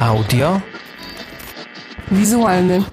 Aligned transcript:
Audio. 0.00 0.60
Wizualny. 2.10 2.84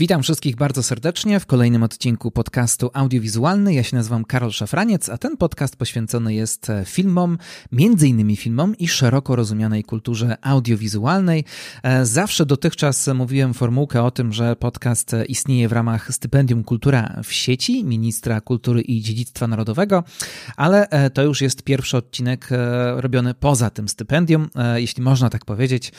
Witam 0.00 0.22
wszystkich 0.22 0.56
bardzo 0.56 0.82
serdecznie 0.82 1.40
w 1.40 1.46
kolejnym 1.46 1.82
odcinku 1.82 2.30
podcastu 2.30 2.90
audiowizualny. 2.94 3.74
Ja 3.74 3.82
się 3.82 3.96
nazywam 3.96 4.24
Karol 4.24 4.50
Szafraniec, 4.50 5.08
a 5.08 5.18
ten 5.18 5.36
podcast 5.36 5.76
poświęcony 5.76 6.34
jest 6.34 6.70
e, 6.70 6.84
filmom, 6.84 7.38
między 7.72 8.08
innymi 8.08 8.36
filmom 8.36 8.76
i 8.76 8.88
szeroko 8.88 9.36
rozumianej 9.36 9.84
kulturze 9.84 10.36
audiowizualnej. 10.42 11.44
E, 11.82 12.06
zawsze 12.06 12.46
dotychczas 12.46 13.08
mówiłem 13.14 13.54
formułkę 13.54 14.02
o 14.02 14.10
tym, 14.10 14.32
że 14.32 14.56
podcast 14.56 15.16
istnieje 15.28 15.68
w 15.68 15.72
ramach 15.72 16.14
stypendium 16.14 16.64
Kultura 16.64 17.20
w 17.24 17.32
sieci 17.32 17.84
ministra 17.84 18.40
kultury 18.40 18.80
i 18.80 19.00
dziedzictwa 19.00 19.46
narodowego, 19.46 20.04
ale 20.56 20.88
e, 20.88 21.10
to 21.10 21.22
już 21.22 21.40
jest 21.40 21.62
pierwszy 21.62 21.96
odcinek 21.96 22.48
robiony 22.96 23.34
poza 23.34 23.70
tym 23.70 23.88
stypendium. 23.88 24.48
Jeśli 24.74 25.02
można 25.02 25.30
tak 25.30 25.44
powiedzieć, 25.44 25.92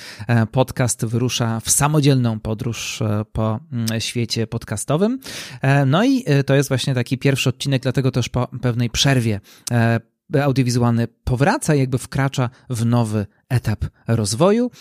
podcast 0.51 1.05
wyrusza 1.05 1.59
w 1.59 1.69
samodzielną 1.69 2.39
podróż 2.39 3.03
po 3.33 3.59
mm, 3.71 3.90
świecie 3.99 4.47
podcastowym. 4.47 5.19
E, 5.61 5.85
no 5.85 6.03
i 6.03 6.23
e, 6.25 6.43
to 6.43 6.55
jest 6.55 6.69
właśnie 6.69 6.93
taki 6.93 7.17
pierwszy 7.17 7.49
odcinek, 7.49 7.81
dlatego 7.81 8.11
też 8.11 8.29
po 8.29 8.47
pewnej 8.61 8.89
przerwie 8.89 9.39
e, 9.71 9.99
audiowizualny 10.43 11.07
powraca, 11.23 11.75
jakby 11.75 11.97
wkracza 11.97 12.49
w 12.69 12.85
nowy 12.85 13.25
etap 13.49 13.85
rozwoju. 14.07 14.71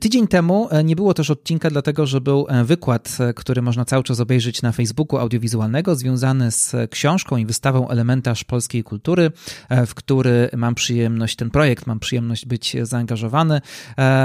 Tydzień 0.00 0.28
temu 0.28 0.68
e, 0.70 0.84
nie 0.84 0.96
było 0.96 1.14
też 1.14 1.30
odcinka, 1.30 1.70
dlatego 1.70 2.06
że 2.06 2.20
był 2.20 2.46
e, 2.48 2.64
wykład, 2.64 3.16
e, 3.20 3.34
który 3.34 3.62
można 3.62 3.84
cały 3.84 4.04
czas 4.04 4.20
obejrzeć 4.20 4.62
na 4.62 4.72
Facebooku 4.72 5.18
audiowizualnego, 5.18 5.94
związany 5.94 6.50
z 6.50 6.76
książką 6.90 7.36
i 7.36 7.46
wystawą 7.46 7.88
Elementarz 7.88 8.44
Polskiej 8.44 8.84
Kultury, 8.84 9.32
w 9.86 9.94
który 9.94 10.50
mam 10.56 10.74
przyjemność, 10.74 11.36
ten 11.36 11.50
projekt 11.50 11.86
mam 11.86 12.00
przyjemność 12.00 12.46
być 12.46 12.76
zaangażowany. 12.82 13.60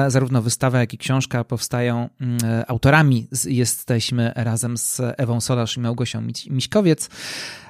Zarówno 0.08 0.42
wystawa, 0.42 0.80
jak 0.80 0.94
i 0.94 0.98
książka 0.98 1.44
powstają 1.44 2.10
mm, 2.22 2.40
autorami. 2.68 3.28
Jesteśmy 3.46 4.32
razem 4.36 4.78
z 4.78 5.02
Ewą 5.18 5.42
Solarz 5.42 5.78
i 5.78 5.80
Małgosią 5.80 6.22
Miśkowiec. 6.50 7.10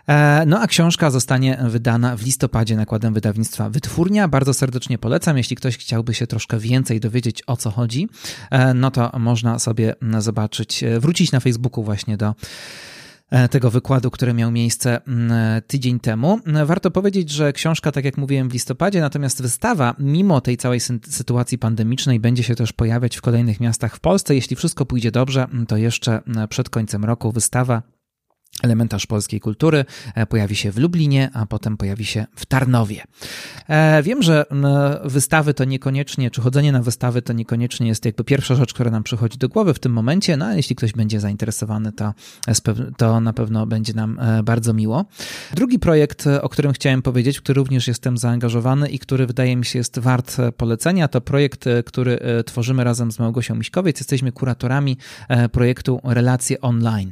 E, 0.08 0.44
no 0.45 0.59
a 0.59 0.67
książka 0.67 1.11
zostanie 1.11 1.58
wydana 1.61 2.17
w 2.17 2.25
listopadzie 2.25 2.75
nakładem 2.75 3.13
wydawnictwa 3.13 3.69
Wytwórnia. 3.69 4.27
Bardzo 4.27 4.53
serdecznie 4.53 4.97
polecam. 4.97 5.38
Jeśli 5.38 5.55
ktoś 5.55 5.77
chciałby 5.77 6.13
się 6.13 6.27
troszkę 6.27 6.59
więcej 6.59 7.00
dowiedzieć 7.00 7.44
o 7.47 7.58
co 7.58 7.72
chodzi, 7.72 8.08
e, 8.52 8.73
no 8.73 8.91
to 8.91 9.11
można 9.19 9.59
sobie 9.59 9.95
zobaczyć, 10.19 10.83
e, 10.83 11.00
wrócić 11.00 11.31
na 11.31 11.39
Facebooku 11.39 11.83
właśnie 11.83 12.17
do 12.17 12.35
tego 13.52 13.72
wykładu, 13.72 14.11
który 14.11 14.33
miał 14.33 14.52
miejsce 14.52 15.02
tydzień 15.67 16.00
temu. 16.00 16.39
Warto 16.66 16.91
powiedzieć, 16.91 17.30
że 17.30 17.53
książka, 17.53 17.91
tak 17.91 18.05
jak 18.05 18.17
mówiłem, 18.17 18.50
w 18.50 18.53
listopadzie, 18.53 19.02
natomiast 19.02 19.41
wystawa, 19.41 19.95
mimo 20.00 20.41
tej 20.41 20.58
całej 20.58 20.80
sytuacji 21.09 21.58
pandemicznej, 21.58 22.19
będzie 22.19 22.44
się 22.44 22.55
też 22.55 22.73
pojawiać 22.73 23.17
w 23.17 23.22
kolejnych 23.22 23.59
miastach 23.59 23.95
w 23.95 24.00
Polsce. 24.00 24.35
Jeśli 24.35 24.55
wszystko 24.55 24.85
pójdzie 24.85 25.11
dobrze, 25.11 25.47
to 25.67 25.78
jeszcze 25.78 26.22
przed 26.50 26.69
końcem 26.69 27.05
roku 27.05 27.31
wystawa 27.31 27.81
Elementarz 28.64 29.06
polskiej 29.06 29.40
kultury 29.40 29.86
e, 30.16 30.26
pojawi 30.26 30.56
się 30.56 30.72
w 30.72 30.78
Lublinie, 30.78 31.30
a 31.34 31.45
potem 31.45 31.78
pojawi 31.78 32.06
się 32.06 32.26
w 32.36 32.45
Tarnowie. 32.45 33.03
E, 33.70 34.03
wiem, 34.03 34.23
że 34.23 34.45
wystawy 35.06 35.53
to 35.53 35.66
niekoniecznie, 35.66 36.31
czy 36.31 36.42
chodzenie 36.42 36.72
na 36.72 36.81
wystawy 36.81 37.22
to 37.22 37.34
niekoniecznie 37.34 37.88
jest 37.88 38.06
jakby 38.06 38.23
pierwsza 38.23 38.56
rzecz, 38.56 38.73
która 38.73 38.92
nam 38.92 39.03
przychodzi 39.03 39.38
do 39.38 39.50
głowy 39.50 39.73
w 39.73 39.80
tym 39.80 39.94
momencie, 39.94 40.38
no 40.38 40.45
ale 40.45 40.58
jeśli 40.58 40.75
ktoś 40.75 40.92
będzie 40.94 41.20
zainteresowany, 41.20 41.92
to, 41.92 42.14
to 42.98 43.22
na 43.22 43.34
pewno 43.34 43.66
będzie 43.66 43.94
nam 43.94 44.20
e, 44.20 44.44
bardzo 44.44 44.73
miło. 44.73 45.06
Drugi 45.53 45.80
projekt, 45.80 46.28
o 46.42 46.50
którym 46.50 46.73
chciałem 46.73 47.02
powiedzieć, 47.02 47.38
w 47.38 47.42
który 47.42 47.58
również 47.58 47.88
jestem 47.88 48.18
zaangażowany 48.18 48.90
i 48.90 49.00
który 49.00 49.28
wydaje 49.28 49.56
mi 49.56 49.66
się 49.66 49.80
jest 49.80 50.00
wart 50.00 50.38
polecenia, 50.58 51.08
to 51.08 51.22
projekt, 51.22 51.66
który 51.85 52.19
tworzymy 52.46 52.84
razem 52.84 53.12
z 53.12 53.19
Małgosią 53.19 53.56
Miśkowiec. 53.56 54.00
Jesteśmy 54.00 54.31
kuratorami 54.31 54.97
projektu 55.52 56.02
Relacje 56.03 56.62
Online. 56.62 57.12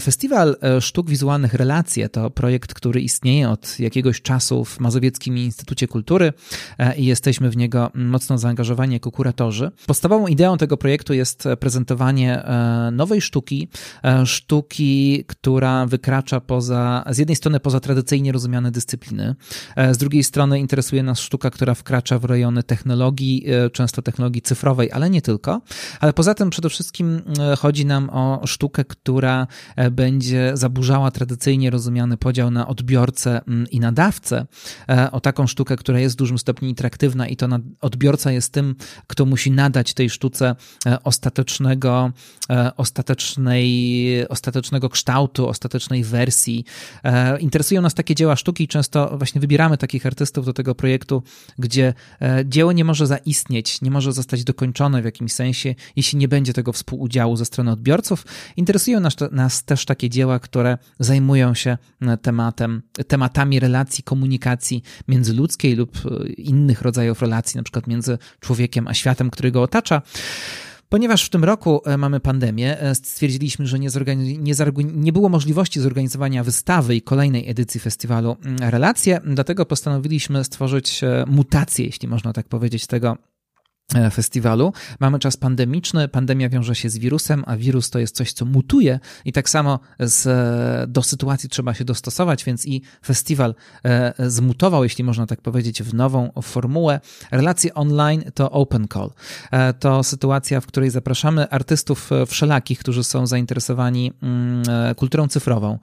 Festiwal 0.00 0.41
Festiwal 0.42 0.76
e, 0.76 0.80
Sztuk 0.80 1.10
Wizualnych 1.10 1.54
Relacje 1.54 2.08
to 2.08 2.30
projekt, 2.30 2.74
który 2.74 3.00
istnieje 3.00 3.50
od 3.50 3.80
jakiegoś 3.80 4.22
czasu 4.22 4.64
w 4.64 4.80
Mazowieckim 4.80 5.38
Instytucie 5.38 5.88
Kultury 5.88 6.32
e, 6.78 6.96
i 6.96 7.04
jesteśmy 7.04 7.50
w 7.50 7.56
niego 7.56 7.90
mocno 7.94 8.38
zaangażowani 8.38 8.92
jako 8.94 9.10
kuratorzy. 9.10 9.70
Podstawową 9.86 10.26
ideą 10.26 10.56
tego 10.58 10.76
projektu 10.76 11.14
jest 11.14 11.44
prezentowanie 11.60 12.44
e, 12.44 12.90
nowej 12.92 13.20
sztuki, 13.20 13.68
sztuki, 14.24 15.24
która 15.26 15.86
wykracza 15.86 16.40
poza, 16.40 17.04
z 17.10 17.18
jednej 17.18 17.36
strony 17.36 17.60
poza 17.60 17.80
tradycyjnie 17.80 18.32
rozumiane 18.32 18.70
dyscypliny, 18.70 19.34
z 19.92 19.98
drugiej 19.98 20.24
strony 20.24 20.60
interesuje 20.60 21.02
nas 21.02 21.20
sztuka, 21.20 21.50
która 21.50 21.74
wkracza 21.74 22.18
w 22.18 22.24
rejony 22.24 22.62
technologii, 22.62 23.46
często 23.72 24.02
technologii 24.02 24.42
cyfrowej, 24.42 24.92
ale 24.92 25.10
nie 25.10 25.22
tylko. 25.22 25.60
Ale 26.00 26.12
poza 26.12 26.34
tym 26.34 26.50
przede 26.50 26.68
wszystkim 26.68 27.22
chodzi 27.58 27.86
nam 27.86 28.10
o 28.10 28.42
sztukę, 28.46 28.84
która 28.84 29.46
będzie 29.90 30.31
zaburzała 30.54 31.10
tradycyjnie 31.10 31.70
rozumiany 31.70 32.16
podział 32.16 32.50
na 32.50 32.68
odbiorcę 32.68 33.40
mm, 33.48 33.70
i 33.70 33.80
nadawcę, 33.80 34.46
e, 34.88 35.10
o 35.10 35.20
taką 35.20 35.46
sztukę, 35.46 35.76
która 35.76 36.00
jest 36.00 36.14
w 36.14 36.18
dużym 36.18 36.38
stopniu 36.38 36.68
interaktywna 36.68 37.28
i 37.28 37.36
to 37.36 37.48
odbiorca 37.80 38.32
jest 38.32 38.52
tym, 38.52 38.74
kto 39.06 39.26
musi 39.26 39.50
nadać 39.50 39.94
tej 39.94 40.10
sztuce 40.10 40.56
e, 40.86 41.02
ostatecznego, 41.02 42.12
e, 42.50 42.76
ostatecznej, 42.76 44.28
ostatecznego 44.28 44.88
kształtu, 44.88 45.48
ostatecznej 45.48 46.04
wersji. 46.04 46.64
Interesują 47.40 47.82
nas 47.82 47.94
takie 47.94 48.14
dzieła 48.14 48.36
sztuki 48.36 48.64
i 48.64 48.68
często 48.68 49.18
właśnie 49.18 49.40
wybieramy 49.40 49.78
takich 49.78 50.06
artystów 50.06 50.46
do 50.46 50.52
tego 50.52 50.74
projektu, 50.74 51.22
gdzie 51.58 51.94
dzieło 52.44 52.72
nie 52.72 52.84
może 52.84 53.06
zaistnieć, 53.06 53.80
nie 53.80 53.90
może 53.90 54.12
zostać 54.12 54.44
dokończone 54.44 55.02
w 55.02 55.04
jakimś 55.04 55.32
sensie, 55.32 55.74
jeśli 55.96 56.18
nie 56.18 56.28
będzie 56.28 56.52
tego 56.52 56.72
współudziału 56.72 57.36
ze 57.36 57.44
strony 57.44 57.70
odbiorców. 57.70 58.26
Interesują 58.56 59.00
nas, 59.00 59.16
nas 59.32 59.64
też 59.64 59.84
takie 59.84 60.10
dzieła, 60.10 60.21
dzieła, 60.22 60.38
które 60.38 60.78
zajmują 60.98 61.54
się 61.54 61.78
e, 62.00 62.16
tematem, 62.16 62.82
tematami 63.08 63.60
relacji, 63.60 64.04
komunikacji 64.04 64.82
międzyludzkiej 65.08 65.74
lub 65.74 65.96
e, 65.96 66.26
innych 66.26 66.82
rodzajów 66.82 67.22
relacji, 67.22 67.56
na 67.58 67.62
przykład 67.62 67.86
między 67.86 68.18
człowiekiem 68.40 68.88
a 68.88 68.94
światem, 68.94 69.30
który 69.30 69.50
go 69.50 69.62
otacza. 69.62 70.02
Ponieważ 70.88 71.24
w 71.24 71.30
tym 71.30 71.44
roku 71.44 71.82
e, 71.84 71.96
mamy 71.96 72.20
pandemię, 72.20 72.76
stwierdziliśmy, 72.94 73.66
że 73.66 73.78
nie, 73.78 73.88
nie, 74.16 74.54
nie, 74.84 75.12
było 75.12 75.28
możliwości 75.28 75.80
zorganizowania 75.80 76.44
wystawy 76.44 76.96
i 76.96 77.02
kolejnej 77.02 77.50
edycji 77.50 77.80
festiwalu 77.80 78.36
mm, 78.44 78.70
Relacje, 78.70 79.20
dlatego 79.24 79.66
postanowiliśmy 79.66 80.44
stworzyć 80.44 81.00
mutację, 81.26 81.84
jeśli 81.86 82.08
można 82.08 82.32
tak 82.32 82.48
powiedzieć, 82.48 82.86
tego 82.86 83.16
festiwalu. 84.12 84.72
Mamy 85.00 85.18
czas 85.18 85.36
pandemiczny, 85.36 86.08
pandemia 86.08 86.48
wiąże 86.48 86.74
się 86.74 86.90
z 86.90 86.98
wirusem, 86.98 87.44
a 87.46 87.56
wirus 87.56 87.90
to 87.90 87.98
jest 87.98 88.16
coś, 88.16 88.32
co 88.32 88.44
mutuje 88.44 89.00
i 89.24 89.32
tak 89.32 89.50
samo 89.50 89.80
z, 90.00 90.90
do 90.90 91.02
sytuacji 91.02 91.48
trzeba 91.48 91.74
się 91.74 91.84
dostosować, 91.84 92.44
więc 92.44 92.66
i 92.66 92.82
festiwal 93.04 93.54
e, 93.84 94.12
zmutował, 94.30 94.84
jeśli 94.84 95.04
można 95.04 95.26
tak 95.26 95.40
powiedzieć, 95.40 95.82
w 95.82 95.94
nową 95.94 96.32
formułę. 96.42 97.00
Relacje 97.30 97.74
online 97.74 98.24
to 98.34 98.50
open 98.50 98.86
call. 98.92 99.10
E, 99.50 99.72
to 99.72 100.02
sytuacja, 100.02 100.60
w 100.60 100.66
której 100.66 100.90
zapraszamy 100.90 101.50
artystów 101.50 102.10
wszelakich, 102.26 102.78
którzy 102.78 103.04
są 103.04 103.26
zainteresowani 103.26 104.12
mm, 104.22 104.64
kulturą 104.96 105.28
cyfrową, 105.28 105.78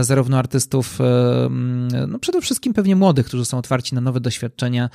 zarówno 0.00 0.38
artystów, 0.38 0.98
mm, 1.00 1.88
no 2.10 2.18
przede 2.18 2.40
wszystkim 2.40 2.74
pewnie 2.74 2.96
młodych, 2.96 3.26
którzy 3.26 3.44
są 3.44 3.58
otwarci 3.58 3.94
na 3.94 4.00
nowe 4.00 4.20
doświadczenia 4.20 4.90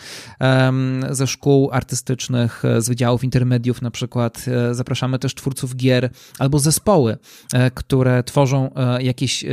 ze 1.12 1.28
szkół 1.28 1.70
artystycznych, 1.72 2.55
E, 2.64 2.82
z 2.82 2.90
wydziałów 2.90 3.24
intermediów 3.24 3.82
na 3.82 3.92
przykład. 3.92 4.46
E, 4.48 4.76
zapraszamy 4.76 5.20
też 5.20 5.36
twórców 5.36 5.76
gier 5.76 6.10
albo 6.40 6.60
zespoły, 6.60 7.18
e, 7.54 7.72
które 7.72 8.24
tworzą 8.24 8.72
jakieś 9.00 9.46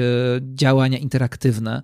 działania 0.54 0.98
interaktywne. 0.98 1.82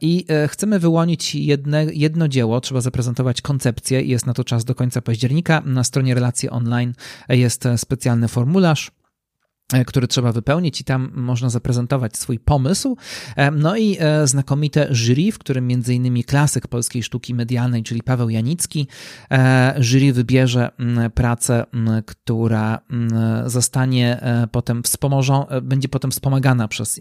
I 0.00 0.26
chcemy 0.48 0.78
wyłonić 0.78 1.34
jedne, 1.34 1.86
jedno 1.92 2.28
dzieło, 2.28 2.60
trzeba 2.60 2.80
zaprezentować 2.80 3.40
koncepcję 3.40 4.02
jest 4.02 4.26
na 4.26 4.34
to 4.34 4.44
czas 4.44 4.64
do 4.64 4.74
końca 4.74 5.02
października. 5.02 5.62
Na 5.64 5.84
stronie 5.84 6.14
relacji 6.14 6.50
online 6.50 6.92
jest 7.28 7.64
specjalny 7.76 8.28
formularz 8.28 8.90
który 9.86 10.08
trzeba 10.08 10.32
wypełnić 10.32 10.80
i 10.80 10.84
tam 10.84 11.10
można 11.14 11.50
zaprezentować 11.50 12.16
swój 12.16 12.38
pomysł. 12.38 12.96
E, 13.36 13.50
no 13.50 13.76
i 13.76 13.96
e, 14.00 14.26
znakomite 14.26 14.88
jury, 14.90 15.32
w 15.32 15.38
którym 15.38 15.66
między 15.66 15.94
innymi 15.94 16.24
klasyk 16.24 16.68
polskiej 16.68 17.02
sztuki 17.02 17.34
medialnej, 17.34 17.82
czyli 17.82 18.02
Paweł 18.02 18.30
Janicki. 18.30 18.86
Jury 19.78 20.12
wybierze 20.12 20.70
pracę, 21.14 21.64
która 22.06 22.78
zostanie 23.46 24.20
potem 24.52 24.82
wspomożą, 24.82 25.46
będzie 25.62 25.88
potem 25.88 26.10
wspomagana 26.10 26.68
przez 26.68 27.00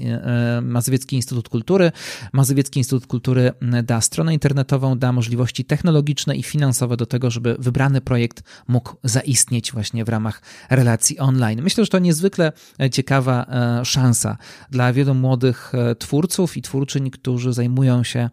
Mazowiecki 0.61 1.15
Instytut 1.15 1.49
Kultury. 1.49 1.91
Mazowiecki 2.33 2.79
Instytut 2.79 3.07
Kultury 3.07 3.51
da 3.83 4.01
stronę 4.01 4.33
internetową, 4.33 4.97
da 4.97 5.11
możliwości 5.11 5.65
technologiczne 5.65 6.35
i 6.35 6.43
finansowe 6.43 6.97
do 6.97 7.05
tego, 7.05 7.31
żeby 7.31 7.55
wybrany 7.59 8.01
projekt 8.01 8.43
mógł 8.67 8.95
zaistnieć 9.03 9.71
właśnie 9.71 10.05
w 10.05 10.09
ramach 10.09 10.41
relacji 10.69 11.19
online. 11.19 11.61
Myślę, 11.61 11.83
że 11.83 11.89
to 11.89 11.99
niezwykle 11.99 12.51
ciekawa 12.91 13.45
szansa 13.83 14.37
dla 14.71 14.93
wielu 14.93 15.13
młodych 15.13 15.71
twórców 15.99 16.57
i 16.57 16.61
twórczyń, 16.61 17.11
którzy 17.11 17.53
zajmują 17.53 18.03
się 18.03 18.29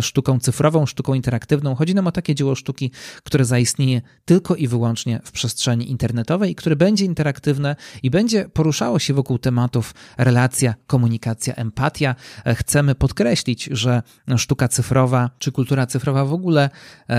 sztuką 0.00 0.40
cyfrową, 0.40 0.86
sztuką 0.86 1.14
interaktywną. 1.14 1.74
Chodzi 1.74 1.94
nam 1.94 2.06
o 2.06 2.12
takie 2.12 2.34
dzieło 2.34 2.54
sztuki, 2.54 2.90
które 3.24 3.44
zaistnieje 3.44 4.02
tylko 4.24 4.56
i 4.56 4.68
wyłącznie 4.68 5.20
w 5.24 5.32
przestrzeni 5.32 5.90
internetowej 5.90 6.54
które 6.54 6.76
będzie 6.76 7.04
interaktywne 7.04 7.76
i 8.02 8.10
będzie 8.10 8.48
poruszało 8.48 8.98
się 8.98 9.14
wokół 9.14 9.38
tematów 9.38 9.94
relacja, 10.18 10.74
komunikacja, 10.86 11.54
empatia. 11.54 12.14
Chcemy 12.54 12.94
podkreślić, 12.94 13.68
że 13.72 14.02
sztuka 14.36 14.68
cyfrowa 14.68 15.30
czy 15.38 15.52
kultura 15.52 15.86
cyfrowa 15.86 16.24
w 16.24 16.32
ogóle 16.32 16.70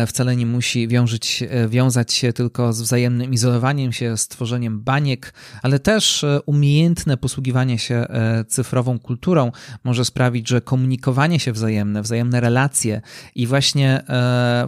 wcale 0.07 0.35
nie 0.35 0.45
musi 0.45 0.87
wiążyć, 0.87 1.43
wiązać 1.67 2.13
się 2.13 2.33
tylko 2.33 2.73
z 2.73 2.81
wzajemnym 2.81 3.33
izolowaniem 3.33 3.93
się, 3.93 4.17
stworzeniem 4.17 4.81
baniek, 4.81 5.33
ale 5.61 5.79
też 5.79 6.25
umiejętne 6.41 7.17
posługiwanie 7.17 7.79
się 7.79 8.05
cyfrową 8.47 8.99
kulturą 8.99 9.51
może 9.83 10.05
sprawić, 10.05 10.49
że 10.49 10.61
komunikowanie 10.61 11.39
się 11.39 11.51
wzajemne, 11.51 12.01
wzajemne 12.01 12.39
relacje 12.39 13.01
i 13.35 13.47
właśnie 13.47 14.03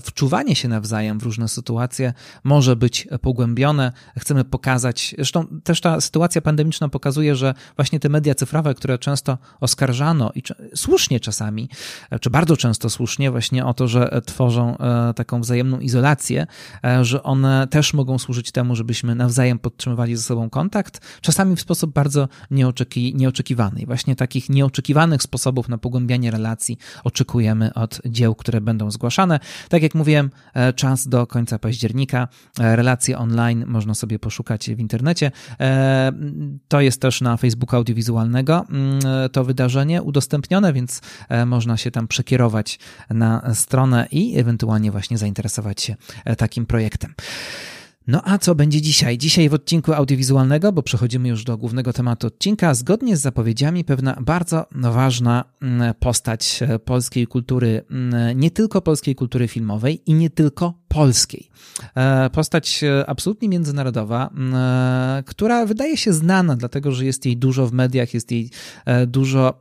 wczuwanie 0.02 0.56
się 0.56 0.68
nawzajem 0.68 1.20
w 1.20 1.24
różne 1.24 1.48
sytuacje 1.48 2.14
może 2.44 2.76
być 2.76 3.08
pogłębione. 3.22 3.92
Chcemy 4.20 4.44
pokazać, 4.44 5.16
zresztą 5.18 5.48
też 5.64 5.82
ta 5.82 6.02
sytuacja 6.02 6.42
pandemiczna 6.42 6.90
pokazuje, 6.90 7.36
że 7.36 7.54
właśnie 7.76 8.00
te 8.00 8.10
media 8.10 8.36
cyfrowe, 8.36 8.74
które 8.74 8.98
często 8.98 9.38
oskarżano 9.60 10.32
i 10.36 10.44
słusznie 10.76 11.20
czasami, 11.20 11.70
czy 12.22 12.30
bardzo 12.30 12.58
często 12.58 12.90
słusznie, 12.90 13.32
właśnie 13.32 13.66
o 13.66 13.74
to, 13.74 13.88
że 13.88 14.22
tworzą 14.26 14.78
e, 14.78 15.14
taką 15.14 15.42
wzajemną 15.42 15.80
izolację, 15.80 16.48
e, 16.84 17.06
że 17.06 17.24
one 17.24 17.68
też 17.68 17.94
mogą 17.94 18.20
służyć 18.20 18.52
temu, 18.52 18.76
żebyśmy 18.76 19.16
nawzajem 19.16 19.60
podtrzymywali 19.60 20.16
ze 20.16 20.24
sobą 20.24 20.50
kontakt, 20.50 21.02
czasami 21.22 21.56
w 21.58 21.62
sposób 21.62 21.94
bardzo 21.94 22.28
nieoczeki, 22.52 23.16
nieoczekiwany. 23.16 23.82
I 23.82 23.86
właśnie 23.86 24.16
takich 24.16 24.50
nieoczekiwanych 24.50 25.22
sposobów 25.22 25.70
na 25.70 25.78
pogłębianie 25.78 26.32
relacji 26.32 26.78
oczekujemy 27.04 27.74
od 27.74 28.02
dzieł, 28.06 28.36
które 28.36 28.62
będą 28.62 28.92
zgłaszane. 28.92 29.40
Tak 29.70 29.84
jak 29.84 29.96
mówiłem, 29.96 30.30
e, 30.54 30.74
czas 30.74 31.08
do 31.08 31.28
końca 31.28 31.60
października. 31.60 32.28
Relacje 32.60 33.18
online 33.18 33.64
można 33.68 33.96
sobie 33.96 34.20
poszukać 34.20 34.70
w 34.70 34.80
internecie. 34.80 35.32
To 36.68 36.82
jest 36.82 37.02
też 37.02 37.22
na 37.22 37.38
Facebooku 37.38 37.78
audiowizualnego 37.78 38.66
mm, 38.70 39.00
to 39.32 39.44
wydarzenie 39.44 40.04
udostępnione, 40.04 40.74
więc 40.74 41.02
można 41.46 41.78
się 41.78 41.92
tam 41.92 42.08
przekierować 42.08 42.80
na 43.10 43.54
stronę 43.54 44.08
i 44.12 44.40
ewentualnie 44.40 44.92
właśnie 44.92 45.18
zainteresować 45.18 45.82
się 45.82 45.96
e, 46.26 46.36
takim 46.36 46.66
projektem. 46.66 47.14
No 48.08 48.22
a 48.24 48.38
co 48.38 48.56
będzie 48.56 48.82
dzisiaj? 48.82 49.18
Dzisiaj 49.18 49.50
w 49.50 49.54
odcinku 49.54 49.94
audiowizualnego, 49.94 50.72
bo 50.72 50.84
przechodzimy 50.84 51.30
już 51.30 51.44
do 51.44 51.58
głównego 51.58 51.94
tematu 51.94 52.28
odcinka, 52.28 52.74
zgodnie 52.74 53.18
z 53.18 53.22
zapowiedziami 53.22 53.84
pewna 53.84 54.18
bardzo 54.22 54.66
ważna 54.72 55.44
mm, 55.62 55.94
postać 56.00 56.60
e, 56.62 56.80
polskiej 56.80 57.28
kultury, 57.28 57.84
mm, 57.92 58.40
nie 58.40 58.52
tylko 58.52 58.82
polskiej 58.82 59.16
kultury 59.16 59.48
filmowej 59.48 60.02
i 60.06 60.14
nie 60.14 60.30
tylko 60.30 60.74
polskiej. 60.88 61.50
E, 61.96 62.30
postać 62.30 62.82
absolutnie 63.08 63.50
międzynarodowa, 63.50 64.30
mm, 64.38 65.24
która 65.24 65.66
wydaje 65.66 65.98
się 65.98 66.14
znana, 66.14 66.56
dlatego 66.56 66.92
że 66.92 67.06
jest 67.06 67.26
jej 67.26 67.38
dużo 67.38 67.68
w 67.68 67.74
mediach, 67.74 68.14
jest 68.14 68.32
jej 68.32 68.50
dużo 69.08 69.60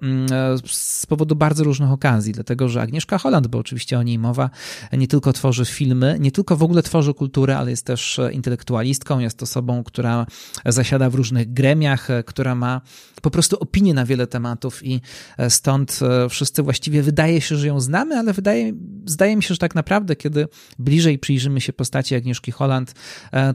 z 0.66 1.06
powodu 1.06 1.36
bardzo 1.36 1.64
różnych 1.64 1.90
okazji, 1.90 2.32
dlatego 2.32 2.68
że 2.68 2.82
Agnieszka 2.82 3.18
Holland, 3.18 3.46
bo 3.46 3.58
oczywiście 3.58 3.98
o 3.98 4.02
niej 4.02 4.18
mowa, 4.18 4.50
nie 4.92 5.08
tylko 5.08 5.32
tworzy 5.32 5.64
filmy, 5.64 6.16
nie 6.20 6.32
tylko 6.32 6.56
w 6.56 6.62
ogóle 6.62 6.82
tworzy 6.82 7.14
kulturę, 7.14 7.58
ale 7.58 7.70
jest 7.70 7.86
też 7.86 8.20
intelektualistką, 8.32 9.18
jest 9.18 9.42
osobą, 9.42 9.84
która 9.84 10.26
zasiada 10.66 11.10
w 11.10 11.14
różnych 11.14 11.52
gremiach, 11.52 12.08
która 12.26 12.54
ma 12.54 12.80
po 13.22 13.30
prostu 13.30 13.56
opinię 13.60 13.94
na 13.94 14.04
wiele 14.04 14.26
tematów 14.26 14.86
i 14.86 15.00
stąd 15.48 16.00
wszyscy 16.30 16.62
właściwie 16.62 17.02
wydaje 17.02 17.40
się, 17.40 17.56
że 17.56 17.66
ją 17.66 17.80
znamy, 17.80 18.18
ale 18.18 18.32
wydaje, 18.32 18.72
zdaje 19.06 19.36
mi 19.36 19.42
się, 19.42 19.54
że 19.54 19.58
tak 19.58 19.74
naprawdę, 19.74 20.16
kiedy 20.16 20.48
bliżej 20.78 21.18
przyjrzymy 21.26 21.60
się 21.60 21.72
postaci 21.72 22.14
Agnieszki 22.14 22.52
Holland, 22.52 22.94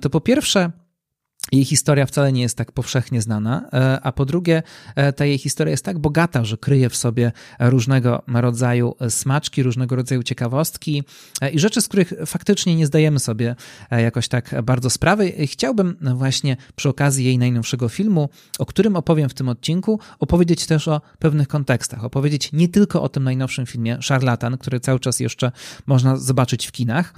to 0.01 0.09
po 0.09 0.21
pierwsze 0.21 0.71
jej 1.51 1.65
historia 1.65 2.05
wcale 2.05 2.33
nie 2.33 2.41
jest 2.41 2.57
tak 2.57 2.71
powszechnie 2.71 3.21
znana, 3.21 3.69
e, 3.73 4.01
a 4.01 4.11
po 4.11 4.25
drugie, 4.25 4.63
e, 4.95 5.13
ta 5.13 5.25
jej 5.25 5.37
historia 5.37 5.71
jest 5.71 5.85
tak 5.85 5.99
bogata, 5.99 6.45
że 6.45 6.57
kryje 6.57 6.89
w 6.89 6.95
sobie 6.95 7.31
różnego 7.59 8.23
rodzaju 8.27 8.95
smaczki, 9.09 9.63
różnego 9.63 9.95
rodzaju 9.95 10.23
ciekawostki 10.23 11.03
e, 11.41 11.49
i 11.49 11.59
rzeczy, 11.59 11.81
z 11.81 11.87
których 11.87 12.13
faktycznie 12.25 12.75
nie 12.75 12.87
zdajemy 12.87 13.19
sobie 13.19 13.55
jakoś 13.91 14.27
tak 14.27 14.55
bardzo 14.63 14.89
sprawy. 14.89 15.31
Chciałbym 15.45 15.97
właśnie 16.15 16.57
przy 16.75 16.89
okazji 16.89 17.25
jej 17.25 17.37
najnowszego 17.37 17.89
filmu, 17.89 18.29
o 18.59 18.65
którym 18.65 18.95
opowiem 18.95 19.29
w 19.29 19.33
tym 19.33 19.49
odcinku, 19.49 19.99
opowiedzieć 20.19 20.65
też 20.65 20.87
o 20.87 21.01
pewnych 21.19 21.47
kontekstach. 21.47 22.03
Opowiedzieć 22.03 22.51
nie 22.53 22.67
tylko 22.67 23.01
o 23.03 23.09
tym 23.09 23.23
najnowszym 23.23 23.65
filmie 23.65 23.97
Szarlatan, 24.01 24.57
który 24.57 24.79
cały 24.79 24.99
czas 24.99 25.19
jeszcze 25.19 25.51
można 25.87 26.17
zobaczyć 26.17 26.67
w 26.67 26.71
kinach, 26.71 27.13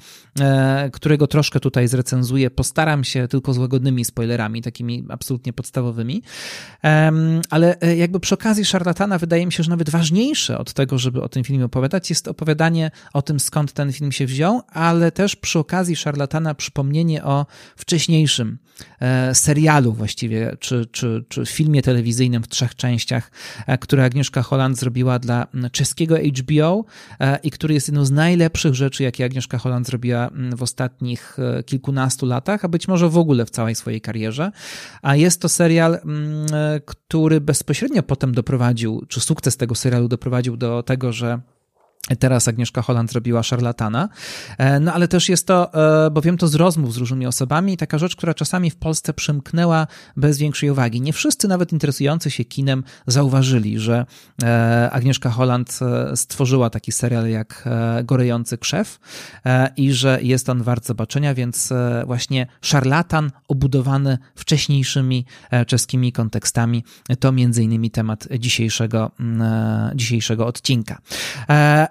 którego 0.93 1.27
troszkę 1.27 1.59
tutaj 1.59 1.87
zrecenzuję. 1.87 2.51
Postaram 2.51 3.03
się 3.03 3.27
tylko 3.27 3.53
z 3.53 3.57
łagodnymi 3.57 4.05
spoilerami, 4.23 4.61
takimi 4.61 5.05
absolutnie 5.09 5.53
podstawowymi. 5.53 6.21
Ale 7.49 7.81
e, 7.81 7.95
jakby 7.95 8.19
przy 8.19 8.35
okazji 8.35 8.65
szarlatana 8.65 9.17
wydaje 9.17 9.45
mi 9.45 9.51
się, 9.51 9.63
że 9.63 9.69
nawet 9.69 9.89
ważniejsze 9.89 10.57
od 10.57 10.73
tego, 10.73 10.97
żeby 10.97 11.21
o 11.21 11.29
tym 11.29 11.43
filmie 11.43 11.65
opowiadać, 11.65 12.09
jest 12.09 12.27
opowiadanie 12.27 12.91
o 13.13 13.21
tym, 13.21 13.39
skąd 13.39 13.73
ten 13.73 13.93
film 13.93 14.11
się 14.11 14.25
wziął, 14.25 14.61
ale 14.67 15.11
też 15.11 15.35
przy 15.35 15.59
okazji 15.59 15.95
szarlatana 15.95 16.55
przypomnienie 16.55 17.23
o 17.23 17.45
wcześniejszym 17.75 18.57
e, 18.99 19.35
serialu 19.35 19.93
właściwie, 19.93 20.57
czy, 20.59 20.85
czy, 20.85 21.25
czy 21.29 21.45
filmie 21.45 21.81
telewizyjnym 21.81 22.43
w 22.43 22.47
trzech 22.47 22.75
częściach, 22.75 23.31
e, 23.67 23.77
który 23.77 24.03
Agnieszka 24.03 24.41
Holland 24.41 24.79
zrobiła 24.79 25.19
dla 25.19 25.47
czeskiego 25.71 26.15
HBO 26.17 26.85
i 27.43 27.51
który 27.51 27.73
jest 27.73 27.87
jedną 27.87 28.05
z 28.05 28.11
najlepszych 28.11 28.73
rzeczy, 28.73 29.03
jakie 29.03 29.25
Agnieszka 29.25 29.57
Holland 29.57 29.87
zrobiła 29.87 30.29
w 30.55 30.63
ostatnich 30.63 31.37
kilkunastu 31.65 32.25
latach, 32.25 32.65
a 32.65 32.67
być 32.67 32.87
może 32.87 33.09
w 33.09 33.17
ogóle 33.17 33.45
w 33.45 33.49
całej 33.49 33.75
swojej 33.75 34.01
karierze, 34.01 34.12
a 35.01 35.15
jest 35.15 35.41
to 35.41 35.49
serial, 35.49 35.93
mm, 35.93 36.45
który 36.85 37.41
bezpośrednio 37.41 38.03
potem 38.03 38.33
doprowadził, 38.33 39.05
czy 39.07 39.19
sukces 39.19 39.57
tego 39.57 39.75
serialu 39.75 40.07
doprowadził 40.07 40.57
do 40.57 40.83
tego, 40.83 41.13
że 41.13 41.39
Teraz 42.19 42.47
Agnieszka 42.47 42.81
Holland 42.81 43.11
zrobiła 43.11 43.43
szarlatana. 43.43 44.09
E, 44.57 44.79
no 44.79 44.93
ale 44.93 45.07
też 45.07 45.29
jest 45.29 45.47
to, 45.47 45.73
e, 46.05 46.11
bo 46.11 46.21
wiem 46.21 46.37
to 46.37 46.47
z 46.47 46.55
rozmów 46.55 46.93
z 46.93 46.97
różnymi 46.97 47.25
osobami, 47.25 47.77
taka 47.77 47.97
rzecz, 47.97 48.15
która 48.15 48.33
czasami 48.33 48.69
w 48.69 48.75
Polsce 48.75 49.13
przymknęła 49.13 49.87
bez 50.17 50.37
większej 50.37 50.69
uwagi. 50.69 51.01
Nie 51.01 51.13
wszyscy, 51.13 51.47
nawet 51.47 51.73
interesujący 51.73 52.31
się 52.31 52.45
kinem, 52.45 52.83
zauważyli, 53.07 53.79
że 53.79 54.05
e, 54.43 54.89
Agnieszka 54.91 55.29
Holland 55.29 55.79
stworzyła 56.15 56.69
taki 56.69 56.91
serial 56.91 57.29
jak 57.29 57.69
Gorejący 58.03 58.57
Krzew 58.57 58.99
i 59.77 59.93
że 59.93 60.19
jest 60.21 60.49
on 60.49 60.63
wart 60.63 60.85
zobaczenia, 60.85 61.33
więc 61.33 61.73
właśnie 62.05 62.47
szarlatan 62.61 63.31
obudowany 63.47 64.17
wcześniejszymi 64.35 65.25
czeskimi 65.67 66.11
kontekstami 66.11 66.83
to 67.19 67.31
między 67.31 67.63
innymi 67.63 67.91
temat 67.91 68.27
dzisiejszego, 68.39 69.11
dzisiejszego 69.95 70.47
odcinka. 70.47 70.97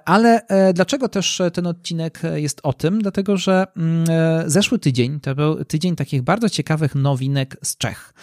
Ale 0.05 0.47
e, 0.47 0.73
dlaczego 0.73 1.09
też 1.09 1.43
ten 1.53 1.67
odcinek 1.67 2.23
jest 2.35 2.61
o 2.63 2.73
tym? 2.73 3.03
Dlatego, 3.03 3.37
że 3.37 3.67
mm, 3.77 4.05
e, 4.11 4.43
zeszły 4.47 4.79
tydzień 4.79 5.21
to 5.21 5.35
był 5.35 5.65
tydzień 5.65 5.97
takich 5.97 6.23
bardzo 6.23 6.49
ciekawych 6.51 6.95
nowinek 6.95 7.57
z 7.63 7.77
Czech. 7.77 8.15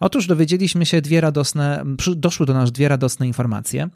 Otóż 0.00 0.26
dowiedzieliśmy 0.26 0.86
się 0.86 1.00
dwie 1.00 1.20
radosne, 1.20 1.84
doszły 2.16 2.46
do 2.46 2.54
nas 2.54 2.72
dwie 2.72 2.88
radosne 2.88 3.26
informacje 3.26 3.88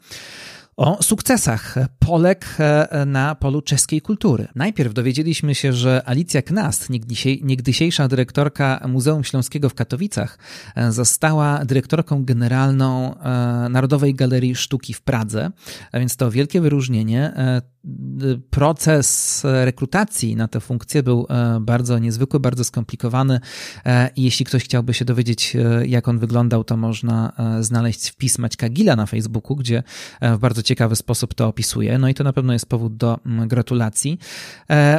o 0.77 1.03
sukcesach 1.03 1.75
Polek 1.99 2.45
e, 2.59 3.05
na 3.05 3.35
polu 3.35 3.61
czeskiej 3.61 4.01
kultury. 4.01 4.47
Najpierw 4.55 4.93
dowiedzieliśmy 4.93 5.55
się, 5.55 5.73
że 5.73 6.01
Alicja 6.05 6.41
Knast, 6.41 6.89
niegdysiejsza 7.41 8.07
dyrektorka 8.07 8.85
Muzeum 8.87 9.23
Śląskiego 9.23 9.69
w 9.69 9.73
Katowicach, 9.73 10.39
e, 10.75 10.91
została 10.91 11.65
dyrektorką 11.65 12.25
generalną 12.25 13.15
e, 13.15 13.69
Narodowej 13.69 14.15
Galerii 14.15 14.55
Sztuki 14.55 14.93
w 14.93 15.01
Pradze, 15.01 15.51
a 15.91 15.99
więc 15.99 16.15
to 16.15 16.31
wielkie 16.31 16.61
wyróżnienie 16.61 17.33
proces 18.49 19.41
rekrutacji 19.43 20.35
na 20.35 20.47
tę 20.47 20.59
funkcję 20.59 21.03
był 21.03 21.27
e, 21.29 21.59
bardzo 21.59 21.99
niezwykły, 21.99 22.39
bardzo 22.39 22.63
skomplikowany 22.63 23.39
e, 23.85 24.09
i 24.15 24.23
jeśli 24.23 24.45
ktoś 24.45 24.63
chciałby 24.63 24.93
się 24.93 25.05
dowiedzieć, 25.05 25.55
e, 25.55 25.87
jak 25.87 26.07
on 26.07 26.19
wyglądał, 26.19 26.63
to 26.63 26.77
można 26.77 27.33
znaleźć 27.59 28.09
wpis 28.09 28.39
Maćka 28.39 28.69
Gila 28.69 28.95
na 28.95 29.05
Facebooku, 29.05 29.55
gdzie 29.55 29.83
w 30.21 30.37
bardzo 30.37 30.63
ciekawy 30.63 30.95
sposób 30.95 31.33
to 31.33 31.47
opisuje. 31.47 31.97
No 31.97 32.07
i 32.07 32.13
to 32.13 32.23
na 32.23 32.33
pewno 32.33 32.53
jest 32.53 32.65
powód 32.65 32.97
do 32.97 33.19
gratulacji. 33.25 34.19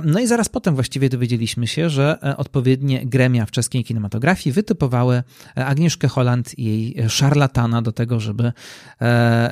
No 0.04 0.20
i 0.20 0.26
zaraz 0.26 0.48
potem 0.48 0.74
właściwie 0.74 1.08
dowiedzieliśmy 1.08 1.66
się, 1.66 1.90
że 1.90 2.18
odpowiednie 2.36 3.06
gremia 3.06 3.46
w 3.46 3.50
czeskiej 3.50 3.84
kinematografii 3.84 4.54
wytypowały 4.54 5.22
Agnieszkę 5.54 6.08
Holland 6.08 6.58
i 6.58 6.64
jej 6.64 6.96
szarlatana 7.08 7.82
do 7.82 7.92
tego, 7.92 8.20
żeby 8.20 8.52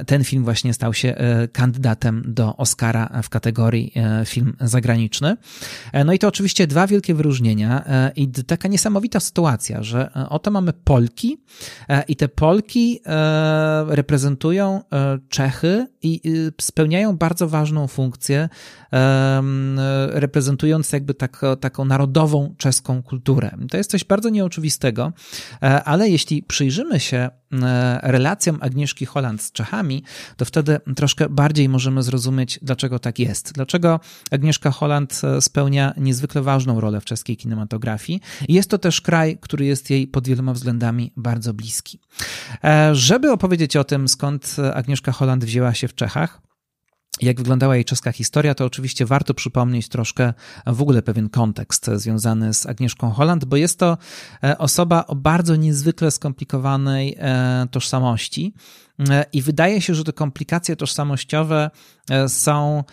ten 0.06 0.24
film 0.24 0.44
właśnie 0.44 0.74
stał 0.74 0.94
się 0.94 1.14
kandydatem 1.52 2.22
do 2.26 2.56
Oscara 2.56 3.21
w 3.22 3.28
kategorii 3.28 3.92
film 4.24 4.56
zagraniczny. 4.60 5.36
No 6.04 6.12
i 6.12 6.18
to 6.18 6.28
oczywiście 6.28 6.66
dwa 6.66 6.86
wielkie 6.86 7.14
wyróżnienia 7.14 7.84
i 8.16 8.28
taka 8.28 8.68
niesamowita 8.68 9.20
sytuacja, 9.20 9.82
że 9.82 10.10
oto 10.28 10.50
mamy 10.50 10.72
Polki 10.72 11.38
i 12.08 12.16
te 12.16 12.28
Polki 12.28 13.00
reprezentują 13.88 14.82
Czechy 15.28 15.86
i 16.02 16.20
spełniają 16.60 17.16
bardzo 17.16 17.48
ważną 17.48 17.86
funkcję, 17.86 18.48
reprezentując 20.08 20.92
jakby 20.92 21.14
tak, 21.14 21.40
taką 21.60 21.84
narodową 21.84 22.54
czeską 22.58 23.02
kulturę. 23.02 23.50
To 23.70 23.76
jest 23.76 23.90
coś 23.90 24.04
bardzo 24.04 24.28
nieoczywistego, 24.28 25.12
ale 25.84 26.08
jeśli 26.08 26.42
przyjrzymy 26.42 27.00
się 27.00 27.30
E, 27.52 28.00
relacjom 28.02 28.58
Agnieszki 28.60 29.06
Holland 29.06 29.42
z 29.42 29.52
Czechami, 29.52 30.02
to 30.36 30.44
wtedy 30.44 30.80
troszkę 30.96 31.28
bardziej 31.28 31.68
możemy 31.68 32.02
zrozumieć, 32.02 32.58
dlaczego 32.62 32.98
tak 32.98 33.18
jest. 33.18 33.52
Dlaczego 33.52 34.00
Agnieszka 34.30 34.70
Holland 34.70 35.20
e, 35.24 35.40
spełnia 35.40 35.94
niezwykle 35.96 36.42
ważną 36.42 36.80
rolę 36.80 37.00
w 37.00 37.04
czeskiej 37.04 37.36
kinematografii. 37.36 38.20
Jest 38.48 38.70
to 38.70 38.78
też 38.78 39.00
kraj, 39.00 39.38
który 39.40 39.64
jest 39.64 39.90
jej 39.90 40.06
pod 40.06 40.28
wieloma 40.28 40.52
względami 40.52 41.12
bardzo 41.16 41.54
bliski. 41.54 41.98
E, 42.64 42.94
żeby 42.94 43.32
opowiedzieć 43.32 43.76
o 43.76 43.84
tym, 43.84 44.08
skąd 44.08 44.56
Agnieszka 44.74 45.12
Holland 45.12 45.44
wzięła 45.44 45.74
się 45.74 45.88
w 45.88 45.94
Czechach, 45.94 46.51
jak 47.20 47.36
wyglądała 47.36 47.74
jej 47.74 47.84
czeska 47.84 48.12
historia, 48.12 48.54
to 48.54 48.64
oczywiście 48.64 49.06
warto 49.06 49.34
przypomnieć 49.34 49.88
troszkę 49.88 50.34
w 50.66 50.82
ogóle 50.82 51.02
pewien 51.02 51.28
kontekst 51.28 51.90
związany 51.94 52.54
z 52.54 52.66
Agnieszką 52.66 53.10
Holland, 53.10 53.44
bo 53.44 53.56
jest 53.56 53.78
to 53.78 53.98
e, 54.44 54.58
osoba 54.58 55.06
o 55.06 55.14
bardzo 55.14 55.56
niezwykle 55.56 56.10
skomplikowanej 56.10 57.16
e, 57.18 57.66
tożsamości. 57.70 58.54
E, 59.10 59.24
I 59.32 59.42
wydaje 59.42 59.80
się, 59.80 59.94
że 59.94 60.04
te 60.04 60.12
komplikacje 60.12 60.76
tożsamościowe 60.76 61.70
są 62.28 62.84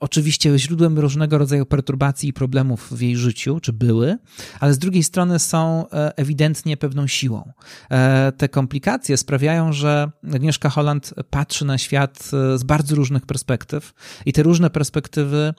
oczywiście 0.00 0.58
źródłem 0.58 0.98
różnego 0.98 1.38
rodzaju 1.38 1.66
perturbacji 1.66 2.28
i 2.28 2.32
problemów 2.32 2.92
w 2.92 3.00
jej 3.00 3.16
życiu, 3.16 3.60
czy 3.60 3.72
były, 3.72 4.18
ale 4.60 4.74
z 4.74 4.78
drugiej 4.78 5.02
strony 5.02 5.38
są 5.38 5.88
e, 5.90 6.16
ewidentnie 6.16 6.76
pewną 6.76 7.06
siłą. 7.06 7.52
E, 7.90 8.32
te 8.36 8.48
komplikacje 8.48 9.16
sprawiają, 9.16 9.72
że 9.72 10.10
Agnieszka 10.34 10.70
Holland 10.70 11.14
patrzy 11.30 11.64
na 11.64 11.78
świat 11.78 12.30
e, 12.54 12.58
z 12.58 12.62
bardzo 12.62 12.96
różnych 12.96 13.26
perspektyw 13.26 13.94
i 14.26 14.32
te 14.32 14.42
różne 14.42 14.70
perspektywy 14.70 15.54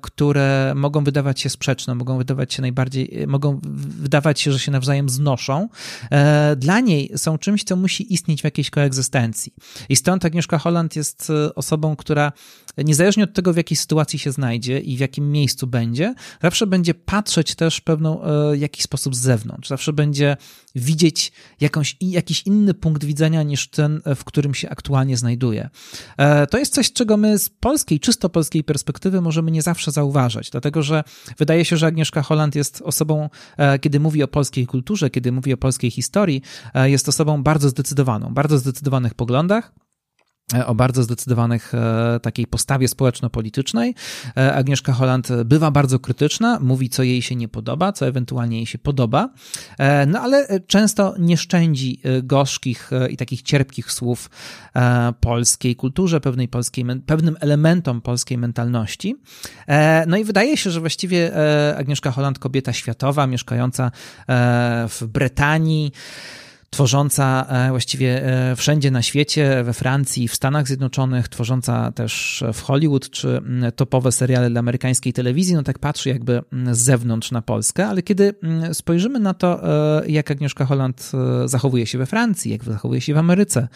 które 0.00 0.72
mogą 0.76 1.04
wydawać 1.04 1.40
się 1.40 1.50
sprzeczne, 1.50 1.94
mogą 1.94 2.18
wydawać 2.18 2.54
się 2.54 2.62
najbardziej, 2.62 3.22
e, 3.22 3.26
mogą 3.26 3.60
wydawać 3.98 4.40
się, 4.40 4.52
że 4.52 4.58
się 4.58 4.72
nawzajem 4.72 5.08
znoszą, 5.08 5.68
e, 6.10 6.56
dla 6.56 6.80
niej 6.80 7.10
są 7.16 7.38
czymś, 7.38 7.64
co 7.64 7.76
musi 7.76 8.14
istnieć 8.14 8.40
w 8.40 8.44
jakiejś 8.44 8.70
koegzystencji. 8.70 9.52
I 9.88 9.96
stąd 9.96 10.24
Agnieszka 10.24 10.58
Holland 10.58 10.96
jest 10.96 11.32
osobą, 11.54 11.96
która 11.96 12.32
niezależnie 12.78 13.24
od 13.24 13.34
tego, 13.34 13.52
w 13.52 13.56
jakiej 13.56 13.76
sytuacji 13.76 14.18
się 14.18 14.32
znajdzie 14.32 14.80
i 14.80 14.96
w 14.96 15.00
jakim 15.00 15.32
miejscu 15.32 15.66
będzie, 15.66 16.14
zawsze 16.42 16.66
będzie 16.66 16.94
patrzeć 16.94 17.54
też 17.54 17.80
pewną, 17.80 18.20
w 18.54 18.58
jakiś 18.58 18.84
sposób 18.84 19.14
z 19.14 19.18
zewnątrz, 19.18 19.68
zawsze 19.68 19.92
będzie 19.92 20.36
widzieć 20.74 21.32
jakąś, 21.60 21.96
jakiś 22.00 22.42
inny 22.42 22.74
punkt 22.74 23.04
widzenia 23.04 23.42
niż 23.42 23.68
ten, 23.68 24.00
w 24.16 24.24
którym 24.24 24.54
się 24.54 24.70
aktualnie 24.70 25.16
znajduje. 25.16 25.70
To 26.50 26.58
jest 26.58 26.74
coś, 26.74 26.92
czego 26.92 27.16
my 27.16 27.38
z 27.38 27.48
polskiej, 27.48 28.00
czysto 28.00 28.28
polskiej 28.28 28.64
perspektywy 28.64 29.20
możemy 29.24 29.50
nie 29.50 29.62
zawsze 29.62 29.90
zauważać, 29.90 30.50
dlatego 30.50 30.82
że 30.82 31.04
wydaje 31.38 31.64
się, 31.64 31.76
że 31.76 31.86
Agnieszka 31.86 32.22
Holland 32.22 32.54
jest 32.54 32.82
osobą, 32.84 33.28
e, 33.56 33.78
kiedy 33.78 34.00
mówi 34.00 34.22
o 34.22 34.28
polskiej 34.28 34.66
kulturze, 34.66 35.10
kiedy 35.10 35.32
mówi 35.32 35.52
o 35.52 35.56
polskiej 35.56 35.90
historii, 35.90 36.42
e, 36.74 36.90
jest 36.90 37.08
osobą 37.08 37.42
bardzo 37.42 37.68
zdecydowaną, 37.68 38.34
bardzo 38.34 38.58
zdecydowanych 38.58 39.14
poglądach 39.14 39.83
o 40.66 40.74
bardzo 40.74 41.02
zdecydowanych 41.02 41.74
e, 41.74 42.20
takiej 42.22 42.46
postawie 42.46 42.88
społeczno-politycznej. 42.88 43.94
E, 44.36 44.54
Agnieszka 44.54 44.92
Holland 44.92 45.28
bywa 45.44 45.70
bardzo 45.70 45.98
krytyczna, 45.98 46.58
mówi, 46.60 46.88
co 46.88 47.02
jej 47.02 47.22
się 47.22 47.36
nie 47.36 47.48
podoba, 47.48 47.92
co 47.92 48.06
ewentualnie 48.06 48.56
jej 48.56 48.66
się 48.66 48.78
podoba, 48.78 49.30
no 50.06 50.20
ale 50.20 50.60
często 50.66 51.14
nie 51.18 51.36
szczędzi 51.36 52.00
gorzkich 52.22 52.90
i 53.10 53.16
takich 53.16 53.42
cierpkich 53.42 53.92
słów 53.92 54.30
polskiej 55.20 55.76
kulturze, 55.76 56.20
pewnej 56.20 56.48
polskiej, 56.48 56.84
pewnym 57.06 57.36
elementom 57.40 58.00
polskiej 58.00 58.38
mentalności. 58.38 59.16
No 60.06 60.16
i 60.16 60.24
wydaje 60.24 60.56
się, 60.56 60.70
że 60.70 60.80
właściwie 60.80 61.32
Agnieszka 61.76 62.10
Holland, 62.10 62.38
kobieta 62.38 62.72
światowa, 62.72 63.26
mieszkająca 63.26 63.90
w 64.88 65.02
Brytanii, 65.08 65.92
tworząca 66.74 67.46
e, 67.48 67.70
właściwie 67.70 68.26
e, 68.26 68.56
wszędzie 68.56 68.90
na 68.90 69.02
świecie, 69.02 69.64
we 69.64 69.72
Francji, 69.72 70.28
w 70.28 70.34
Stanach 70.34 70.66
Zjednoczonych, 70.66 71.28
tworząca 71.28 71.92
też 71.92 72.44
w 72.52 72.62
Hollywood 72.62 73.10
czy 73.10 73.42
topowe 73.76 74.12
seriale 74.12 74.50
dla 74.50 74.58
amerykańskiej 74.58 75.12
telewizji, 75.12 75.54
no 75.54 75.62
tak 75.62 75.78
patrzy 75.78 76.08
jakby 76.08 76.42
z 76.72 76.78
zewnątrz 76.78 77.30
na 77.30 77.42
Polskę, 77.42 77.86
ale 77.86 78.02
kiedy 78.02 78.34
spojrzymy 78.72 79.20
na 79.20 79.34
to, 79.34 79.68
e, 80.02 80.10
jak 80.10 80.30
Agnieszka 80.30 80.64
Holland 80.64 81.12
zachowuje 81.44 81.86
się 81.86 81.98
we 81.98 82.06
Francji, 82.06 82.50
jak 82.50 82.64
zachowuje 82.64 83.00
się 83.00 83.14
w 83.14 83.18
Ameryce, 83.18 83.68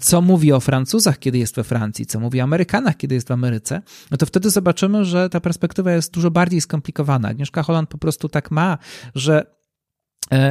co 0.00 0.22
mówi 0.22 0.52
o 0.52 0.60
Francuzach, 0.60 1.18
kiedy 1.18 1.38
jest 1.38 1.56
we 1.56 1.64
Francji, 1.64 2.06
co 2.06 2.20
mówi 2.20 2.40
o 2.40 2.44
Amerykanach, 2.44 2.96
kiedy 2.96 3.14
jest 3.14 3.28
w 3.28 3.32
Ameryce, 3.32 3.82
no 4.10 4.16
to 4.16 4.26
wtedy 4.26 4.50
zobaczymy, 4.50 5.04
że 5.04 5.28
ta 5.28 5.40
perspektywa 5.40 5.92
jest 5.92 6.12
dużo 6.12 6.30
bardziej 6.30 6.60
skomplikowana. 6.60 7.28
Agnieszka 7.28 7.62
Holland 7.62 7.88
po 7.88 7.98
prostu 7.98 8.28
tak 8.28 8.50
ma, 8.50 8.78
że 9.14 9.57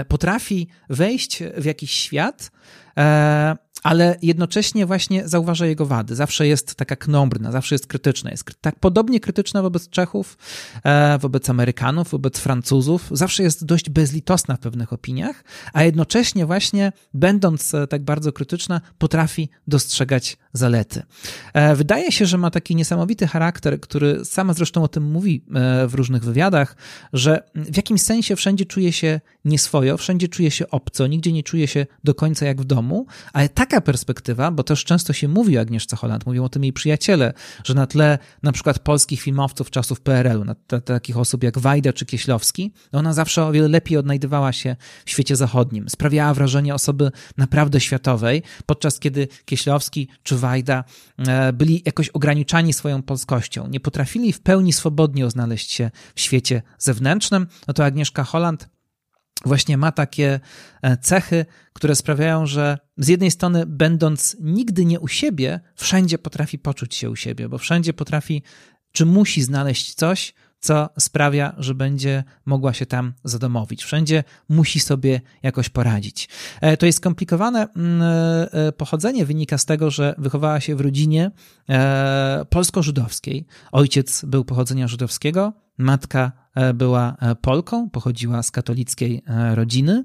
potrafi 0.07 0.67
wejść 0.89 1.43
w 1.57 1.65
jakiś 1.65 1.91
świat, 1.91 2.51
e, 2.97 3.57
ale 3.83 4.17
jednocześnie 4.21 4.85
właśnie 4.85 5.27
zauważa 5.27 5.65
jego 5.65 5.85
wady. 5.85 6.15
Zawsze 6.15 6.47
jest 6.47 6.75
taka 6.75 6.95
knombrna, 6.95 7.51
zawsze 7.51 7.75
jest 7.75 7.87
krytyczna. 7.87 8.31
Jest 8.31 8.45
tak 8.61 8.79
podobnie 8.79 9.19
krytyczna 9.19 9.61
wobec 9.61 9.89
Czechów, 9.89 10.37
e, 10.83 11.17
wobec 11.17 11.49
Amerykanów, 11.49 12.11
wobec 12.11 12.39
Francuzów. 12.39 13.09
Zawsze 13.11 13.43
jest 13.43 13.65
dość 13.65 13.89
bezlitosna 13.89 14.55
w 14.55 14.59
pewnych 14.59 14.93
opiniach, 14.93 15.43
a 15.73 15.83
jednocześnie 15.83 16.45
właśnie 16.45 16.91
będąc 17.13 17.73
tak 17.89 18.03
bardzo 18.03 18.31
krytyczna, 18.31 18.81
potrafi 18.97 19.49
dostrzegać 19.67 20.37
zalety. 20.57 21.03
Wydaje 21.75 22.11
się, 22.11 22.25
że 22.25 22.37
ma 22.37 22.51
taki 22.51 22.75
niesamowity 22.75 23.27
charakter, 23.27 23.79
który 23.79 24.25
sama 24.25 24.53
zresztą 24.53 24.83
o 24.83 24.87
tym 24.87 25.11
mówi 25.11 25.43
w 25.87 25.93
różnych 25.93 26.23
wywiadach, 26.23 26.75
że 27.13 27.43
w 27.55 27.77
jakimś 27.77 28.01
sensie 28.01 28.35
wszędzie 28.35 28.65
czuje 28.65 28.91
się 28.91 29.21
nieswojo, 29.45 29.97
wszędzie 29.97 30.27
czuje 30.27 30.51
się 30.51 30.69
obco, 30.69 31.07
nigdzie 31.07 31.33
nie 31.33 31.43
czuje 31.43 31.67
się 31.67 31.85
do 32.03 32.15
końca 32.15 32.45
jak 32.45 32.61
w 32.61 32.65
domu, 32.65 33.05
ale 33.33 33.49
taka 33.49 33.81
perspektywa, 33.81 34.51
bo 34.51 34.63
też 34.63 34.83
często 34.83 35.13
się 35.13 35.27
mówi 35.27 35.57
o 35.57 35.61
Agnieszce 35.61 35.95
Holland, 35.95 36.25
mówią 36.25 36.43
o 36.43 36.49
tym 36.49 36.63
jej 36.63 36.73
przyjaciele, 36.73 37.33
że 37.63 37.73
na 37.73 37.87
tle 37.87 38.19
na 38.43 38.51
przykład 38.51 38.79
polskich 38.79 39.21
filmowców 39.21 39.69
czasów 39.69 40.01
PRL-u, 40.01 40.45
na 40.45 40.55
takich 40.85 41.17
osób 41.17 41.43
jak 41.43 41.59
Wajda 41.59 41.93
czy 41.93 42.05
Kieślowski, 42.05 42.73
ona 42.91 43.13
zawsze 43.13 43.45
o 43.45 43.51
wiele 43.51 43.67
lepiej 43.67 43.97
odnajdywała 43.97 44.53
się 44.53 44.75
w 45.05 45.09
świecie 45.09 45.35
zachodnim. 45.35 45.89
Sprawiała 45.89 46.33
wrażenie 46.33 46.75
osoby 46.75 47.11
naprawdę 47.37 47.79
światowej, 47.79 48.43
podczas 48.65 48.99
kiedy 48.99 49.27
Kieślowski 49.45 50.07
czy 50.23 50.37
Wajda 50.37 50.46
e, 51.17 51.53
byli 51.53 51.81
jakoś 51.85 52.09
ograniczani 52.09 52.73
swoją 52.73 53.03
polskością, 53.03 53.67
nie 53.67 53.79
potrafili 53.79 54.33
w 54.33 54.39
pełni 54.39 54.73
swobodnie 54.73 55.25
odnaleźć 55.25 55.71
się 55.71 55.91
w 56.15 56.21
świecie 56.21 56.61
zewnętrznym, 56.77 57.47
no 57.67 57.73
to 57.73 57.85
Agnieszka 57.85 58.23
Holland 58.23 58.69
właśnie 59.45 59.77
ma 59.77 59.91
takie 59.91 60.39
e, 60.81 60.97
cechy, 60.97 61.45
które 61.73 61.95
sprawiają, 61.95 62.45
że 62.45 62.77
z 62.97 63.07
jednej 63.07 63.31
strony, 63.31 63.65
będąc 63.65 64.37
nigdy 64.39 64.85
nie 64.85 64.99
u 64.99 65.07
siebie, 65.07 65.59
wszędzie 65.75 66.17
potrafi 66.17 66.59
poczuć 66.59 66.95
się 66.95 67.09
u 67.09 67.15
siebie, 67.15 67.49
bo 67.49 67.57
wszędzie 67.57 67.93
potrafi, 67.93 68.43
czy 68.91 69.05
musi 69.05 69.43
znaleźć 69.43 69.93
coś, 69.93 70.33
co 70.59 70.89
sprawia, 70.99 71.55
że 71.57 71.75
będzie 71.75 72.23
mogła 72.45 72.73
się 72.73 72.85
tam 72.85 73.13
zadomowić. 73.23 73.83
Wszędzie 73.83 74.23
musi 74.49 74.79
sobie 74.79 75.21
jakoś 75.43 75.69
poradzić. 75.69 76.29
E, 76.61 76.77
to 76.77 76.85
jest 76.85 76.97
skomplikowane 76.97 77.67
mm, 77.75 78.01
e, 78.51 78.71
pochodzenie 78.71 79.25
wynika 79.25 79.57
z 79.57 79.65
tego, 79.65 79.91
że 79.91 80.15
wychowała 80.17 80.59
się 80.59 80.75
w 80.75 80.81
rodzinie 80.81 81.31
polsko-żydowskiej. 82.49 83.45
Ojciec 83.71 84.25
był 84.25 84.45
pochodzenia 84.45 84.87
żydowskiego, 84.87 85.53
matka 85.77 86.31
E, 86.46 86.46
była 86.73 87.15
e, 87.19 87.35
Polką, 87.35 87.89
pochodziła 87.89 88.43
z 88.43 88.51
katolickiej 88.51 89.23
e, 89.27 89.55
rodziny. 89.55 90.03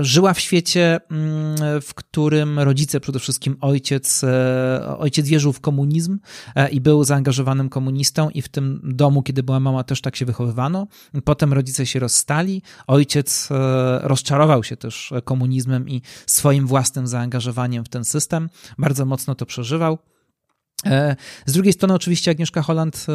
Żyła 0.00 0.34
w 0.34 0.40
świecie, 0.40 1.00
mm, 1.10 1.80
w 1.80 1.94
którym 1.94 2.58
rodzice, 2.58 3.00
przede 3.00 3.18
wszystkim 3.18 3.56
ojciec, 3.60 4.22
ojciec 4.98 5.28
wierzył 5.28 5.52
w 5.52 5.60
komunizm 5.60 6.18
i 6.70 6.80
był 6.80 7.04
zaangażowanym 7.04 7.68
komunistą 7.68 8.30
i 8.30 8.42
w 8.42 8.48
tym 8.48 8.80
domu, 8.84 9.22
kiedy 9.22 9.42
była 9.42 9.60
mama, 9.60 9.84
też 9.84 10.00
tak 10.00 10.16
się 10.16 10.24
wychowywano. 10.24 10.86
Potem 11.24 11.52
rodzice 11.52 11.86
się 11.86 11.98
rozstali. 11.98 12.62
Ojciec 12.86 13.48
rozczarował 14.00 14.64
się 14.64 14.76
też 14.76 15.12
komunizmem 15.24 15.88
i 15.88 16.02
swoim 16.26 16.66
własnym 16.66 17.06
zaangażowaniem 17.06 17.84
w 17.84 17.88
ten 17.88 18.04
system. 18.04 18.48
Bardzo 18.78 19.06
mocno 19.06 19.34
to 19.34 19.46
przeżywał. 19.46 19.98
Z 21.46 21.52
drugiej 21.52 21.72
strony, 21.72 21.94
oczywiście, 21.94 22.30
Agnieszka 22.30 22.62
Holland 22.62 23.06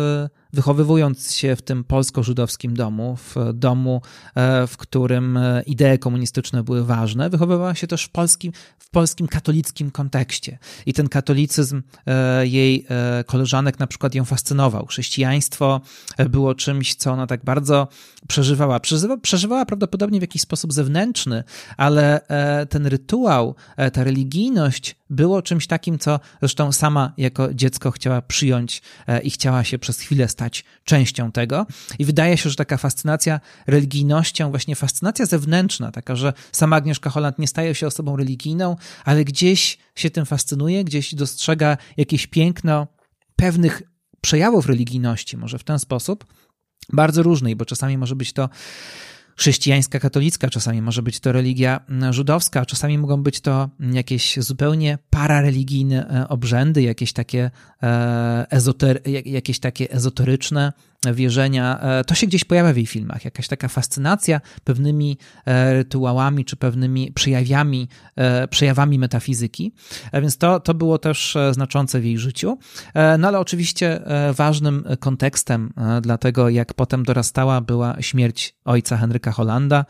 wychowywując 0.53 1.33
się 1.33 1.55
w 1.55 1.61
tym 1.61 1.83
polsko-żydowskim 1.83 2.73
domu, 2.73 3.17
w 3.17 3.35
domu, 3.53 4.01
e, 4.35 4.67
w 4.67 4.77
którym 4.77 5.37
e, 5.37 5.63
idee 5.65 5.99
komunistyczne 5.99 6.63
były 6.63 6.85
ważne, 6.85 7.29
wychowywała 7.29 7.75
się 7.75 7.87
też 7.87 8.03
w 8.03 8.09
polskim, 8.09 8.51
w 8.79 8.89
polskim 8.89 9.27
katolickim 9.27 9.91
kontekście. 9.91 10.57
I 10.85 10.93
ten 10.93 11.09
katolicyzm 11.09 11.81
e, 12.07 12.47
jej 12.47 12.85
koleżanek 13.25 13.79
na 13.79 13.87
przykład 13.87 14.15
ją 14.15 14.25
fascynował. 14.25 14.85
Chrześcijaństwo 14.85 15.81
było 16.29 16.55
czymś, 16.55 16.95
co 16.95 17.11
ona 17.11 17.27
tak 17.27 17.43
bardzo 17.43 17.87
przeżywała. 18.27 18.79
Przeżywała, 18.79 19.17
przeżywała 19.17 19.65
prawdopodobnie 19.65 20.19
w 20.19 20.21
jakiś 20.21 20.41
sposób 20.41 20.73
zewnętrzny, 20.73 21.43
ale 21.77 22.21
ten 22.69 22.87
rytuał, 22.87 23.55
ta 23.93 24.03
religijność 24.03 24.95
było 25.09 25.41
czymś 25.41 25.67
takim, 25.67 25.99
co 25.99 26.19
zresztą 26.39 26.71
sama 26.71 27.13
jako 27.17 27.53
dziecko 27.53 27.91
chciała 27.91 28.21
przyjąć 28.21 28.81
i 29.23 29.29
chciała 29.29 29.63
się 29.63 29.79
przez 29.79 29.99
chwilę 29.99 30.27
stać 30.39 30.63
częścią 30.83 31.31
tego. 31.31 31.65
I 31.99 32.05
wydaje 32.05 32.37
się, 32.37 32.49
że 32.49 32.55
taka 32.55 32.77
fascynacja 32.77 33.39
religijnością, 33.67 34.49
właśnie 34.49 34.75
fascynacja 34.75 35.25
zewnętrzna, 35.25 35.91
taka, 35.91 36.15
że 36.15 36.33
sama 36.51 36.75
Agnieszka 36.75 37.09
Holland 37.09 37.39
nie 37.39 37.47
staje 37.47 37.75
się 37.75 37.87
osobą 37.87 38.15
religijną, 38.15 38.75
ale 39.05 39.25
gdzieś 39.25 39.77
się 39.95 40.09
tym 40.09 40.25
fascynuje, 40.25 40.83
gdzieś 40.83 41.15
dostrzega 41.15 41.77
jakieś 41.97 42.27
piękno 42.27 42.87
pewnych 43.35 43.81
przejawów 44.21 44.65
religijności, 44.65 45.37
może 45.37 45.59
w 45.59 45.63
ten 45.63 45.79
sposób, 45.79 46.25
bardzo 46.93 47.23
różnej, 47.23 47.55
bo 47.55 47.65
czasami 47.65 47.97
może 47.97 48.15
być 48.15 48.33
to 48.33 48.49
chrześcijańska, 49.39 49.99
katolicka, 49.99 50.49
czasami 50.49 50.81
może 50.81 51.01
być 51.01 51.19
to 51.19 51.31
religia 51.31 51.79
żydowska, 52.09 52.65
czasami 52.65 52.97
mogą 52.97 53.23
być 53.23 53.41
to 53.41 53.69
jakieś 53.91 54.37
zupełnie 54.37 54.97
parareligijne 55.09 56.09
e, 56.09 56.29
obrzędy, 56.29 56.81
jakieś 56.81 57.13
takie, 57.13 57.51
e, 57.83 58.45
ezoter, 58.49 59.01
jakieś 59.25 59.59
takie 59.59 59.91
ezoteryczne 59.91 60.73
wierzenia, 61.05 61.79
e, 61.79 62.03
to 62.03 62.15
się 62.15 62.27
gdzieś 62.27 62.43
pojawia 62.43 62.73
w 62.73 62.77
jej 62.77 62.85
filmach. 62.85 63.25
Jakaś 63.25 63.47
taka 63.47 63.67
fascynacja 63.67 64.41
pewnymi 64.63 65.17
e, 65.45 65.73
rytuałami 65.73 66.45
czy 66.45 66.55
pewnymi 66.55 67.11
przejawiami, 67.11 67.87
e, 68.15 68.47
przejawami 68.47 68.99
metafizyki. 68.99 69.73
Więc 70.13 70.37
to, 70.37 70.59
to 70.59 70.73
było 70.73 70.97
też 70.97 71.37
znaczące 71.51 71.99
w 71.99 72.05
jej 72.05 72.17
życiu. 72.17 72.57
No 73.19 73.27
ale 73.27 73.39
oczywiście 73.39 73.99
ważnym 74.33 74.83
kontekstem 74.99 75.73
dla 76.01 76.17
tego, 76.17 76.49
jak 76.49 76.73
potem 76.73 77.03
dorastała, 77.03 77.61
była 77.61 78.01
śmierć 78.01 78.55
ojca 78.65 78.97
Henryka 78.97 79.31
Hollanda. 79.31 79.85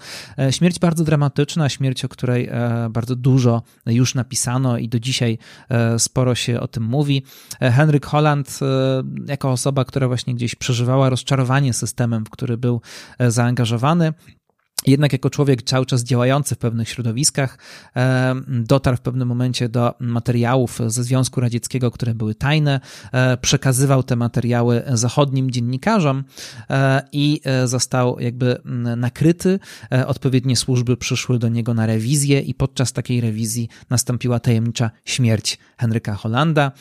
Śmierć 0.51 0.79
bardzo 0.79 1.03
dramatyczna, 1.03 1.69
śmierć, 1.69 2.05
o 2.05 2.09
której 2.09 2.49
bardzo 2.89 3.15
dużo 3.15 3.61
już 3.85 4.15
napisano 4.15 4.77
i 4.77 4.89
do 4.89 4.99
dzisiaj 4.99 5.37
sporo 5.97 6.35
się 6.35 6.59
o 6.59 6.67
tym 6.67 6.83
mówi. 6.83 7.23
Henryk 7.59 8.05
Holland, 8.05 8.59
jako 9.27 9.51
osoba, 9.51 9.85
która 9.85 10.07
właśnie 10.07 10.35
gdzieś 10.35 10.55
przeżywała 10.55 10.98
rozczarowanie 11.07 11.73
systemem, 11.73 12.25
w 12.25 12.29
który 12.29 12.57
był 12.57 12.81
e, 13.19 13.31
zaangażowany. 13.31 14.13
Jednak 14.87 15.13
jako 15.13 15.29
człowiek 15.29 15.63
cały 15.63 15.85
czas 15.85 16.03
działający 16.03 16.55
w 16.55 16.57
pewnych 16.57 16.89
środowiskach, 16.89 17.57
e, 17.95 18.35
dotarł 18.47 18.97
w 18.97 19.01
pewnym 19.01 19.27
momencie 19.27 19.69
do 19.69 19.93
materiałów 19.99 20.79
ze 20.87 21.03
Związku 21.03 21.41
Radzieckiego, 21.41 21.91
które 21.91 22.15
były 22.15 22.35
tajne, 22.35 22.79
e, 23.11 23.37
przekazywał 23.37 24.03
te 24.03 24.15
materiały 24.15 24.83
zachodnim 24.87 25.51
dziennikarzom 25.51 26.23
e, 26.69 27.01
i 27.11 27.41
został 27.65 28.19
jakby 28.19 28.61
nakryty. 28.97 29.59
Odpowiednie 30.07 30.55
służby 30.55 30.97
przyszły 30.97 31.39
do 31.39 31.49
niego 31.49 31.73
na 31.73 31.85
rewizję 31.85 32.39
i 32.39 32.53
podczas 32.53 32.93
takiej 32.93 33.21
rewizji 33.21 33.69
nastąpiła 33.89 34.39
tajemnicza 34.39 34.91
śmierć 35.05 35.57
Henryka 35.77 36.15
Hollanda. 36.15 36.71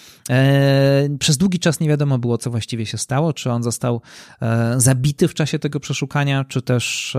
Przez 1.19 1.37
długi 1.37 1.59
czas 1.59 1.81
nie 1.81 1.88
wiadomo 1.88 2.19
było, 2.19 2.38
co 2.38 2.50
właściwie 2.50 2.87
się 2.87 2.99
stało, 2.99 3.33
czy 3.33 3.50
on 3.50 3.62
został 3.62 4.02
zabity 4.76 5.28
w 5.28 5.35
czasie 5.35 5.59
tego 5.59 5.81
przeszukania, 5.81 6.45
czy 6.45 6.62
też 6.62 7.17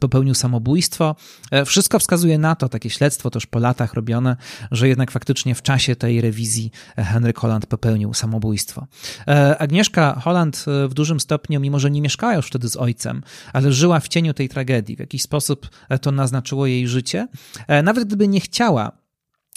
popełnił 0.00 0.34
samobójstwo. 0.34 1.16
E, 1.50 1.64
wszystko 1.64 1.98
wskazuje 1.98 2.38
na 2.38 2.56
to, 2.56 2.68
takie 2.68 2.90
śledztwo 2.90 3.30
też 3.30 3.46
po 3.46 3.58
latach 3.58 3.94
robione, 3.94 4.36
że 4.70 4.88
jednak 4.88 5.10
faktycznie 5.10 5.54
w 5.54 5.62
czasie 5.62 5.96
tej 5.96 6.20
rewizji 6.20 6.70
Henryk 6.96 7.38
Holland 7.38 7.66
popełnił 7.66 8.14
samobójstwo. 8.14 8.86
E, 9.28 9.58
Agnieszka 9.58 10.20
Holland 10.24 10.64
e, 10.68 10.88
w 10.88 10.94
dużym 10.94 11.20
stopniu, 11.20 11.60
mimo 11.60 11.78
że 11.78 11.90
nie 11.90 12.02
mieszkała 12.02 12.34
już 12.34 12.46
wtedy 12.46 12.68
z 12.68 12.76
ojcem, 12.76 13.22
ale 13.52 13.72
żyła 13.72 14.00
w 14.00 14.08
cieniu 14.08 14.34
tej 14.34 14.48
tragedii. 14.48 14.96
W 14.96 15.00
jakiś 15.00 15.22
sposób 15.22 15.68
to 16.00 16.12
naznaczyło 16.12 16.66
jej 16.66 16.88
życie. 16.88 17.28
Nawet 17.82 18.04
gdyby 18.04 18.28
nie 18.28 18.40
chciała 18.40 19.01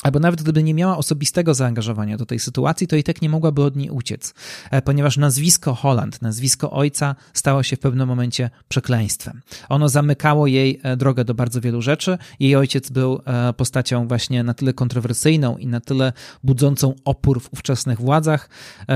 albo 0.03 0.19
nawet 0.19 0.41
gdyby 0.41 0.63
nie 0.63 0.73
miała 0.73 0.97
osobistego 0.97 1.53
zaangażowania 1.53 2.17
do 2.17 2.25
tej 2.25 2.39
sytuacji, 2.39 2.87
to 2.87 2.95
i 2.95 3.03
tak 3.03 3.21
nie 3.21 3.29
mogłaby 3.29 3.63
od 3.63 3.75
niej 3.75 3.89
uciec, 3.89 4.33
e, 4.71 4.81
ponieważ 4.81 5.17
nazwisko 5.17 5.75
Holland, 5.75 6.21
nazwisko 6.21 6.71
ojca 6.71 7.15
stało 7.33 7.63
się 7.63 7.75
w 7.75 7.79
pewnym 7.79 8.07
momencie 8.07 8.49
przekleństwem. 8.67 9.41
Ono 9.69 9.89
zamykało 9.89 10.47
jej 10.47 10.79
e, 10.83 10.97
drogę 10.97 11.25
do 11.25 11.33
bardzo 11.33 11.61
wielu 11.61 11.81
rzeczy. 11.81 12.17
Jej 12.39 12.55
ojciec 12.55 12.89
był 12.89 13.21
e, 13.25 13.53
postacią 13.53 14.07
właśnie 14.07 14.43
na 14.43 14.53
tyle 14.53 14.73
kontrowersyjną 14.73 15.57
i 15.57 15.67
na 15.67 15.79
tyle 15.79 16.13
budzącą 16.43 16.93
opór 17.05 17.41
w 17.41 17.53
ówczesnych 17.53 18.01
władzach, 18.01 18.49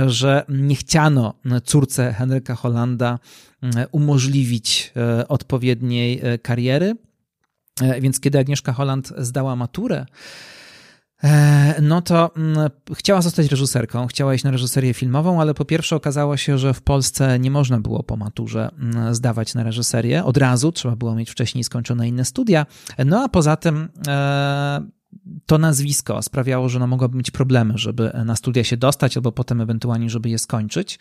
że 0.08 0.46
nie 0.50 0.76
chciano 0.76 1.34
córce 1.66 2.14
Henryka 2.14 2.56
Hollanda 2.56 3.20
umożliwić 3.92 4.94
odpowiedniej 5.28 6.22
kariery. 6.42 6.96
Więc 8.02 8.20
kiedy 8.20 8.40
Agnieszka 8.40 8.74
Holland 8.74 9.14
zdała 9.18 9.56
maturę, 9.56 10.06
no 11.82 12.02
to 12.02 12.32
mm, 12.38 12.70
chciała 12.96 13.22
zostać 13.22 13.48
reżyserką, 13.48 14.08
chciała 14.08 14.34
iść 14.34 14.44
na 14.44 14.52
reżyserię 14.52 14.94
filmową, 14.94 15.42
ale 15.42 15.54
po 15.54 15.66
pierwsze 15.66 15.96
okazało 15.96 16.38
się, 16.38 16.58
że 16.58 16.74
w 16.74 16.82
Polsce 16.82 17.40
nie 17.40 17.52
można 17.52 17.80
było 17.80 18.04
po 18.04 18.18
maturze 18.18 18.72
mm, 18.80 19.16
zdawać 19.16 19.56
na 19.56 19.64
reżyserię 19.64 20.24
od 20.24 20.38
razu, 20.38 20.72
trzeba 20.72 20.96
było 20.96 21.16
mieć 21.16 21.30
wcześniej 21.30 21.64
skończone 21.64 22.08
inne 22.08 22.26
studia. 22.26 22.66
No 23.06 23.24
a 23.24 23.30
poza 23.30 23.56
tym 23.56 23.90
e, 24.08 24.82
to 25.46 25.58
nazwisko 25.58 26.22
sprawiało, 26.22 26.70
że 26.70 26.78
ona 26.78 26.88
mogłaby 26.88 27.18
mieć 27.18 27.32
problemy, 27.32 27.74
żeby 27.78 28.12
na 28.26 28.36
studia 28.36 28.64
się 28.64 28.78
dostać, 28.78 29.18
albo 29.18 29.32
potem 29.32 29.62
ewentualnie, 29.62 30.10
żeby 30.10 30.30
je 30.30 30.40
skończyć, 30.40 31.00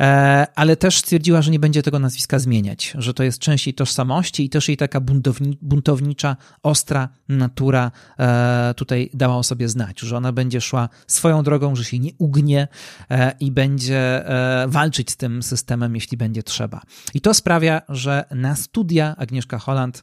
e, 0.00 0.46
ale 0.54 0.76
też 0.76 0.98
stwierdziła, 0.98 1.42
że 1.42 1.50
nie 1.50 1.58
będzie 1.58 1.82
tego 1.82 1.98
nazwiska 1.98 2.38
zmieniać, 2.38 2.94
że 2.98 3.14
to 3.14 3.22
jest 3.22 3.38
część 3.38 3.66
jej 3.66 3.74
tożsamości 3.74 4.44
i 4.44 4.48
też 4.48 4.68
jej 4.68 4.76
taka 4.76 5.00
buntowni, 5.00 5.58
buntownicza, 5.62 6.36
ostra 6.62 7.08
natura 7.28 7.90
e, 8.18 8.74
tutaj 8.76 9.10
dała 9.14 9.36
o 9.36 9.42
sobie 9.42 9.68
znać, 9.68 10.00
że 10.00 10.16
ona 10.16 10.32
będzie 10.32 10.60
szła 10.60 10.88
swoją 11.06 11.42
drogą, 11.42 11.76
że 11.76 11.84
się 11.84 11.98
nie 11.98 12.10
ugnie 12.18 12.68
e, 13.10 13.32
i 13.40 13.52
będzie 13.52 14.24
walczyć 14.66 15.10
z 15.10 15.16
tym 15.16 15.42
systemem, 15.42 15.94
jeśli 15.94 16.16
będzie 16.16 16.42
trzeba. 16.42 16.80
I 17.14 17.20
to 17.20 17.34
sprawia, 17.34 17.82
że 17.88 18.24
na 18.30 18.56
studia 18.56 19.14
Agnieszka 19.16 19.58
Holland 19.58 20.02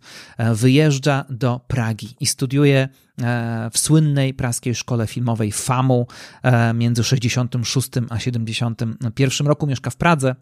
wyjeżdża 0.54 1.26
do 1.30 1.62
Pragi 1.68 2.16
i 2.20 2.26
studiuje 2.26 2.90
w 3.72 3.78
słynnej 3.78 4.34
praskiej 4.34 4.76
szkole 4.76 5.08
filmowej 5.08 5.52
FAMU 5.52 6.08
e, 6.44 6.74
między 6.74 7.04
66 7.04 7.90
a 8.10 8.20
71 8.20 9.48
roku 9.48 9.68
mieszka 9.68 9.90
w 9.90 9.96
Pradze 9.96 10.36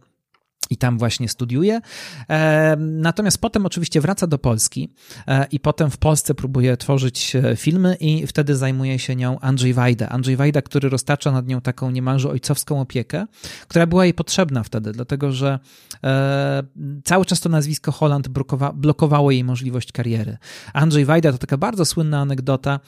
i 0.69 0.77
tam 0.77 0.97
właśnie 0.97 1.29
studiuje. 1.29 1.81
E, 2.29 2.75
natomiast 2.79 3.37
potem 3.37 3.65
oczywiście 3.65 4.01
wraca 4.01 4.27
do 4.27 4.37
Polski 4.37 4.89
e, 5.27 5.45
i 5.51 5.59
potem 5.59 5.89
w 5.89 5.97
Polsce 5.97 6.35
próbuje 6.35 6.77
tworzyć 6.77 7.35
e, 7.35 7.55
filmy 7.55 7.95
i 7.99 8.27
wtedy 8.27 8.55
zajmuje 8.55 8.99
się 8.99 9.15
nią 9.15 9.39
Andrzej 9.39 9.73
Wajda. 9.73 10.09
Andrzej 10.09 10.35
Wajda, 10.35 10.61
który 10.61 10.89
roztacza 10.89 11.31
nad 11.31 11.47
nią 11.47 11.61
taką 11.61 11.91
niemalże 11.91 12.29
ojcowską 12.29 12.81
opiekę, 12.81 13.25
która 13.67 13.87
była 13.87 14.05
jej 14.05 14.13
potrzebna 14.13 14.63
wtedy, 14.63 14.91
dlatego 14.91 15.31
że 15.31 15.59
cały 17.03 17.25
czas 17.25 17.39
to 17.39 17.49
nazwisko 17.49 17.91
Holland 17.91 18.27
blokowało 18.73 19.31
jej 19.31 19.43
możliwość 19.43 19.91
kariery. 19.91 20.37
Andrzej 20.73 21.05
Wajda 21.05 21.31
to 21.31 21.37
taka 21.37 21.57
bardzo 21.57 21.85
słynna 21.85 22.19
anegdota. 22.19 22.79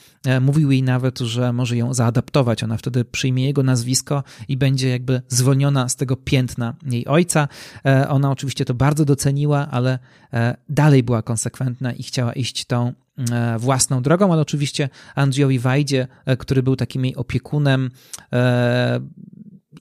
Mówił 0.41 0.71
jej 0.71 0.83
nawet, 0.83 1.19
że 1.19 1.53
może 1.53 1.77
ją 1.77 1.93
zaadaptować. 1.93 2.63
Ona 2.63 2.77
wtedy 2.77 3.05
przyjmie 3.05 3.45
jego 3.45 3.63
nazwisko 3.63 4.23
i 4.47 4.57
będzie 4.57 4.89
jakby 4.89 5.21
zwolniona 5.27 5.89
z 5.89 5.95
tego 5.95 6.15
piętna 6.15 6.75
jej 6.85 7.07
ojca. 7.07 7.47
E, 7.85 8.09
ona 8.09 8.31
oczywiście 8.31 8.65
to 8.65 8.73
bardzo 8.73 9.05
doceniła, 9.05 9.67
ale 9.71 9.99
e, 10.33 10.55
dalej 10.69 11.03
była 11.03 11.21
konsekwentna 11.21 11.93
i 11.93 12.03
chciała 12.03 12.33
iść 12.33 12.65
tą 12.65 12.93
e, 13.31 13.59
własną 13.59 14.01
drogą, 14.01 14.33
ale 14.33 14.41
oczywiście 14.41 14.89
Andrzejowi 15.15 15.59
Wajdzie, 15.59 16.07
który 16.39 16.63
był 16.63 16.75
takim 16.75 17.05
jej 17.05 17.15
opiekunem, 17.15 17.91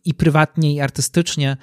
i 0.04 0.14
prywatnie, 0.14 0.74
i 0.74 0.80
artystycznie 0.80 1.57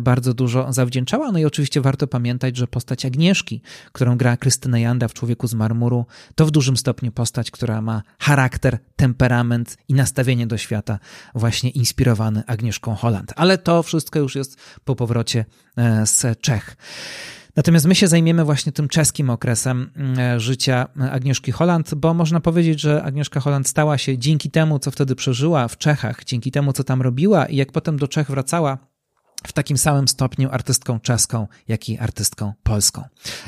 bardzo 0.00 0.34
dużo 0.34 0.72
zawdzięczała. 0.72 1.32
No 1.32 1.38
i 1.38 1.44
oczywiście 1.44 1.80
warto 1.80 2.06
pamiętać, 2.06 2.56
że 2.56 2.66
postać 2.66 3.06
Agnieszki, 3.06 3.62
którą 3.92 4.16
gra 4.16 4.36
Krystyna 4.36 4.78
Janda 4.78 5.08
w 5.08 5.14
Człowieku 5.14 5.46
z 5.46 5.54
marmuru, 5.54 6.06
to 6.34 6.46
w 6.46 6.50
dużym 6.50 6.76
stopniu 6.76 7.12
postać, 7.12 7.50
która 7.50 7.82
ma 7.82 8.02
charakter, 8.18 8.78
temperament 8.96 9.76
i 9.88 9.94
nastawienie 9.94 10.46
do 10.46 10.58
świata 10.58 10.98
właśnie 11.34 11.70
inspirowany 11.70 12.42
Agnieszką 12.46 12.94
Holland. 12.94 13.32
Ale 13.36 13.58
to 13.58 13.82
wszystko 13.82 14.18
już 14.18 14.34
jest 14.34 14.56
po 14.84 14.96
powrocie 14.96 15.44
e, 15.76 16.06
z 16.06 16.40
Czech. 16.40 16.76
Natomiast 17.56 17.86
my 17.86 17.94
się 17.94 18.08
zajmiemy 18.08 18.44
właśnie 18.44 18.72
tym 18.72 18.88
czeskim 18.88 19.30
okresem 19.30 19.90
e, 20.18 20.40
życia 20.40 20.88
Agnieszki 21.10 21.52
Holland, 21.52 21.94
bo 21.94 22.14
można 22.14 22.40
powiedzieć, 22.40 22.80
że 22.80 23.02
Agnieszka 23.02 23.40
Holland 23.40 23.68
stała 23.68 23.98
się 23.98 24.18
dzięki 24.18 24.50
temu, 24.50 24.78
co 24.78 24.90
wtedy 24.90 25.14
przeżyła 25.14 25.68
w 25.68 25.78
Czechach, 25.78 26.24
dzięki 26.24 26.50
temu, 26.50 26.72
co 26.72 26.84
tam 26.84 27.02
robiła 27.02 27.46
i 27.46 27.56
jak 27.56 27.72
potem 27.72 27.98
do 27.98 28.08
Czech 28.08 28.30
wracała, 28.30 28.78
w 29.46 29.52
takim 29.52 29.78
samym 29.78 30.08
stopniu 30.08 30.48
artystką 30.52 31.00
czeską, 31.00 31.46
jak 31.68 31.88
i 31.88 31.98
artystką 31.98 32.52
polską. 32.62 33.04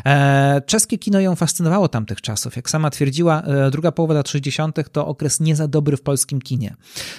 E, 0.07 0.63
czeskie 0.67 0.99
kino 0.99 1.21
ją 1.21 1.37
fascynowało 1.37 1.89
tamtych 1.89 2.21
czasów. 2.21 2.57
Jak 2.57 2.71
sama 2.71 2.91
twierdziła, 2.91 3.43
e, 3.43 3.71
druga 3.71 3.93
połowa 3.93 4.15
lat 4.15 4.29
60. 4.29 4.91
to 4.93 5.07
okres 5.07 5.41
nie 5.41 5.57
za 5.57 5.69
dobry 5.69 5.97
w 5.97 6.03
polskim 6.03 6.41
kinie. 6.41 6.75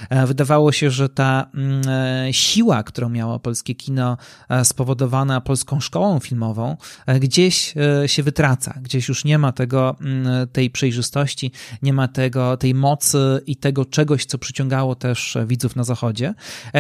E, 0.10 0.28
wydawało 0.28 0.72
się, 0.72 0.92
że 0.92 1.10
ta 1.10 1.50
mm, 1.54 2.34
siła, 2.34 2.84
którą 2.84 3.10
miało 3.10 3.40
polskie 3.40 3.76
kino, 3.76 4.18
spowodowana 4.63 5.42
polską 5.42 5.80
szkołą 5.80 6.20
filmową, 6.20 6.78
gdzieś 7.20 7.74
się 8.06 8.24
wytraca. 8.24 8.74
Gdzieś 8.82 9.08
już 9.08 9.26
nie 9.26 9.38
ma 9.38 9.52
tego, 9.52 9.96
mm, 10.02 10.48
tej 10.48 10.70
przejrzystości, 10.70 11.52
nie 11.82 11.94
ma 11.94 12.08
tego, 12.08 12.58
tej 12.58 12.74
mocy 12.74 13.42
i 13.46 13.56
tego 13.56 13.86
czegoś, 13.86 14.26
co 14.26 14.38
przyciągało 14.38 14.96
też 14.96 15.38
widzów 15.48 15.76
na 15.76 15.84
zachodzie. 15.84 16.34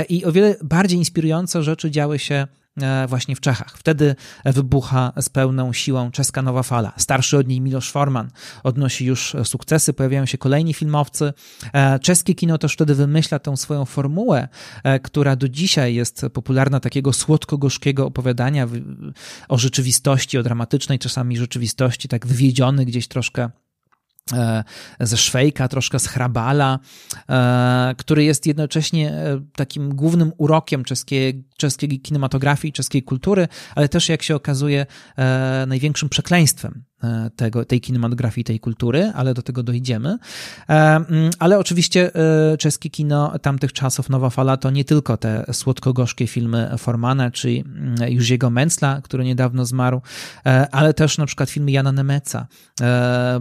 I 0.09 0.25
o 0.25 0.31
wiele 0.31 0.55
bardziej 0.63 0.99
inspirujące 0.99 1.63
rzeczy 1.63 1.86
rzeczy 1.87 1.91
działy 1.91 2.19
się 2.19 2.47
e, 2.81 3.07
właśnie 3.07 3.35
w 3.35 3.41
Czechach. 3.41 3.77
Wtedy 3.77 4.15
wybucha 4.45 5.13
z 5.17 5.29
pełną 5.29 5.73
siłą 5.73 6.11
czeska 6.11 6.41
nowa 6.41 6.63
fala. 6.63 6.93
Starszy 6.97 7.37
od 7.37 7.47
niej 7.47 7.61
Miloš 7.61 7.91
Forman 7.91 8.29
odnosi 8.63 9.05
już 9.05 9.35
sukcesy, 9.43 9.93
pojawiają 9.93 10.25
się 10.25 10.37
kolejni 10.37 10.73
filmowcy. 10.73 11.33
E, 11.73 11.99
czeskie 11.99 12.35
kino 12.35 12.57
też 12.57 12.73
wtedy 12.73 12.95
wymyśla 12.95 13.39
tą 13.39 13.57
swoją 13.57 13.85
formułę, 13.85 14.47
e, 14.83 14.99
która 14.99 15.35
do 15.35 15.49
dzisiaj 15.49 15.95
jest 15.95 16.25
popularna, 16.33 16.79
takiego 16.79 17.13
słodko-gorzkiego 17.13 18.05
opowiadania 18.05 18.67
o 19.47 19.57
rzeczywistości, 19.57 20.37
o 20.37 20.43
dramatycznej 20.43 20.99
czasami 20.99 21.37
rzeczywistości, 21.37 22.07
tak 22.07 22.27
wywiedziony 22.27 22.85
gdzieś 22.85 23.07
troszkę 23.07 23.49
ze 24.99 25.17
Szwejka, 25.17 25.67
troszkę 25.67 25.99
z 25.99 26.07
Hrabala, 26.07 26.79
e, 27.29 27.95
który 27.97 28.23
jest 28.23 28.45
jednocześnie 28.45 29.11
e, 29.11 29.41
takim 29.55 29.95
głównym 29.95 30.31
urokiem 30.37 30.83
czeskiej, 30.83 31.43
czeskiej 31.57 32.01
kinematografii, 32.01 32.73
czeskiej 32.73 33.03
kultury, 33.03 33.47
ale 33.75 33.89
też, 33.89 34.09
jak 34.09 34.23
się 34.23 34.35
okazuje, 34.35 34.85
największym 35.67 36.09
przekleństwem. 36.09 36.83
E, 36.96 36.96
tego, 37.35 37.65
tej 37.65 37.81
kinematografii, 37.81 38.45
tej 38.45 38.59
kultury, 38.59 39.11
ale 39.15 39.33
do 39.33 39.41
tego 39.41 39.63
dojdziemy. 39.63 40.17
E, 40.69 40.95
mm, 40.95 41.31
ale 41.39 41.59
oczywiście 41.59 42.11
e, 42.15 42.57
czeskie 42.57 42.89
kino 42.89 43.39
tamtych 43.39 43.73
czasów, 43.73 44.09
Nowa 44.09 44.29
Fala, 44.29 44.57
to 44.57 44.71
nie 44.71 44.85
tylko 44.85 45.17
te 45.17 45.45
słodko-gorzkie 45.51 46.27
filmy 46.27 46.69
Formana, 46.77 47.31
czy 47.31 47.49
mm, 47.49 48.11
Juziego 48.11 48.49
Mencla, 48.49 49.01
który 49.03 49.25
niedawno 49.25 49.65
zmarł, 49.65 50.01
ale 50.71 50.93
też 50.93 51.17
na 51.17 51.25
przykład 51.25 51.49
filmy 51.49 51.71
Jana 51.71 51.91
Nemeca. 51.91 52.47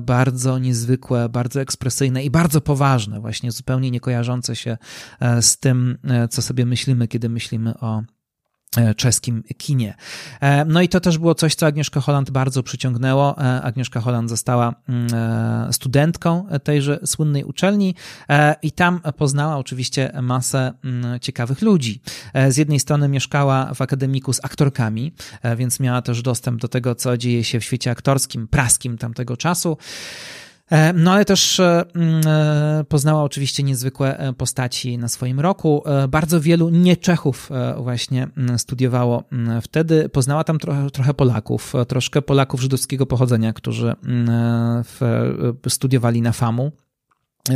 Bardzo 0.01 0.59
niezwykłe, 0.59 1.29
bardzo 1.29 1.61
ekspresyjne 1.61 2.25
i 2.25 2.31
bardzo 2.31 2.61
poważne, 2.61 3.21
właśnie 3.21 3.53
zupełnie 3.53 3.91
nie 3.91 4.01
kojarzące 4.01 4.57
się 4.57 4.77
z 5.41 5.59
tym, 5.59 5.99
co 6.31 6.43
sobie 6.43 6.67
myślimy, 6.67 7.09
kiedy 7.09 7.29
myślimy 7.29 7.79
o 7.81 8.03
E, 8.03 8.16
czeskim 8.97 9.43
kinie. 9.59 9.95
E, 10.41 10.65
no 10.65 10.83
i 10.83 10.89
to 10.89 11.01
też 11.01 11.19
było 11.19 11.35
coś, 11.35 11.55
co 11.55 11.67
Agnieszka 11.67 12.01
Holland 12.01 12.31
bardzo 12.31 12.63
przyciągnęło. 12.63 13.39
E, 13.39 13.63
Agnieszka 13.63 14.01
Holland 14.01 14.29
została 14.29 14.75
mm, 14.89 15.73
studentką 15.73 16.47
tejże 16.65 16.99
słynnej 17.05 17.45
uczelni 17.45 17.95
i 18.63 18.73
tam 18.73 19.01
poznała 19.17 19.57
oczywiście 19.57 20.13
masę 20.23 20.73
mm, 20.85 21.21
ciekawych 21.21 21.63
ludzi. 21.63 22.01
Z 22.49 22.57
jednej 22.57 22.81
strony 22.81 23.09
mieszkała 23.09 23.75
w 23.75 23.83
akademiku 23.83 24.33
z 24.33 24.45
aktorkami, 24.45 25.13
więc 25.57 25.81
miała 25.81 26.03
też 26.03 26.23
dostęp 26.23 26.61
do 26.61 26.69
tego, 26.69 26.95
co 26.95 27.17
dzieje 27.17 27.45
się 27.45 27.61
w 27.61 27.65
świecie 27.65 27.91
aktorskim, 27.91 28.49
praskim 28.49 28.99
tamtego 28.99 29.37
czasu. 29.37 29.77
E, 30.71 30.93
no 30.93 31.13
ale 31.13 31.25
też 31.25 31.61
e, 31.61 31.85
mm, 31.95 32.21
e, 32.27 32.85
poznała 32.89 33.23
oczywiście 33.23 33.63
niezwykłe 33.63 34.33
postaci 34.39 34.99
na 34.99 35.09
swoim 35.09 35.41
roku. 35.41 35.83
Bardzo 36.09 36.41
wielu 36.41 36.69
nie 36.69 36.97
Czechów 36.97 37.51
właśnie 37.77 38.29
mm, 38.37 38.59
studiowało 38.59 39.25
mm, 39.33 39.63
wtedy. 39.63 40.09
Poznała 40.09 40.45
tam 40.45 40.59
trochę, 40.59 40.91
trochę 40.91 41.15
Polaków, 41.15 41.73
troszkę 41.89 42.23
Polaków 42.23 42.61
żydowskiego 42.61 43.07
pochodzenia, 43.07 43.53
którzy 43.53 43.95
studiowali 45.69 46.23
na 46.23 46.33
FAMU. 46.33 46.73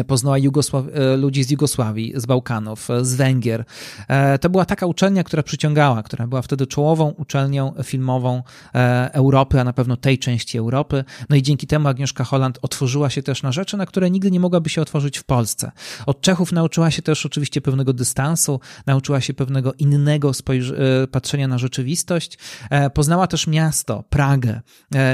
Poznała 0.06 0.36
e, 0.38 1.16
ludzi 1.16 1.44
z 1.44 1.50
Jugosławii, 1.50 2.12
z 2.16 2.26
Bałkanów, 2.26 2.90
e, 2.90 3.04
z 3.04 3.14
Węgier. 3.14 3.64
E, 4.08 4.38
to 4.38 4.50
była 4.50 4.64
taka 4.64 4.86
uczelnia, 4.86 5.24
która 5.24 5.42
przyciągała, 5.42 6.02
która 6.02 6.26
była 6.26 6.42
wtedy 6.42 6.66
czołową 6.66 7.14
uczelnią 7.16 7.72
filmową 7.82 8.42
Europy, 9.12 9.60
a 9.60 9.64
na 9.64 9.72
pewno 9.72 9.96
tej 9.96 10.18
części 10.18 10.58
Europy. 10.58 11.04
No 11.30 11.36
i 11.36 11.42
dzięki 11.42 11.66
temu 11.66 11.88
Agnieszka 11.88 12.24
Holland 12.24 12.58
otworzyła 12.62 13.10
się 13.10 13.22
też 13.22 13.42
na 13.42 13.52
rzeczy, 13.52 13.76
na 13.76 13.86
które 13.86 14.10
nigdy 14.10 14.30
nie 14.30 14.40
mogłaby 14.40 14.70
się 14.70 14.82
otworzyć 14.82 15.18
w 15.18 15.24
Polsce. 15.24 15.72
Od 16.06 16.20
Czechów 16.20 16.52
nauczyła 16.52 16.90
się 16.90 17.02
też 17.02 17.26
oczywiście 17.26 17.60
pewnego 17.60 17.92
dystansu, 17.92 18.60
nauczyła 18.86 19.20
się 19.20 19.34
pewnego 19.34 19.72
innego 19.72 20.32
patrzenia 21.10 21.48
na 21.48 21.58
rzeczywistość. 21.58 22.38
Poznała 22.94 23.26
też 23.26 23.46
miasto, 23.46 24.04
Pragę. 24.10 24.60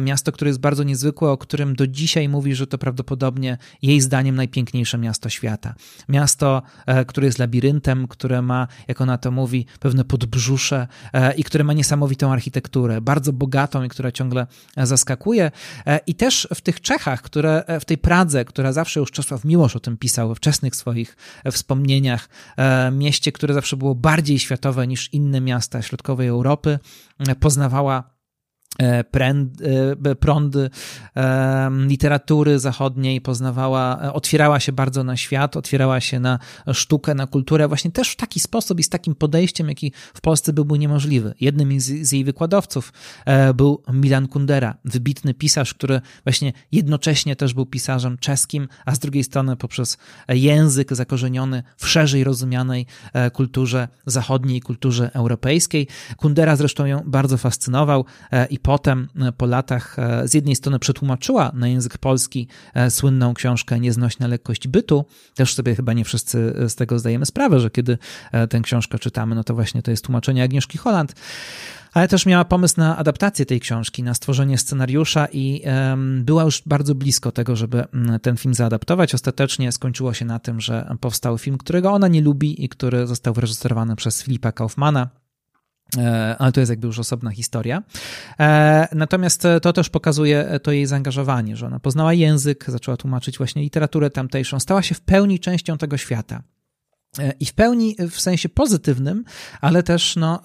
Miasto, 0.02 0.32
które 0.32 0.48
jest 0.48 0.60
bardzo 0.60 0.82
niezwykłe, 0.82 1.30
o 1.30 1.38
którym 1.38 1.76
do 1.76 1.86
dzisiaj 1.86 2.28
mówi, 2.28 2.54
że 2.54 2.66
to 2.66 2.78
prawdopodobnie 2.78 3.58
jej 3.82 4.00
zdaniem 4.00 4.36
najpiękniejsze 4.36 4.65
najpiękniejsze 4.66 4.98
miasto 4.98 5.28
świata. 5.28 5.74
Miasto, 6.08 6.62
e, 6.86 7.04
które 7.04 7.26
jest 7.26 7.38
labiryntem, 7.38 8.08
które 8.08 8.42
ma, 8.42 8.68
jak 8.88 9.00
ona 9.00 9.18
to 9.18 9.30
mówi, 9.30 9.66
pewne 9.80 10.04
podbrzusze 10.04 10.88
e, 11.12 11.34
i 11.34 11.44
które 11.44 11.64
ma 11.64 11.72
niesamowitą 11.72 12.32
architekturę, 12.32 13.00
bardzo 13.00 13.32
bogatą 13.32 13.82
i 13.82 13.88
która 13.88 14.12
ciągle 14.12 14.46
zaskakuje. 14.76 15.50
E, 15.86 16.00
I 16.06 16.14
też 16.14 16.48
w 16.54 16.60
tych 16.60 16.80
Czechach, 16.80 17.22
które, 17.22 17.64
w 17.80 17.84
tej 17.84 17.98
Pradze, 17.98 18.44
która 18.44 18.72
zawsze 18.72 19.00
już 19.00 19.10
Czesław 19.10 19.44
Miłosz 19.44 19.76
o 19.76 19.80
tym 19.80 19.96
pisał 19.96 20.28
we 20.28 20.34
wczesnych 20.34 20.76
swoich 20.76 21.16
wspomnieniach, 21.52 22.28
mieście, 22.92 23.32
które 23.32 23.54
zawsze 23.54 23.76
było 23.76 23.94
bardziej 23.94 24.38
światowe 24.38 24.86
niż 24.86 25.12
inne 25.12 25.40
miasta 25.40 25.82
środkowej 25.82 26.28
Europy, 26.28 26.78
poznawała 27.40 28.15
pręd, 29.10 29.62
e, 30.06 30.14
prądy 30.14 30.70
e, 31.16 31.70
literatury 31.86 32.58
zachodniej, 32.58 33.20
poznawała, 33.20 34.12
otwierała 34.12 34.60
się 34.60 34.72
bardzo 34.72 35.04
na 35.04 35.16
świat, 35.16 35.56
otwierała 35.56 36.00
się 36.00 36.20
na 36.20 36.38
sztukę, 36.72 37.14
na 37.14 37.26
kulturę, 37.26 37.68
właśnie 37.68 37.90
też 37.90 38.10
w 38.10 38.16
taki 38.16 38.40
sposób 38.40 38.80
i 38.80 38.82
z 38.82 38.88
takim 38.88 39.14
podejściem, 39.14 39.68
jaki 39.68 39.92
w 40.14 40.20
Polsce 40.20 40.52
byłby 40.52 40.78
niemożliwy. 40.78 41.34
Jednym 41.40 41.80
z, 41.80 41.84
z 41.84 42.12
jej 42.12 42.24
wykładowców 42.24 42.92
był 43.54 43.82
Milan 43.92 44.28
Kundera, 44.28 44.74
wybitny 44.84 45.34
pisarz, 45.34 45.74
który 45.74 46.00
właśnie 46.24 46.52
jednocześnie 46.72 47.36
też 47.36 47.54
był 47.54 47.66
pisarzem 47.66 48.18
czeskim, 48.18 48.68
a 48.84 48.94
z 48.94 48.98
drugiej 48.98 49.24
strony 49.24 49.56
poprzez 49.56 49.98
język 50.28 50.94
zakorzeniony 50.94 51.62
w 51.76 51.88
szerzej 51.88 52.24
rozumianej 52.24 52.86
kulturze 53.32 53.88
zachodniej, 54.06 54.60
kulturze 54.60 55.10
europejskiej. 55.14 55.86
Kundera 56.16 56.56
zresztą 56.56 56.86
ją 56.86 57.02
bardzo 57.06 57.38
fascynował 57.38 58.04
i 58.50 58.58
potem 58.66 59.08
e, 59.16 59.32
po 59.32 59.46
latach 59.46 59.98
e, 59.98 60.28
z 60.28 60.34
jednej 60.34 60.56
strony 60.56 60.78
przetłumaczyła 60.78 61.52
na 61.54 61.68
język 61.68 61.98
polski 61.98 62.48
e, 62.74 62.90
słynną 62.90 63.34
książkę 63.34 63.80
Nieznośna 63.80 64.26
lekkość 64.26 64.68
bytu. 64.68 65.04
Też 65.34 65.54
sobie 65.54 65.74
chyba 65.74 65.92
nie 65.92 66.04
wszyscy 66.04 66.54
z 66.68 66.74
tego 66.74 66.98
zdajemy 66.98 67.26
sprawę, 67.26 67.60
że 67.60 67.70
kiedy 67.70 67.98
tę 68.50 68.60
książkę 68.60 68.98
czytamy, 68.98 69.34
no 69.34 69.44
to 69.44 69.54
właśnie 69.54 69.82
to 69.82 69.90
jest 69.90 70.04
tłumaczenie 70.04 70.42
Agnieszki 70.42 70.78
Holland 70.78 71.14
ale 71.92 72.08
też 72.08 72.26
miała 72.26 72.44
pomysł 72.44 72.74
na 72.78 72.96
adaptację 72.96 73.46
tej 73.46 73.60
książki, 73.60 74.02
na 74.02 74.14
stworzenie 74.14 74.58
scenariusza 74.58 75.28
i 75.32 75.62
była 76.20 76.42
już 76.42 76.62
bardzo 76.66 76.94
blisko 76.94 77.32
tego, 77.32 77.56
żeby 77.56 77.84
ten 78.22 78.36
film 78.36 78.54
zaadaptować. 78.54 79.14
Ostatecznie 79.14 79.72
skończyło 79.72 80.14
się 80.14 80.24
na 80.24 80.38
tym, 80.38 80.60
że 80.60 80.94
powstał 81.00 81.38
film, 81.38 81.58
którego 81.58 81.92
ona 81.92 82.08
nie 82.08 82.22
lubi 82.22 82.64
i 82.64 82.68
który 82.68 83.06
został 83.06 83.34
wyreżyserowany 83.34 83.96
przez 83.96 84.22
Filipa 84.22 84.52
Kaufmana. 84.52 85.08
E, 85.98 86.36
ale 86.38 86.52
to 86.52 86.60
jest 86.60 86.70
jakby 86.70 86.86
już 86.86 86.98
osobna 86.98 87.30
historia. 87.30 87.82
E, 88.40 88.88
natomiast 88.94 89.42
to 89.62 89.72
też 89.72 89.90
pokazuje 89.90 90.60
to 90.62 90.72
jej 90.72 90.86
zaangażowanie, 90.86 91.56
że 91.56 91.66
ona 91.66 91.80
poznała 91.80 92.12
język, 92.12 92.64
zaczęła 92.68 92.96
tłumaczyć 92.96 93.38
właśnie 93.38 93.62
literaturę 93.62 94.10
tamtejszą, 94.10 94.60
stała 94.60 94.82
się 94.82 94.94
w 94.94 95.00
pełni 95.00 95.40
częścią 95.40 95.78
tego 95.78 95.96
świata. 95.96 96.42
E, 97.18 97.32
I 97.40 97.46
w 97.46 97.54
pełni 97.54 97.96
w 98.10 98.20
sensie 98.20 98.48
pozytywnym, 98.48 99.24
ale 99.60 99.82
też 99.82 100.16
no, 100.16 100.40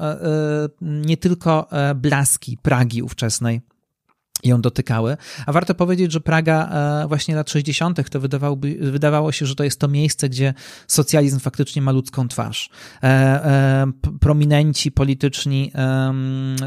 nie 0.82 1.18
tylko 1.18 1.68
blaski 1.96 2.58
Pragi 2.58 3.02
ówczesnej 3.02 3.62
ją 4.44 4.62
dotykały. 4.62 5.18
A 5.46 5.52
warto 5.52 5.76
powiedzieć, 5.76 6.12
że 6.12 6.22
Praga 6.22 6.70
e, 7.04 7.08
właśnie 7.08 7.36
lat 7.36 7.50
60. 7.50 8.10
to 8.10 8.20
wydawałoby, 8.20 8.78
wydawało 8.92 9.32
się, 9.32 9.46
że 9.46 9.56
to 9.56 9.64
jest 9.64 9.80
to 9.80 9.88
miejsce, 9.88 10.30
gdzie 10.30 10.54
socjalizm 10.88 11.40
faktycznie 11.40 11.82
ma 11.82 11.92
ludzką 11.92 12.28
twarz. 12.28 12.70
E, 13.04 13.08
e, 13.08 13.92
prominenci 14.20 14.92
polityczni 14.92 15.72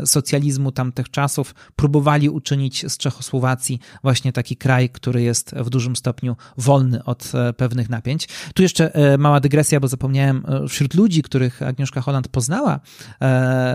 socjalizmu 0.05 0.73
tamtych 0.73 1.11
czasów 1.11 1.55
próbowali 1.77 2.29
uczynić 2.29 2.93
z 2.93 2.97
Czechosłowacji 2.97 3.79
właśnie 4.03 4.33
taki 4.33 4.57
kraj, 4.57 4.91
który 4.91 5.23
jest 5.23 5.55
w 5.55 5.71
dużym 5.71 5.97
stopniu 5.97 6.37
wolny 6.59 7.05
od 7.05 7.33
pewnych 7.57 7.91
napięć. 7.91 8.29
Tu 8.55 8.63
jeszcze 8.63 8.93
mała 9.19 9.41
dygresja, 9.41 9.81
bo 9.81 9.89
zapomniałem, 9.89 10.45
wśród 10.69 10.95
ludzi, 10.95 11.23
których 11.23 11.63
Agnieszka 11.63 12.01
Holland 12.01 12.29
poznała 12.29 12.81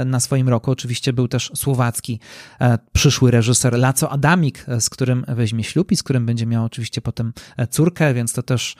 na 0.06 0.20
swoim 0.20 0.50
roku, 0.50 0.72
oczywiście 0.72 1.14
był 1.14 1.28
też 1.28 1.52
słowacki 1.56 2.20
przyszły 2.94 3.32
reżyser 3.32 3.78
Laco 3.90 4.10
Adamik, 4.10 4.66
z 4.80 4.90
którym 4.90 5.26
weźmie 5.28 5.64
ślub 5.64 5.92
i 5.92 5.96
z 5.96 6.04
którym 6.04 6.26
będzie 6.26 6.46
miał 6.46 6.66
oczywiście 6.66 7.02
potem 7.02 7.34
córkę, 7.70 8.14
więc 8.14 8.34
to 8.34 8.44
też 8.44 8.76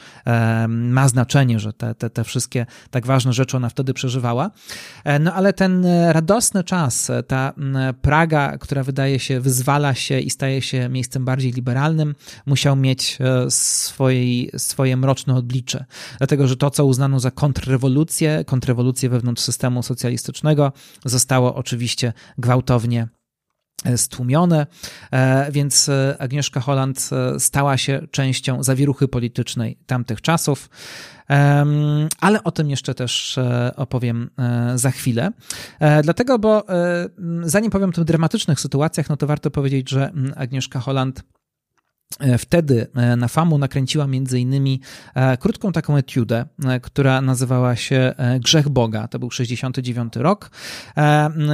ma 0.68 1.08
znaczenie, 1.08 1.60
że 1.60 1.74
te, 1.74 1.96
te, 1.96 2.10
te 2.10 2.24
wszystkie 2.24 2.66
tak 2.92 3.06
ważne 3.06 3.34
rzeczy 3.34 3.58
ona 3.58 3.70
wtedy 3.70 3.94
przeżywała. 3.94 4.52
No 5.20 5.34
ale 5.34 5.54
ten 5.54 5.86
radosny 6.12 6.64
czas, 6.64 7.12
ta 7.28 7.54
Praga, 8.02 8.58
która 8.58 8.84
wydaje 8.84 9.20
się, 9.20 9.40
wyzwala 9.40 9.94
się 9.94 10.20
i 10.20 10.30
staje 10.30 10.62
się 10.62 10.90
miejscem 10.90 11.26
bardziej 11.26 11.52
liberalnym, 11.52 12.16
musiał 12.46 12.76
mieć 12.76 13.18
swoje, 14.58 14.98
mroczne 14.98 15.36
odblicze. 15.36 15.86
Dlatego, 16.18 16.48
że 16.48 16.58
to, 16.58 16.70
co 16.70 16.86
uznano 16.86 17.20
za 17.20 17.32
kontrrewolucję, 17.32 18.44
kontrrewolucję 18.46 19.10
wewnątrz 19.10 19.42
systemu 19.42 19.84
socjalistycznego, 19.84 20.74
zostało 21.06 21.56
oczywiście 21.56 22.14
gwałtownie 22.38 23.02
e, 23.02 23.19
stłumione, 23.96 24.68
e, 25.12 25.52
więc 25.52 25.90
e, 25.90 26.16
Agnieszka 26.20 26.60
Holland 26.60 27.10
stała 27.38 27.78
się 27.78 28.02
częścią 28.12 28.64
zawieruchy 28.64 29.08
politycznej 29.08 29.78
tamtych 29.86 30.22
czasów, 30.22 30.70
ale 32.20 32.44
o 32.44 32.52
tym 32.52 32.70
jeszcze 32.70 32.96
też 32.96 33.40
opowiem 33.76 34.30
za 34.76 34.92
chwilę. 34.92 35.32
Dlatego, 36.04 36.40
bo 36.40 36.66
zanim 37.44 37.72
powiem 37.72 37.90
o 37.90 37.94
tych 37.94 38.04
dramatycznych 38.04 38.60
sytuacjach, 38.60 39.10
no 39.10 39.18
to 39.18 39.28
warto 39.28 39.52
powiedzieć, 39.52 39.90
że 39.90 40.12
Agnieszka 40.36 40.80
Holland 40.80 41.24
E, 41.24 41.39
wtedy 42.38 42.88
e, 42.96 43.16
na 43.16 43.28
FAMU 43.28 43.58
nakręciła 43.58 44.08
między 44.08 44.40
innymi 44.40 44.82
e, 45.16 45.38
krótką 45.38 45.72
taką 45.72 45.98
etiudę, 45.98 46.46
która 46.82 47.22
nazywała 47.22 47.76
się 47.76 48.14
Grzech 48.40 48.70
Boga. 48.70 49.08
To 49.08 49.20
był 49.20 49.32
69 49.32 50.16
rok. 50.16 50.52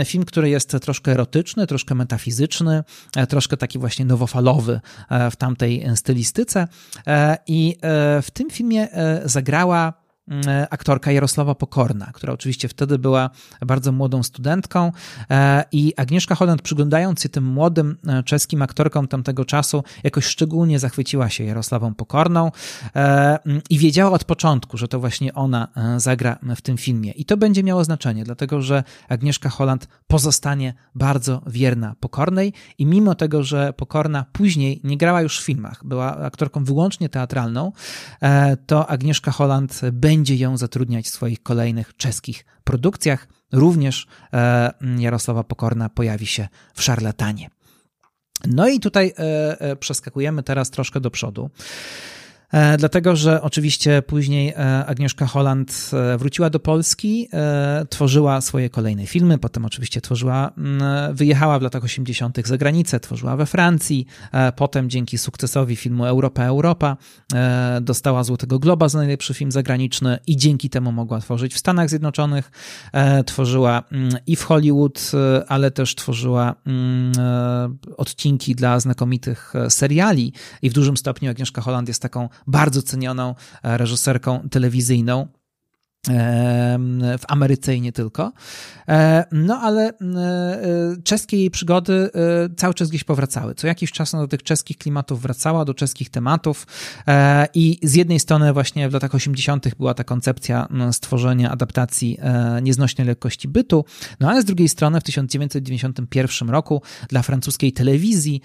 Film, 0.05 0.25
który 0.25 0.49
jest 0.49 0.77
troszkę 0.81 1.11
erotyczny, 1.11 1.67
troszkę 1.67 1.95
metafizyczny, 1.95 2.83
troszkę 3.29 3.57
taki 3.57 3.79
właśnie 3.79 4.05
nowofalowy 4.05 4.79
w 5.31 5.35
tamtej 5.35 5.85
stylistyce. 5.95 6.67
I 7.47 7.77
w 8.21 8.31
tym 8.33 8.49
filmie 8.49 8.87
zagrała 9.25 10.04
E, 10.04 10.04
aktorka 10.69 11.11
Jarosława 11.11 11.55
Pokorna, 11.55 12.11
która 12.13 12.33
oczywiście 12.33 12.67
wtedy 12.67 12.99
była 12.99 13.29
bardzo 13.65 13.91
młodą 13.91 14.23
studentką 14.23 14.91
e, 15.29 15.63
i 15.71 15.93
Agnieszka 15.97 16.35
Holland 16.35 16.61
przyglądając 16.61 17.21
się 17.21 17.29
tym 17.29 17.43
młodym 17.43 17.97
e, 18.07 18.23
czeskim 18.23 18.61
aktorkom 18.61 19.07
tamtego 19.07 19.45
czasu 19.45 19.83
jakoś 20.03 20.25
szczególnie 20.25 20.79
zachwyciła 20.79 21.29
się 21.29 21.43
Jarosławą 21.43 21.93
Pokorną 21.93 22.51
i 23.69 23.77
wiedziała 23.77 24.11
od 24.11 24.23
początku, 24.23 24.77
że 24.77 24.87
to 24.87 24.99
właśnie 24.99 25.33
ona 25.33 25.67
zagra 25.97 26.37
w 26.55 26.61
tym 26.61 26.77
filmie. 26.77 27.11
I 27.11 27.25
to 27.25 27.37
będzie 27.37 27.63
miało 27.63 27.83
znaczenie, 27.83 28.23
dlatego 28.23 28.61
że 28.61 28.83
Agnieszka 29.09 29.49
Holland 29.49 29.87
pozostanie 30.07 30.73
bardzo 30.95 31.41
wierna 31.47 31.95
Pokornej 31.99 32.53
i 32.77 32.85
mimo 32.85 33.15
tego, 33.15 33.43
że 33.43 33.73
Pokorna 33.73 34.25
później 34.31 34.81
nie 34.83 34.97
grała 34.97 35.21
już 35.21 35.39
w 35.39 35.45
filmach, 35.45 35.85
była 35.85 36.17
aktorką 36.17 36.63
wyłącznie 36.63 37.09
teatralną, 37.09 37.71
to 38.67 38.89
Agnieszka 38.89 39.31
Holland 39.31 39.81
będzie 39.91 40.14
będzie 40.15 40.35
ją 40.35 40.57
zatrudniać 40.57 41.05
w 41.05 41.09
swoich 41.09 41.43
kolejnych 41.43 41.97
czeskich 41.97 42.45
produkcjach. 42.63 43.27
Również 43.51 44.07
e, 44.33 44.73
Jarosława 44.97 45.43
Pokorna 45.43 45.89
pojawi 45.89 46.25
się 46.25 46.47
w 46.73 46.83
Szarlatanie. 46.83 47.49
No 48.47 48.67
i 48.67 48.79
tutaj 48.79 49.13
e, 49.17 49.61
e, 49.61 49.75
przeskakujemy 49.75 50.43
teraz 50.43 50.69
troszkę 50.69 50.99
do 50.99 51.11
przodu. 51.11 51.49
E, 52.51 52.77
dlatego 52.77 53.15
że 53.15 53.41
oczywiście 53.41 54.01
później 54.01 54.49
e, 54.49 54.85
Agnieszka 54.85 55.25
Holland 55.25 55.91
e, 55.93 56.17
wróciła 56.17 56.49
do 56.49 56.59
Polski, 56.59 57.29
tworzyła 57.89 58.41
swoje 58.41 58.69
kolejne 58.69 59.05
filmy, 59.05 59.37
potem 59.37 59.65
oczywiście 59.65 60.01
tworzyła, 60.01 60.51
mm, 60.57 61.15
wyjechała 61.15 61.59
w 61.59 61.61
latach 61.61 61.83
80. 61.83 62.47
za 62.47 62.57
granicę, 62.57 62.99
tworzyła 62.99 63.35
we 63.35 63.45
Francji, 63.45 64.05
potem 64.55 64.89
dzięki 64.89 65.17
sukcesowi 65.17 65.75
filmu 65.75 66.05
Europa 66.05 66.45
Europa 66.45 66.97
dostała 67.81 68.23
Złotego 68.23 68.59
Globa 68.59 68.89
za 68.89 68.97
najlepszy 68.97 69.33
film 69.33 69.51
zagraniczny 69.51 70.19
i 70.27 70.37
dzięki 70.37 70.69
temu 70.69 70.91
mogła 70.91 71.19
tworzyć 71.19 71.53
w 71.53 71.57
Stanach 71.57 71.89
Zjednoczonych, 71.89 72.51
tworzyła 73.25 73.83
mm, 73.91 74.11
i 74.27 74.35
w 74.35 74.43
Hollywood, 74.43 75.11
ale 75.47 75.71
też 75.71 75.95
tworzyła 75.95 76.55
mm, 76.65 77.13
odcinki 77.97 78.55
dla 78.55 78.79
znakomitych 78.79 79.53
seriali 79.69 80.33
i 80.61 80.69
w 80.69 80.73
dużym 80.73 80.97
stopniu 80.97 81.31
Agnieszka 81.31 81.61
Holland 81.61 81.87
jest 81.87 82.01
taką 82.01 82.29
bardzo 82.47 82.81
cenioną 82.81 83.35
e, 83.63 83.77
reżyserką 83.77 84.49
telewizyjną 84.49 85.27
w 87.17 87.23
Ameryce 87.27 87.75
i 87.75 87.81
nie 87.81 87.91
tylko. 87.91 88.31
E, 88.87 89.25
no 89.31 89.59
ale 89.59 89.89
e, 89.89 89.93
czeskie 91.03 91.37
jej 91.37 91.51
przygody 91.51 92.09
cały 92.57 92.73
czas 92.73 92.89
gdzieś 92.89 93.03
powracały. 93.03 93.55
Co 93.55 93.67
jakiś 93.67 93.91
czas 93.91 94.11
do 94.11 94.27
tych 94.27 94.43
czeskich 94.43 94.77
klimatów 94.77 95.21
wracała, 95.21 95.65
do 95.65 95.73
czeskich 95.73 96.09
tematów 96.09 96.67
i 97.53 97.79
z 97.83 97.93
jednej 97.93 98.19
strony 98.19 98.53
właśnie 98.53 98.89
w 98.89 98.93
latach 98.93 99.15
80. 99.15 99.75
była 99.75 99.93
ta 99.93 100.03
koncepcja 100.03 100.67
stworzenia 100.91 101.51
adaptacji 101.51 102.17
nieznośnej 102.61 103.07
lekkości 103.07 103.47
bytu, 103.47 103.85
no 104.19 104.29
ale 104.29 104.41
z 104.41 104.45
drugiej 104.45 104.69
strony 104.69 105.01
w 105.01 105.03
1991 105.03 106.49
roku 106.49 106.81
dla 107.09 107.21
francuskiej 107.21 107.73
telewizji 107.73 108.41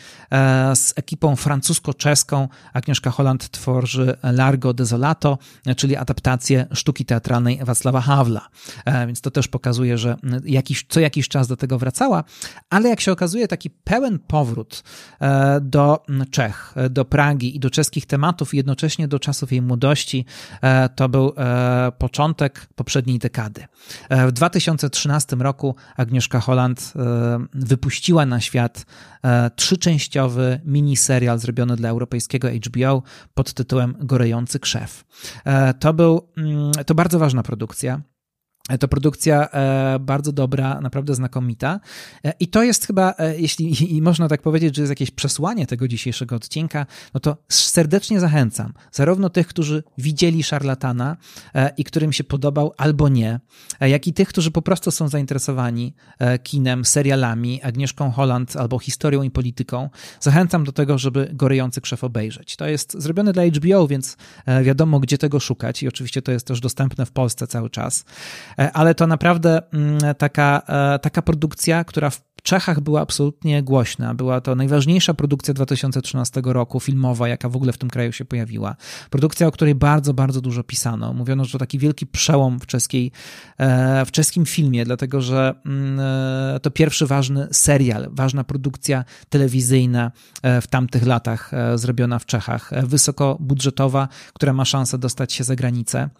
z 0.75 0.93
ekipą 0.97 1.37
francusko-czeską 1.37 2.49
Agnieszka 2.73 3.11
Holland 3.11 3.51
tworzy 3.51 4.17
Largo 4.23 4.75
Desolato, 4.75 5.39
czyli 5.77 5.97
adaptację 5.97 6.67
sztuki 6.73 7.05
teatralnej 7.05 7.50
Wacława 7.63 8.01
Hawla. 8.01 8.49
E, 8.85 9.07
więc 9.07 9.21
to 9.21 9.31
też 9.31 9.49
pokazuje, 9.49 9.99
że 9.99 10.17
jakiś, 10.45 10.87
co 10.89 11.01
jakiś 11.01 11.29
czas 11.29 11.49
do 11.49 11.57
tego 11.57 11.79
wracała, 11.79 12.25
ale 12.71 12.89
jak 12.89 13.01
się 13.01 13.13
okazuje, 13.13 13.49
taki 13.49 13.71
pełen 13.71 14.19
powrót 14.19 14.83
e, 15.21 15.61
do 15.61 16.03
Czech, 16.31 16.75
do 16.91 17.05
Pragi 17.05 17.57
i 17.57 17.61
do 17.61 17.71
czeskich 17.71 18.07
tematów, 18.07 18.55
jednocześnie 18.55 19.09
do 19.09 19.19
czasów 19.19 19.53
jej 19.53 19.63
młodości, 19.63 20.25
e, 20.63 20.89
to 20.89 21.09
był 21.09 21.33
początek 21.99 22.67
poprzedniej 22.75 23.19
dekady. 23.19 23.65
W 24.11 24.33
2013 24.33 25.37
roku 25.37 25.75
Agnieszka 25.97 26.41
Holland 26.41 26.93
wypuściła 27.55 28.27
na 28.27 28.41
świat 28.41 28.87
trzyczęściowy 29.57 30.61
miniserial 30.65 31.39
zrobiony 31.39 31.77
dla 31.77 31.89
europejskiego 31.89 32.49
HBO 32.67 33.03
pod 33.35 33.55
tytułem 33.55 33.95
Gorejący 34.01 34.61
krzew. 34.61 35.05
To 35.81 35.93
był, 35.93 36.29
mm, 36.37 36.73
to 36.87 36.95
bardzo 36.95 37.19
ważna 37.19 37.40
produkcja. 37.43 38.01
To 38.79 38.89
produkcja 38.89 39.49
e, 39.51 39.99
bardzo 39.99 40.33
dobra, 40.33 40.81
naprawdę 40.81 41.15
znakomita. 41.15 41.81
E, 42.25 42.33
I 42.41 42.49
to 42.49 42.63
jest 42.63 42.87
chyba, 42.87 43.15
e, 43.19 43.41
jeśli 43.41 44.03
można 44.03 44.29
tak 44.29 44.43
powiedzieć, 44.43 44.77
że 44.77 44.83
jest 44.83 44.91
jakieś 44.91 45.11
przesłanie 45.11 45.67
tego 45.67 45.89
dzisiejszego 45.89 46.37
odcinka, 46.37 46.87
no 47.15 47.21
to 47.21 47.37
serdecznie 47.49 48.21
zachęcam 48.21 48.73
zarówno 48.93 49.31
tych, 49.31 49.47
którzy 49.47 49.83
widzieli 49.99 50.43
szarlatana 50.43 51.17
i 51.77 51.85
którym 51.85 52.13
się 52.13 52.25
podobał 52.25 52.73
albo 52.77 53.09
nie, 53.09 53.41
jak 53.81 54.07
i 54.07 54.13
tych, 54.13 54.29
którzy 54.29 54.51
po 54.51 54.63
prostu 54.63 54.91
są 54.91 55.09
zainteresowani 55.09 55.95
kinem, 56.43 56.85
serialami, 56.85 57.63
Agnieszką 57.63 58.11
Holland 58.11 58.57
albo 58.57 58.79
historią 58.79 59.23
i 59.23 59.31
polityką. 59.31 59.91
Zachęcam 60.21 60.65
do 60.65 60.73
tego, 60.73 60.99
żeby 60.99 61.31
Gorejący 61.33 61.81
Krzew 61.81 62.05
obejrzeć. 62.05 62.57
To 62.57 62.67
jest 62.67 63.03
zrobione 63.03 63.33
dla 63.33 63.47
HBO, 63.47 63.89
więc 63.89 64.17
wiadomo, 64.63 65.01
gdzie 65.01 65.19
tego 65.19 65.41
szukać 65.41 65.83
i 65.83 65.89
oczywiście 65.89 66.23
to 66.23 66.33
jest 66.33 66.47
też 66.47 66.61
dostępne 66.61 67.07
w 67.07 67.13
Polsce 67.13 67.47
cały 67.47 67.71
czas. 67.71 68.05
E, 68.61 68.73
ale 68.73 68.95
to 68.95 69.07
naprawdę 69.07 69.63
mm, 69.73 69.99
taka, 70.19 70.63
e, 70.69 70.99
taka 70.99 71.23
produkcja, 71.23 71.85
która 71.85 72.11
w 72.11 72.21
Czechach 72.43 72.81
była 72.81 73.01
absolutnie 73.01 73.63
głośna. 73.63 74.15
Była 74.15 74.41
to 74.41 74.55
najważniejsza 74.55 75.15
produkcja 75.15 75.55
2013 75.55 76.43
roku, 76.45 76.81
filmowa, 76.81 77.29
jaka 77.29 77.49
w 77.49 77.57
ogóle 77.57 77.73
w 77.73 77.79
tym 77.79 77.91
kraju 77.91 78.13
się 78.13 78.25
pojawiła. 78.25 78.77
Produkcja, 79.11 79.47
o 79.47 79.51
której 79.51 79.75
bardzo, 79.75 80.15
bardzo 80.15 80.41
dużo 80.41 80.63
pisano. 80.63 81.13
Mówiono, 81.13 81.45
że 81.45 81.53
to 81.53 81.59
taki 81.59 81.79
wielki 81.79 82.07
przełom 82.07 82.61
w, 82.61 82.67
czeskiej, 82.67 83.13
e, 83.59 84.05
w 84.05 84.11
czeskim 84.11 84.47
filmie, 84.47 84.85
dlatego 84.85 85.21
że 85.21 85.55
mm, 85.67 86.01
to 86.63 86.71
pierwszy 86.71 87.07
ważny 87.07 87.49
serial, 87.53 88.09
ważna 88.13 88.45
produkcja 88.45 89.05
telewizyjna 89.29 90.13
w 90.63 90.67
tamtych 90.67 91.07
latach 91.07 91.51
zrobiona 91.75 92.19
w 92.19 92.27
Czechach. 92.27 92.71
Wysokobudżetowa, 92.87 94.09
która 94.33 94.53
ma 94.53 94.65
szansę 94.65 94.99
dostać 94.99 95.33
się 95.33 95.45
za 95.45 95.57
granicę. 95.57 96.11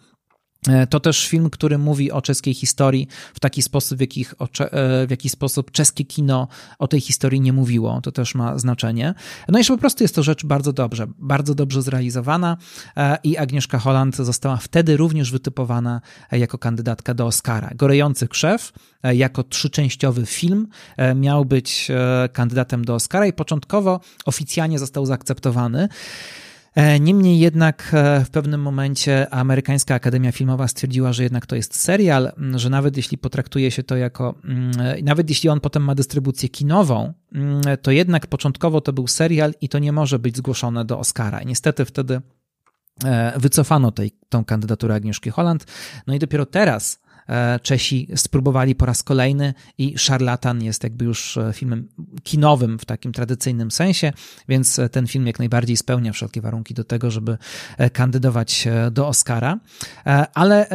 E, 0.69 0.87
to 0.87 0.99
też 0.99 1.27
film, 1.27 1.49
który 1.49 1.77
mówi 1.77 2.11
o 2.11 2.21
czeskiej 2.21 2.53
historii 2.53 3.07
w 3.33 3.39
taki 3.39 3.61
sposób, 3.61 3.97
w 3.97 4.01
jaki, 4.01 4.25
e, 4.59 5.07
w 5.07 5.09
jaki 5.09 5.29
sposób 5.29 5.71
czeskie 5.71 6.05
kino 6.05 6.47
o 6.79 6.87
tej 6.87 7.01
historii 7.01 7.41
nie 7.41 7.53
mówiło. 7.53 8.01
To 8.01 8.11
też 8.11 8.35
ma 8.35 8.57
znaczenie. 8.57 9.13
No 9.49 9.59
i 9.59 9.63
że 9.63 9.73
po 9.73 9.79
prostu 9.79 10.03
jest 10.03 10.15
to 10.15 10.23
rzecz 10.23 10.45
bardzo 10.45 10.73
dobrze, 10.73 11.07
bardzo 11.19 11.55
dobrze 11.55 11.81
zrealizowana 11.81 12.57
e, 12.97 13.17
i 13.23 13.37
Agnieszka 13.37 13.79
Holland 13.79 14.15
została 14.15 14.57
wtedy 14.57 14.97
również 14.97 15.31
wytypowana 15.31 16.01
jako 16.31 16.57
kandydatka 16.57 17.13
do 17.13 17.25
Oscara. 17.25 17.69
Gorejący 17.75 18.27
krzew 18.27 18.73
jako 19.03 19.43
trzyczęściowy 19.43 20.25
film 20.25 20.67
miał 21.15 21.45
być 21.45 21.91
kandydatem 22.33 22.85
do 22.85 22.95
Oscara 22.95 23.27
i 23.27 23.33
początkowo 23.33 23.99
oficjalnie 24.25 24.79
został 24.79 25.05
zaakceptowany. 25.05 25.89
E, 26.75 26.99
niemniej 26.99 27.39
jednak 27.39 27.91
e, 27.93 28.25
w 28.25 28.29
pewnym 28.29 28.61
momencie 28.61 29.33
amerykańska 29.33 29.95
Akademia 29.95 30.31
Filmowa 30.31 30.67
stwierdziła, 30.67 31.13
że 31.13 31.23
jednak 31.23 31.45
to 31.45 31.55
jest 31.55 31.75
serial, 31.75 32.31
że 32.55 32.69
nawet 32.69 32.97
jeśli 32.97 33.17
potraktuje 33.17 33.71
się 33.71 33.83
to 33.83 33.97
jako, 33.97 34.35
nawet 35.03 35.29
jeśli 35.29 35.49
on 35.49 35.59
potem 35.59 35.83
ma 35.83 35.95
dystrybucję 35.95 36.49
kinową, 36.49 37.13
to 37.81 37.91
jednak 37.91 38.27
początkowo 38.27 38.81
to 38.81 38.93
był 38.93 39.07
serial 39.07 39.53
i 39.61 39.69
to 39.69 39.79
nie 39.79 39.91
może 39.91 40.19
być 40.19 40.37
zgłoszone 40.37 40.85
do 40.85 40.99
Oscara. 40.99 41.43
niestety 41.43 41.85
wtedy 41.85 42.21
wycofano 43.37 43.91
tej, 43.91 44.11
tą 44.29 44.45
kandydaturę 44.45 44.95
Agnieszki 44.95 45.29
Holland. 45.29 45.65
No 46.07 46.13
i 46.13 46.19
dopiero 46.19 46.45
teraz 46.45 47.00
E, 47.00 47.00
Czesi 47.61 48.07
spróbowali 48.15 48.75
po 48.75 48.85
raz 48.85 49.03
kolejny 49.03 49.53
i 49.77 49.97
Szarlatan 49.97 50.63
jest 50.63 50.83
jakby 50.83 51.05
już 51.05 51.37
e, 51.37 51.53
filmem 51.53 51.87
kinowym 52.23 52.79
w 52.79 52.85
takim 52.85 53.11
tradycyjnym 53.11 53.71
sensie, 53.71 54.13
więc 54.49 54.79
e, 54.79 54.89
ten 54.89 55.07
film 55.07 55.27
jak 55.27 55.39
najbardziej 55.39 55.77
spełnia 55.77 56.11
wszelkie 56.13 56.41
warunki 56.41 56.73
do 56.73 56.83
tego, 56.83 57.11
żeby 57.11 57.37
kandydować 57.93 58.67
do 58.91 59.07
Oscara. 59.07 59.59
Ale 60.33 60.67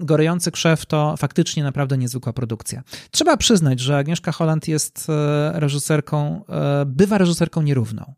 Gorejący 0.00 0.50
Krzew 0.50 0.86
to 0.86 1.14
faktycznie 1.16 1.62
naprawdę 1.62 1.98
niezwykła 1.98 2.32
produkcja. 2.32 2.82
Trzeba 3.10 3.36
przyznać, 3.36 3.80
że 3.80 3.96
Agnieszka 3.96 4.32
Holland 4.32 4.68
jest 4.68 5.06
reżyserką, 5.52 6.44
bywa 6.86 7.18
reżyserką 7.18 7.62
nierówną. 7.62 8.14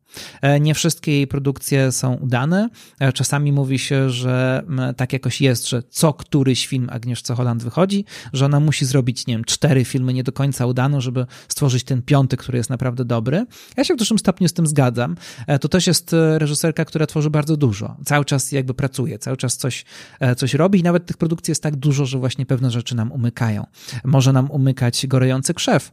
Nie 0.61 0.74
wszystkie 0.74 1.12
jej 1.12 1.26
produkcje 1.26 1.92
są 1.92 2.14
udane. 2.14 2.68
Czasami 3.14 3.52
mówi 3.52 3.78
się, 3.78 4.11
że 4.11 4.62
tak 4.96 5.12
jakoś 5.12 5.40
jest, 5.40 5.68
że 5.68 5.82
co 5.82 6.12
któryś 6.12 6.66
film 6.66 6.88
Agnieszce 6.92 7.35
Holland 7.35 7.62
wychodzi, 7.62 8.05
że 8.33 8.44
ona 8.44 8.61
musi 8.61 8.85
zrobić, 8.85 9.27
nie 9.27 9.35
wiem, 9.35 9.44
cztery 9.44 9.85
filmy 9.85 10.12
nie 10.12 10.22
do 10.22 10.33
końca 10.33 10.66
udane, 10.66 11.01
żeby 11.01 11.27
stworzyć 11.48 11.85
ten 11.85 12.03
piąty, 12.03 12.37
który 12.37 12.59
jest 12.59 12.70
naprawdę 12.70 13.05
dobry. 13.05 13.46
Ja 13.77 13.85
się 13.85 13.94
w 13.94 13.96
dużym 13.96 14.18
stopniu 14.18 14.48
z 14.48 14.53
tym 14.53 14.66
zgadzam. 14.66 15.16
E, 15.46 15.59
to 15.59 15.68
też 15.68 15.87
jest 15.87 16.12
e, 16.12 16.38
reżyserka, 16.38 16.85
która 16.85 17.07
tworzy 17.07 17.31
bardzo 17.31 17.57
dużo. 17.57 17.96
Cały 18.05 18.25
czas 18.25 18.53
jakby 18.53 18.75
pracuje, 18.75 19.18
cały 19.18 19.37
czas 19.37 19.57
coś, 19.57 19.85
e, 20.20 20.35
coś 20.35 20.55
robi 20.55 20.81
i 20.81 20.83
nawet 20.83 21.07
tych 21.07 21.16
produkcji 21.16 21.51
jest 21.51 21.62
tak 21.62 21.77
dużo, 21.77 22.07
że 22.07 22.18
właśnie 22.18 22.46
pewne 22.46 22.70
rzeczy 22.70 22.96
nam 22.96 23.12
umykają. 23.12 23.66
Może 24.05 24.33
nam 24.33 24.51
umykać 24.51 25.07
gorejący 25.07 25.55
krzew, 25.55 25.92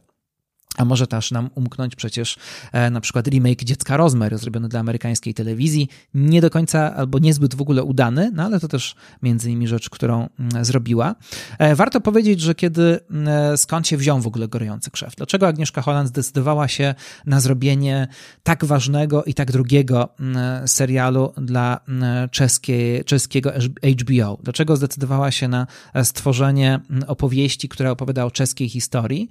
a 0.80 0.84
może 0.84 1.06
też 1.06 1.30
nam 1.30 1.50
umknąć 1.54 1.96
przecież 1.96 2.36
e, 2.72 2.90
na 2.90 3.00
przykład 3.00 3.26
remake 3.26 3.64
Dziecka 3.64 3.96
Rozmer, 3.96 4.38
zrobiony 4.38 4.68
dla 4.68 4.80
amerykańskiej 4.80 5.34
telewizji, 5.34 5.88
nie 6.14 6.40
do 6.40 6.50
końca 6.50 6.94
albo 6.94 7.18
niezbyt 7.18 7.54
w 7.54 7.60
ogóle 7.60 7.84
udany, 7.84 8.30
no 8.34 8.42
ale 8.42 8.60
to 8.60 8.68
też 8.68 8.94
między 9.22 9.50
innymi 9.50 9.68
rzecz, 9.68 9.90
którą 9.90 10.28
mm, 10.38 10.64
zrobiła. 10.64 11.14
E, 11.58 11.74
warto 11.74 12.00
powiedzieć, 12.00 12.40
że 12.40 12.54
kiedy 12.54 13.00
e, 13.26 13.56
skąd 13.56 13.88
się 13.88 13.96
wziął 13.96 14.20
w 14.20 14.26
ogóle 14.26 14.48
Gorejący 14.48 14.90
Krzew? 14.90 15.16
Dlaczego 15.16 15.48
Agnieszka 15.48 15.82
Holland 15.82 16.08
zdecydowała 16.08 16.68
się 16.68 16.94
na 17.26 17.40
zrobienie 17.40 18.08
tak 18.42 18.64
ważnego 18.64 19.24
i 19.24 19.34
tak 19.34 19.52
drugiego 19.52 20.08
mm, 20.20 20.68
serialu 20.68 21.32
dla 21.36 21.80
mm, 21.88 22.28
czeskie, 22.28 23.04
czeskiego 23.04 23.52
HBO? 24.00 24.38
Dlaczego 24.42 24.76
zdecydowała 24.76 25.30
się 25.30 25.48
na 25.48 25.66
stworzenie 26.02 26.80
opowieści, 27.06 27.68
która 27.68 27.90
opowiada 27.90 28.24
o 28.24 28.30
czeskiej 28.30 28.68
historii? 28.68 29.28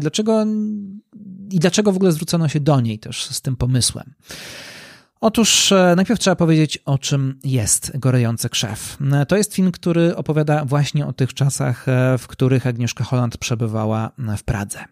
Dlaczego 0.00 0.44
i 1.50 1.58
dlaczego 1.58 1.92
w 1.92 1.96
ogóle 1.96 2.12
zwrócono 2.12 2.48
się 2.48 2.60
do 2.60 2.80
niej 2.80 2.98
też 2.98 3.24
z 3.24 3.40
tym 3.40 3.56
pomysłem. 3.56 4.14
Otóż 5.20 5.72
e, 5.72 5.92
najpierw 5.96 6.20
trzeba 6.20 6.36
powiedzieć, 6.36 6.78
o 6.78 6.98
czym 6.98 7.38
jest 7.44 7.98
Gorejący 7.98 8.48
Krzew. 8.48 8.98
E, 9.12 9.26
to 9.26 9.36
jest 9.36 9.54
film, 9.54 9.72
który 9.72 10.16
opowiada 10.16 10.64
właśnie 10.64 11.06
o 11.06 11.12
tych 11.12 11.34
czasach, 11.34 11.88
e, 11.88 12.18
w 12.18 12.26
których 12.26 12.66
Agnieszka 12.66 13.04
Holland 13.04 13.36
przebywała 13.36 14.10
w 14.38 14.42
Pradze. 14.42 14.84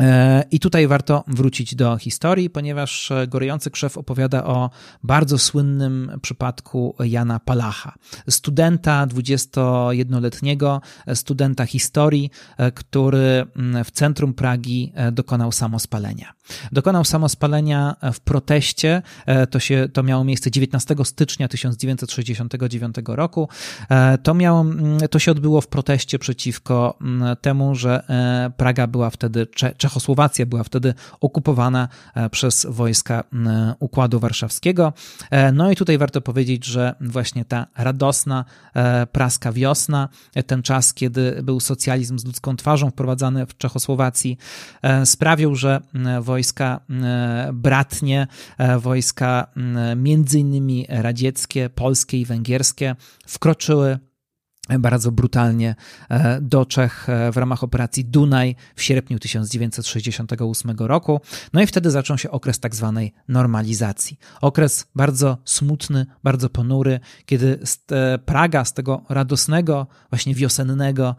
E, 0.00 0.44
I 0.50 0.60
tutaj 0.60 0.86
warto 0.86 1.24
wrócić 1.26 1.74
do 1.74 1.96
historii, 1.96 2.50
ponieważ 2.50 3.12
Gorejący 3.28 3.70
Krzew 3.70 3.98
opowiada 3.98 4.44
o 4.44 4.70
bardzo 5.02 5.38
słynnym 5.38 6.12
przypadku 6.22 6.96
Jana 7.04 7.40
Palacha, 7.40 7.94
studenta 8.30 9.06
21-letniego, 9.06 10.80
studenta 11.14 11.66
historii, 11.66 12.30
e, 12.56 12.72
który 12.72 13.46
mm, 13.56 13.84
w 13.84 13.90
centrum 13.90 14.34
Pragi 14.34 14.92
e, 14.94 15.12
dokonał 15.12 15.52
samospalenia. 15.52 16.37
Dokonał 16.72 17.04
samospalenia 17.04 17.96
w 18.12 18.20
proteście, 18.20 19.02
to, 19.50 19.58
się, 19.58 19.88
to 19.92 20.02
miało 20.02 20.24
miejsce 20.24 20.50
19 20.50 20.94
stycznia 21.04 21.48
1969 21.48 22.96
roku. 23.06 23.48
To, 24.22 24.34
miało, 24.34 24.60
mm, 24.60 24.98
to 25.10 25.18
się 25.18 25.30
odbyło 25.30 25.60
w 25.60 25.66
proteście 25.66 26.18
przeciwko 26.18 26.98
mm, 27.00 27.36
temu, 27.36 27.74
że 27.74 28.02
Praga 28.56 28.86
była 28.86 29.10
wtedy 29.10 29.46
Czechosłowacja 29.76 30.46
była 30.46 30.64
wtedy 30.64 30.94
okupowana 31.20 31.88
e, 32.14 32.30
przez 32.30 32.66
wojska 32.70 33.24
Układu 33.78 34.20
Warszawskiego. 34.20 34.92
E, 35.30 35.52
no 35.52 35.70
i 35.70 35.76
tutaj 35.76 35.98
warto 35.98 36.20
powiedzieć, 36.20 36.64
że 36.64 36.94
właśnie 37.00 37.44
ta 37.44 37.66
radosna 37.76 38.44
e, 38.74 39.06
praska 39.06 39.52
wiosna, 39.52 40.08
ten 40.46 40.62
czas, 40.62 40.94
kiedy 40.94 41.40
był 41.42 41.60
socjalizm 41.60 42.18
z 42.18 42.24
ludzką 42.24 42.56
twarzą 42.56 42.90
wprowadzany 42.90 43.46
w 43.46 43.56
Czechosłowacji, 43.56 44.38
sprawił, 45.04 45.54
że 45.54 45.80
wojska 46.20 46.37
bratnie, 47.52 48.26
wojska 48.78 49.46
między 49.96 50.38
innymi 50.38 50.86
radzieckie, 50.88 51.70
polskie 51.70 52.20
i 52.20 52.24
węgierskie 52.24 52.96
wkroczyły 53.26 53.98
bardzo 54.78 55.12
brutalnie 55.12 55.74
e, 56.08 56.40
do 56.40 56.66
Czech 56.66 57.08
e, 57.08 57.32
w 57.32 57.36
ramach 57.36 57.64
operacji 57.64 58.04
Dunaj 58.04 58.56
w 58.74 58.82
sierpniu 58.82 59.18
1968 59.18 60.76
roku. 60.78 61.20
No 61.52 61.62
i 61.62 61.66
wtedy 61.66 61.90
zaczął 61.90 62.18
się 62.18 62.30
okres 62.30 62.60
tak 62.60 62.74
zwanej 62.74 63.12
normalizacji. 63.28 64.18
Okres 64.40 64.86
bardzo 64.94 65.38
smutny, 65.44 66.06
bardzo 66.24 66.50
ponury, 66.50 67.00
kiedy 67.26 67.58
e, 67.90 68.18
Praga 68.18 68.64
z 68.64 68.72
tego 68.72 69.02
radosnego, 69.08 69.86
właśnie 70.10 70.34
wiosennego 70.34 71.16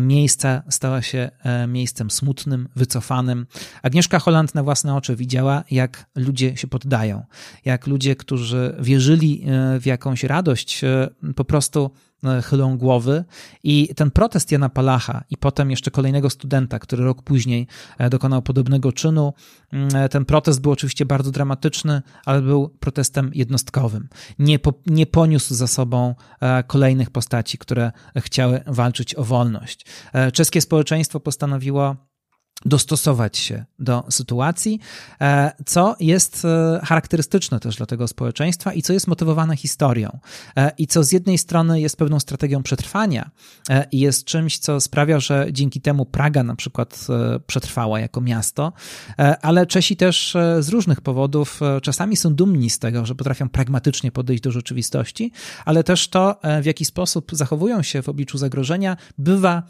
miejsca 0.00 0.62
stała 0.68 1.02
się 1.02 1.30
miejscem 1.68 2.10
smutnym, 2.10 2.68
wycofanym. 2.76 3.46
Agnieszka 3.82 4.18
Holland 4.18 4.54
na 4.54 4.62
własne 4.62 4.94
oczy 4.94 5.16
widziała, 5.16 5.64
jak 5.70 6.06
ludzie 6.14 6.56
się 6.56 6.66
poddają, 6.66 7.24
jak 7.64 7.86
ludzie, 7.86 8.16
którzy 8.16 8.76
wierzyli 8.80 9.44
w 9.80 9.86
jakąś 9.86 10.24
radość, 10.24 10.80
po 11.36 11.44
prostu 11.44 11.90
chylą 12.42 12.78
głowy 12.78 13.24
i 13.62 13.88
ten 13.96 14.10
protest 14.10 14.52
Jana 14.52 14.68
Palacha 14.68 15.24
i 15.30 15.36
potem 15.36 15.70
jeszcze 15.70 15.90
kolejnego 15.90 16.30
studenta, 16.30 16.78
który 16.78 17.04
rok 17.04 17.22
później 17.22 17.66
e, 17.98 18.10
dokonał 18.10 18.42
podobnego 18.42 18.92
czynu, 18.92 19.32
mm, 19.72 19.88
e, 19.96 20.08
ten 20.08 20.24
protest 20.24 20.60
był 20.60 20.72
oczywiście 20.72 21.06
bardzo 21.06 21.30
dramatyczny, 21.30 22.02
ale 22.24 22.42
był 22.42 22.68
protestem 22.68 23.30
jednostkowym. 23.34 24.08
Nie, 24.38 24.58
po, 24.58 24.74
nie 24.86 25.06
poniósł 25.06 25.54
za 25.54 25.66
sobą 25.66 26.14
kolejnych 26.66 27.10
postaci, 27.10 27.58
które 27.58 27.92
chciały 28.16 28.60
walczyć 28.66 29.14
o 29.14 29.24
wolność. 29.24 29.86
Czeskie 30.32 30.60
społeczeństwo 30.60 31.20
postanowiło 31.20 31.96
dostosować 32.66 33.38
się 33.38 33.64
do 33.78 34.04
sytuacji, 34.10 34.80
e, 35.20 35.52
co 35.66 35.96
jest 36.00 36.44
e, 36.44 36.80
charakterystyczne 36.84 37.60
też 37.60 37.76
dla 37.76 37.86
tego 37.86 38.08
społeczeństwa 38.08 38.72
i 38.72 38.82
co 38.82 38.92
jest 38.92 39.06
motywowane 39.06 39.56
historią. 39.56 40.18
E, 40.56 40.72
I 40.78 40.86
co 40.86 41.04
z 41.04 41.12
jednej 41.12 41.38
strony 41.38 41.80
jest 41.80 41.96
pewną 41.96 42.20
strategią 42.20 42.62
przetrwania 42.62 43.30
i 43.92 44.00
jest 44.00 44.24
czymś, 44.24 44.58
co 44.58 44.80
sprawia, 44.80 45.20
że 45.20 45.46
dzięki 45.52 45.80
temu 45.80 46.06
Praga 46.06 46.42
na 46.42 46.56
przykład 46.56 47.06
przetrwała 47.46 48.00
jako 48.00 48.20
miasto, 48.20 48.72
ale 49.42 49.66
Czesi 49.66 49.96
też 49.96 50.36
z 50.60 50.68
różnych 50.68 51.00
powodów 51.00 51.60
czasami 51.82 52.16
są 52.16 52.34
dumni 52.34 52.70
z 52.70 52.78
tego, 52.78 53.06
że 53.06 53.14
potrafią 53.14 53.48
pragmatycznie 53.48 54.12
podejść 54.12 54.42
do 54.42 54.50
rzeczywistości, 54.50 55.32
ale 55.64 55.84
też 55.84 56.08
to, 56.08 56.40
w 56.62 56.64
jaki 56.64 56.84
sposób 56.84 57.30
zachowują 57.32 57.82
się 57.82 58.02
w 58.02 58.08
obliczu 58.08 58.38
zagrożenia, 58.38 58.96
bywa, 59.18 59.62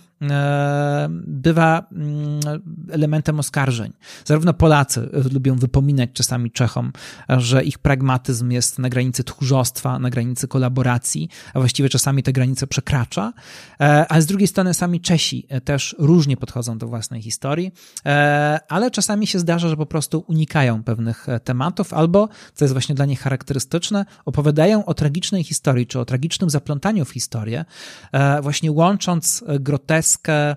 bywa 1.26 1.86
mm, 1.92 2.40
elementem 2.90 3.40
oskarżeń. 3.40 3.92
Zarówno 4.24 4.54
Polacy 4.54 5.08
lubią 5.32 5.56
wypominać 5.56 6.10
czasami 6.12 6.50
Czechom, 6.50 6.92
że 7.28 7.64
ich 7.64 7.78
pragmatyzm 7.78 8.50
jest 8.50 8.78
na 8.78 8.88
granicy 8.88 9.24
tchórzostwa, 9.24 9.98
na 9.98 10.10
granicy 10.10 10.48
kolaboracji, 10.48 11.28
a 11.54 11.58
właściwie 11.58 11.88
czasami 11.88 12.22
te 12.22 12.32
granice 12.32 12.66
przekracza, 12.66 13.32
e, 13.80 14.06
ale 14.08 14.22
z 14.22 14.26
drugiej 14.26 14.48
strony 14.48 14.74
sami 14.74 15.00
Czesi 15.00 15.46
też 15.64 15.96
różnie 15.98 16.36
podchodzą 16.36 16.78
do 16.78 16.88
własnej 16.88 17.22
historii, 17.22 17.72
e, 18.06 18.58
ale 18.68 18.90
czasami 18.90 19.26
się 19.26 19.38
zdarza, 19.38 19.68
że 19.68 19.76
po 19.76 19.86
prostu 19.86 20.24
unikają 20.28 20.82
pewnych 20.82 21.26
tematów 21.44 21.92
albo, 21.92 22.28
co 22.54 22.64
jest 22.64 22.74
właśnie 22.74 22.94
dla 22.94 23.06
nich 23.06 23.20
charakterystyczne, 23.20 24.06
opowiadają 24.24 24.84
o 24.84 24.94
tragicznej 24.94 25.44
historii, 25.44 25.86
czy 25.86 26.00
o 26.00 26.04
tragicznym 26.04 26.50
zaplątaniu 26.50 27.04
w 27.04 27.10
historię, 27.10 27.64
e, 28.12 28.42
właśnie 28.42 28.72
łącząc 28.72 29.44
groteskę 29.60 30.56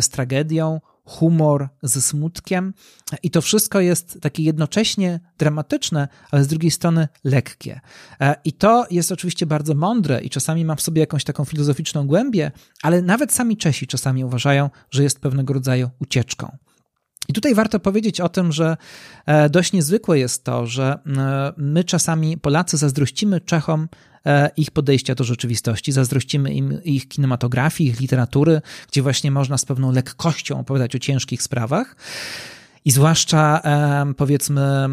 z 0.00 0.08
tragedią, 0.08 0.80
humor 1.10 1.68
ze 1.82 2.02
smutkiem 2.02 2.74
i 3.22 3.30
to 3.30 3.42
wszystko 3.42 3.80
jest 3.80 4.18
takie 4.20 4.42
jednocześnie 4.42 5.20
dramatyczne, 5.38 6.08
ale 6.30 6.44
z 6.44 6.46
drugiej 6.46 6.70
strony 6.70 7.08
lekkie. 7.24 7.80
E, 8.20 8.34
I 8.44 8.52
to 8.52 8.86
jest 8.90 9.12
oczywiście 9.12 9.46
bardzo 9.46 9.74
mądre 9.74 10.20
i 10.20 10.30
czasami 10.30 10.64
ma 10.64 10.74
w 10.74 10.80
sobie 10.80 11.00
jakąś 11.00 11.24
taką 11.24 11.44
filozoficzną 11.44 12.06
głębię, 12.06 12.50
ale 12.82 13.02
nawet 13.02 13.32
sami 13.32 13.56
Czesi 13.56 13.86
czasami 13.86 14.24
uważają, 14.24 14.70
że 14.90 15.02
jest 15.02 15.20
pewnego 15.20 15.54
rodzaju 15.54 15.90
ucieczką. 15.98 16.56
I 17.28 17.32
tutaj 17.32 17.54
warto 17.54 17.80
powiedzieć 17.80 18.20
o 18.20 18.28
tym, 18.28 18.52
że 18.52 18.76
e, 19.26 19.50
dość 19.50 19.72
niezwykłe 19.72 20.18
jest 20.18 20.44
to, 20.44 20.66
że 20.66 20.98
e, 21.06 21.52
my 21.56 21.84
czasami, 21.84 22.38
Polacy, 22.38 22.76
zazdrościmy 22.76 23.40
Czechom 23.40 23.88
e, 24.26 24.50
ich 24.56 24.70
podejścia 24.70 25.14
do 25.14 25.24
rzeczywistości, 25.24 25.92
zazdrościmy 25.92 26.54
im 26.54 26.82
ich 26.84 27.08
kinematografii, 27.08 27.90
ich 27.90 28.00
literatury, 28.00 28.60
gdzie 28.88 29.02
właśnie 29.02 29.30
można 29.30 29.58
z 29.58 29.64
pewną 29.64 29.92
lekkością 29.92 30.60
opowiadać 30.60 30.96
o 30.96 30.98
ciężkich 30.98 31.42
sprawach. 31.42 31.96
I 32.84 32.90
zwłaszcza 32.90 33.62
powiedzmy 34.16 34.88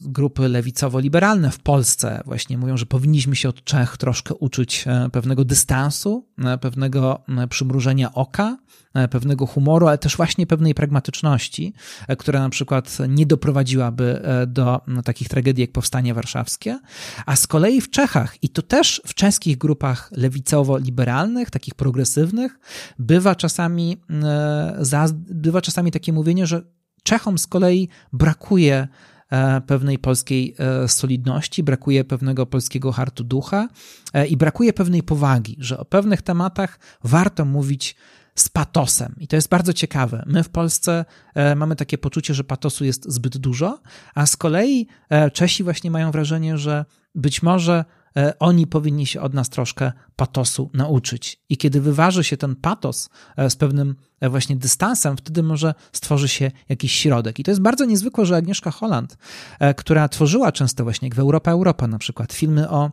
grupy 0.00 0.48
lewicowo-liberalne 0.48 1.50
w 1.50 1.58
Polsce 1.58 2.22
właśnie 2.24 2.58
mówią, 2.58 2.76
że 2.76 2.86
powinniśmy 2.86 3.36
się 3.36 3.48
od 3.48 3.64
Czech 3.64 3.96
troszkę 3.96 4.34
uczyć 4.34 4.84
pewnego 5.12 5.44
dystansu, 5.44 6.28
pewnego 6.60 7.24
przymrużenia 7.48 8.14
oka, 8.14 8.56
E, 8.94 9.08
pewnego 9.08 9.46
humoru, 9.46 9.86
ale 9.86 9.98
też 9.98 10.16
właśnie 10.16 10.46
pewnej 10.46 10.74
pragmatyczności, 10.74 11.72
e, 12.08 12.16
która 12.16 12.40
na 12.40 12.48
przykład 12.48 12.98
nie 13.08 13.26
doprowadziłaby 13.26 14.22
e, 14.24 14.46
do 14.46 14.80
takich 15.04 15.28
tragedii 15.28 15.62
jak 15.62 15.72
Powstanie 15.72 16.14
Warszawskie. 16.14 16.78
A 17.26 17.36
z 17.36 17.46
kolei 17.46 17.80
w 17.80 17.90
Czechach, 17.90 18.42
i 18.42 18.48
to 18.48 18.62
też 18.62 19.02
w 19.06 19.14
czeskich 19.14 19.58
grupach 19.58 20.10
lewicowo-liberalnych, 20.16 21.50
takich 21.50 21.74
progresywnych, 21.74 22.58
bywa 22.98 23.34
czasami, 23.34 23.96
bywa 25.30 25.60
czasami 25.60 25.90
takie 25.90 26.12
mówienie, 26.12 26.46
że 26.46 26.62
Czechom 27.02 27.38
z 27.38 27.46
kolei 27.46 27.88
brakuje 28.12 28.88
pewnej 29.66 29.98
polskiej 29.98 30.56
solidności, 30.86 31.62
brakuje 31.62 32.04
pewnego 32.04 32.46
polskiego 32.46 32.92
hartu 32.92 33.24
ducha 33.24 33.68
i 34.28 34.36
brakuje 34.36 34.72
pewnej 34.72 35.02
powagi, 35.02 35.56
że 35.58 35.78
o 35.78 35.84
pewnych 35.84 36.22
tematach 36.22 36.78
warto 37.04 37.44
mówić 37.44 37.96
z 38.34 38.48
patosem. 38.48 39.14
I 39.18 39.28
to 39.28 39.36
jest 39.36 39.48
bardzo 39.48 39.72
ciekawe. 39.72 40.24
My 40.26 40.42
w 40.42 40.48
Polsce 40.48 41.04
e, 41.34 41.54
mamy 41.54 41.76
takie 41.76 41.98
poczucie, 41.98 42.34
że 42.34 42.44
patosu 42.44 42.84
jest 42.84 43.12
zbyt 43.12 43.38
dużo, 43.38 43.80
a 44.14 44.26
z 44.26 44.36
kolei 44.36 44.86
e, 45.08 45.30
Czesi 45.30 45.64
właśnie 45.64 45.90
mają 45.90 46.10
wrażenie, 46.10 46.58
że 46.58 46.84
być 47.14 47.42
może 47.42 47.72
e, 47.74 47.99
oni 48.38 48.66
powinni 48.66 49.06
się 49.06 49.20
od 49.20 49.34
nas 49.34 49.48
troszkę 49.48 49.92
patosu 50.16 50.70
nauczyć. 50.74 51.40
I 51.48 51.56
kiedy 51.56 51.80
wyważy 51.80 52.24
się 52.24 52.36
ten 52.36 52.56
patos 52.56 53.10
z 53.48 53.56
pewnym 53.56 53.96
właśnie 54.22 54.56
dystansem, 54.56 55.16
wtedy 55.16 55.42
może 55.42 55.74
stworzy 55.92 56.28
się 56.28 56.50
jakiś 56.68 56.92
środek. 56.92 57.38
I 57.38 57.44
to 57.44 57.50
jest 57.50 57.60
bardzo 57.60 57.84
niezwykłe, 57.84 58.26
że 58.26 58.36
Agnieszka 58.36 58.70
Holland, 58.70 59.16
która 59.76 60.08
tworzyła 60.08 60.52
często 60.52 60.84
właśnie, 60.84 61.08
jak 61.08 61.14
w 61.14 61.18
Europa 61.18 61.50
Europa 61.50 61.86
na 61.86 61.98
przykład, 61.98 62.32
filmy 62.32 62.70
o 62.70 62.90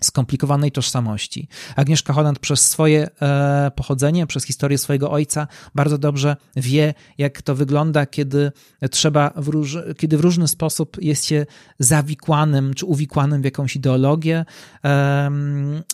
skomplikowanej 0.00 0.72
tożsamości. 0.72 1.48
Agnieszka 1.76 2.12
Holland 2.12 2.38
przez 2.38 2.70
swoje 2.70 3.08
e, 3.22 3.70
pochodzenie, 3.76 4.26
przez 4.26 4.44
historię 4.44 4.78
swojego 4.78 5.10
ojca 5.10 5.46
bardzo 5.74 5.98
dobrze 5.98 6.36
wie, 6.56 6.94
jak 7.18 7.42
to 7.42 7.54
wygląda, 7.54 8.06
kiedy 8.06 8.52
trzeba, 8.90 9.32
w 9.36 9.48
róż, 9.48 9.78
kiedy 9.96 10.18
w 10.18 10.20
różny 10.20 10.48
sposób 10.48 10.96
jest 11.02 11.24
się 11.24 11.46
zawikłanym 11.78 12.74
czy 12.74 12.86
uwikłanym 12.86 13.42
w 13.42 13.44
jakąś 13.44 13.76
ideologię 13.76 14.44
e, 14.84 15.30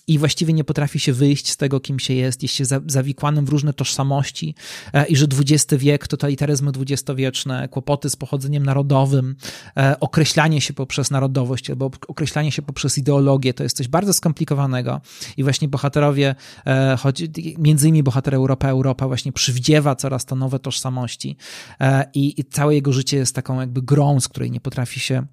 i 0.06 0.18
właściwie 0.18 0.52
nie 0.52 0.64
potrafi 0.64 1.00
się 1.00 1.12
wyjść 1.12 1.50
z 1.50 1.56
tego, 1.56 1.80
kim 1.80 1.98
się 1.98 2.14
jest, 2.14 2.42
jest 2.42 2.54
się 2.54 2.64
za, 2.64 2.80
zawikłanym 2.86 3.44
w 3.44 3.48
różne 3.48 3.72
tożsamości 3.72 4.54
e, 4.92 5.06
i 5.06 5.16
że 5.16 5.26
XX 5.38 5.82
wiek, 5.82 6.08
totalitaryzmy 6.08 6.72
dwudziestowieczne, 6.72 7.68
kłopoty 7.68 8.10
z 8.10 8.16
pochodzeniem 8.16 8.62
narodowym, 8.62 9.36
e, 9.76 10.00
określanie 10.00 10.60
się 10.60 10.74
poprzez 10.74 11.10
narodowość 11.10 11.70
albo 11.70 11.90
określanie 12.08 12.52
się 12.52 12.62
poprzez 12.62 12.98
ideologię, 12.98 13.54
to 13.54 13.62
jest 13.62 13.76
coś 13.76 13.88
bardzo 13.92 14.12
skomplikowanego 14.12 15.00
i 15.36 15.42
właśnie 15.42 15.68
bohaterowie, 15.68 16.34
e, 16.66 16.96
choć 16.96 17.22
między 17.58 17.88
innymi 17.88 18.02
bohater 18.02 18.34
Europa, 18.34 18.68
Europa 18.68 19.06
właśnie 19.06 19.32
przywdziewa 19.32 19.96
coraz 19.96 20.24
to 20.24 20.36
nowe 20.36 20.58
tożsamości 20.58 21.36
e, 21.80 22.10
i, 22.14 22.40
i 22.40 22.44
całe 22.44 22.74
jego 22.74 22.92
życie 22.92 23.16
jest 23.16 23.34
taką 23.34 23.60
jakby 23.60 23.82
grą, 23.82 24.20
z 24.20 24.28
której 24.28 24.50
nie 24.50 24.60
potrafi 24.60 25.00
się 25.00 25.26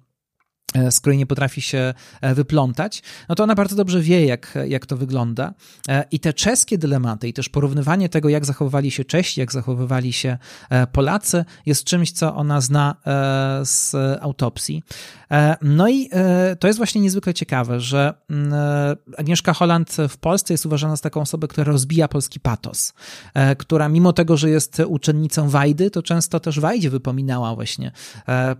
z 0.90 1.00
której 1.00 1.18
nie 1.18 1.26
potrafi 1.26 1.62
się 1.62 1.94
e, 2.20 2.34
wyplątać, 2.34 3.02
no 3.28 3.34
to 3.34 3.44
ona 3.44 3.54
bardzo 3.54 3.76
dobrze 3.76 4.00
wie, 4.00 4.26
jak, 4.26 4.58
jak 4.68 4.86
to 4.86 4.96
wygląda. 4.96 5.54
E, 5.88 6.04
I 6.10 6.20
te 6.20 6.32
czeskie 6.32 6.78
dylematy 6.78 7.28
i 7.28 7.32
też 7.32 7.48
porównywanie 7.48 8.08
tego, 8.08 8.28
jak 8.28 8.44
zachowywali 8.44 8.90
się 8.90 9.04
Czesi, 9.04 9.40
jak 9.40 9.52
zachowywali 9.52 10.12
się 10.12 10.38
Polacy, 10.92 11.44
jest 11.66 11.84
czymś, 11.84 12.12
co 12.12 12.34
ona 12.34 12.60
zna 12.60 12.96
z 13.62 13.94
autopsji. 14.20 14.82
No 15.62 15.88
i 15.88 16.10
to 16.60 16.66
jest 16.66 16.76
właśnie 16.76 17.00
niezwykle 17.00 17.34
ciekawe, 17.34 17.80
że 17.80 18.14
mm, 18.30 18.52
Agnieszka 19.18 19.52
Holland 19.52 19.96
w 20.08 20.16
Polsce 20.16 20.54
jest 20.54 20.66
uważana 20.66 20.96
za 20.96 21.02
taką 21.02 21.20
osobę, 21.20 21.48
która 21.48 21.72
rozbija 21.72 22.08
polski 22.08 22.40
patos, 22.40 22.92
która 23.58 23.88
mimo 23.88 24.12
tego, 24.12 24.36
że 24.36 24.50
jest 24.50 24.82
uczennicą 24.86 25.48
Wajdy, 25.48 25.90
to 25.90 26.02
często 26.02 26.40
też 26.40 26.60
Wajdzie 26.60 26.90
wypominała 26.90 27.54
właśnie 27.54 27.92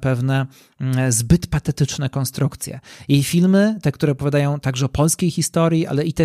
pewne 0.00 0.46
mm, 0.80 1.12
zbyt 1.12 1.46
patetyczne 1.46 1.99
konstrukcje. 2.08 2.80
Jej 3.08 3.22
filmy, 3.22 3.78
te, 3.82 3.92
które 3.92 4.12
opowiadają 4.12 4.60
także 4.60 4.86
o 4.86 4.88
polskiej 4.88 5.30
historii, 5.30 5.86
ale 5.86 6.04
i 6.04 6.12
te, 6.12 6.24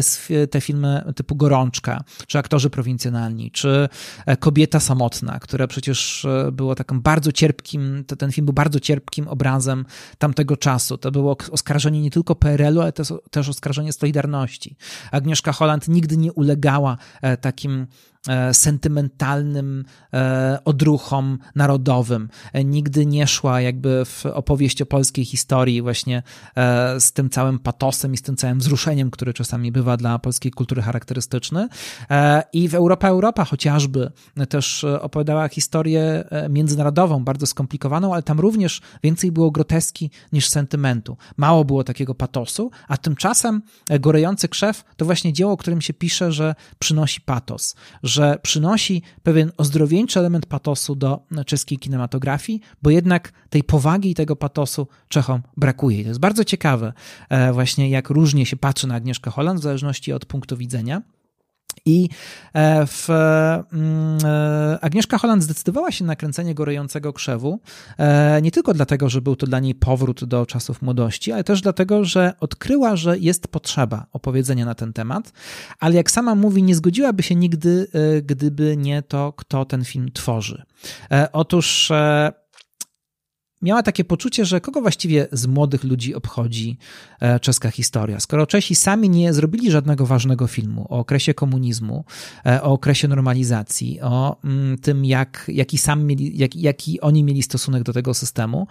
te 0.52 0.62
filmy 0.62 1.04
typu 1.16 1.36
Gorączka, 1.36 2.04
czy 2.28 2.38
Aktorzy 2.38 2.70
Prowincjonalni, 2.70 3.52
czy 3.52 3.90
e, 4.26 4.38
Kobieta 4.38 4.80
Samotna, 4.80 5.40
które 5.40 5.68
przecież 5.68 6.26
e, 6.26 6.52
było 6.52 6.76
takim 6.76 7.02
bardzo 7.02 7.32
cierpkim, 7.32 8.06
ten 8.18 8.32
film 8.32 8.46
był 8.46 8.54
bardzo 8.54 8.80
cierpkim 8.80 9.28
obrazem 9.28 9.86
tamtego 10.18 10.58
czasu. 10.58 10.98
To 10.98 11.12
było 11.12 11.38
oskarżenie 11.52 12.02
nie 12.02 12.12
tylko 12.12 12.36
PRL-u, 12.36 12.82
ale 12.82 12.92
też, 12.92 13.14
też 13.32 13.50
oskarżenie 13.50 13.94
Solidarności. 13.94 14.76
Agnieszka 15.12 15.52
Holland 15.52 15.88
nigdy 15.88 16.18
nie 16.18 16.34
ulegała 16.34 16.98
e, 17.22 17.38
takim 17.38 17.88
sentymentalnym 18.54 19.86
e, 20.14 20.60
odruchom 20.66 21.38
narodowym. 21.56 22.30
E, 22.54 22.64
nigdy 22.64 23.06
nie 23.06 23.28
szła 23.28 23.62
jakby 23.62 24.06
w 24.06 24.26
opowieść 24.26 24.82
o 24.82 24.86
polskiej 24.86 25.26
historii 25.26 25.82
właśnie 25.82 26.24
z 27.00 27.12
tym 27.12 27.30
całym 27.30 27.60
patosem 27.60 28.14
i 28.14 28.18
z 28.18 28.22
tym 28.22 28.36
całym 28.36 28.60
wzruszeniem, 28.60 29.12
który 29.12 29.34
czasami 29.34 29.72
bywa 29.72 29.98
dla 29.98 30.20
polskiej 30.20 30.52
kultury 30.52 30.82
charakterystyczny. 30.82 31.68
I 32.54 32.70
w 32.70 32.76
Europa 32.76 33.08
Europa 33.08 33.46
chociażby 33.46 34.12
też 34.50 34.84
opowiadała 34.84 35.48
historię 35.48 36.24
międzynarodową, 36.50 37.24
bardzo 37.24 37.46
skomplikowaną, 37.46 38.14
ale 38.14 38.24
tam 38.24 38.40
również 38.40 38.82
więcej 39.04 39.32
było 39.32 39.52
groteski 39.52 40.12
niż 40.34 40.50
sentymentu. 40.50 41.18
Mało 41.38 41.66
było 41.66 41.84
takiego 41.84 42.16
patosu, 42.16 42.72
a 42.88 42.98
tymczasem 42.98 43.62
Gorejący 44.00 44.48
Krzew 44.48 44.84
to 44.98 45.06
właśnie 45.06 45.34
dzieło, 45.34 45.52
o 45.52 45.58
którym 45.58 45.82
się 45.82 45.94
pisze, 45.94 46.32
że 46.32 46.56
przynosi 46.80 47.22
patos, 47.22 47.76
że 48.04 48.15
przynosi 48.42 49.02
pewien 49.24 49.52
ozdrowieńczy 49.58 50.20
element 50.20 50.46
patosu 50.46 50.96
do 50.96 51.20
czeskiej 51.46 51.78
kinematografii, 51.78 52.62
bo 52.82 52.90
jednak 52.90 53.32
tej 53.50 53.64
powagi 53.64 54.12
i 54.12 54.16
tego 54.16 54.36
patosu 54.36 54.88
Czechom 55.10 55.42
brakuje. 55.58 56.00
I 56.00 56.04
to 56.04 56.10
jest 56.10 56.20
bardzo 56.20 56.44
ciekawe 56.44 56.94
e, 57.30 57.54
właśnie, 57.54 57.90
jak 57.90 58.10
różnie 58.10 58.46
się 58.46 58.58
patrzy 58.58 58.88
na 58.88 58.96
Agnieszkę 58.96 59.32
Holland 59.32 59.60
w 59.60 59.64
zależności 59.64 60.14
od 60.14 60.26
punktu 60.26 60.58
widzenia. 60.58 61.02
I 61.86 62.10
e, 62.54 62.88
w, 62.88 63.10
mm, 63.10 64.18
e, 64.26 64.80
Agnieszka 64.82 65.18
Holland 65.18 65.44
zdecydowała 65.44 65.92
się 65.92 66.06
na 66.06 66.16
kręcenie 66.16 66.56
Gorejącego 66.56 67.14
Krzewu 67.14 67.60
e, 67.98 68.42
nie 68.42 68.52
tylko 68.52 68.74
dlatego, 68.74 69.10
że 69.10 69.22
był 69.22 69.36
to 69.36 69.48
dla 69.48 69.60
niej 69.60 69.76
powrót 69.76 70.26
do 70.26 70.46
czasów 70.46 70.82
młodości, 70.82 71.32
ale 71.32 71.44
też 71.44 71.62
dlatego, 71.62 72.06
że 72.06 72.34
odkryła, 72.40 72.96
że 72.96 73.18
jest 73.18 73.48
potrzeba 73.48 74.06
opowiedzenia 74.14 74.66
na 74.66 74.76
ten 74.76 74.94
temat, 74.94 75.34
ale 75.80 75.96
jak 75.96 76.12
sama 76.12 76.36
mówi, 76.36 76.64
nie 76.64 76.76
zgodziłaby 76.76 77.24
się 77.24 77.36
nigdy, 77.36 77.88
gdyby 78.24 78.78
nie 78.78 79.02
to, 79.02 79.34
kto 79.34 79.66
ten 79.66 79.86
film 79.86 80.12
tworzy. 80.14 80.64
Otóż 81.34 81.92
miała 83.62 83.84
takie 83.84 84.04
poczucie, 84.04 84.46
że 84.46 84.62
kogo 84.62 84.82
właściwie 84.82 85.28
z 85.32 85.48
młodych 85.48 85.84
ludzi 85.84 86.16
obchodzi 86.16 86.78
e, 87.20 87.40
czeska 87.40 87.72
historia. 87.72 88.20
Skoro 88.20 88.48
Czesi 88.48 88.76
sami 88.76 89.10
nie 89.10 89.34
zrobili 89.34 89.72
żadnego 89.72 90.06
ważnego 90.06 90.48
filmu 90.48 90.88
o 90.90 91.00
okresie 91.00 91.34
komunizmu, 91.34 92.06
e, 92.46 92.64
o 92.64 92.74
okresie 92.74 93.08
normalizacji, 93.08 94.02
o 94.02 94.38
mm, 94.44 94.78
tym, 94.78 95.06
jak, 95.06 95.46
jaki, 95.48 95.78
sam 95.78 96.04
mieli, 96.04 96.38
jak, 96.38 96.56
jaki 96.56 97.02
oni 97.02 97.24
mieli 97.24 97.44
stosunek 97.44 97.84
do 97.84 97.94
tego 97.94 98.14
systemu, 98.14 98.68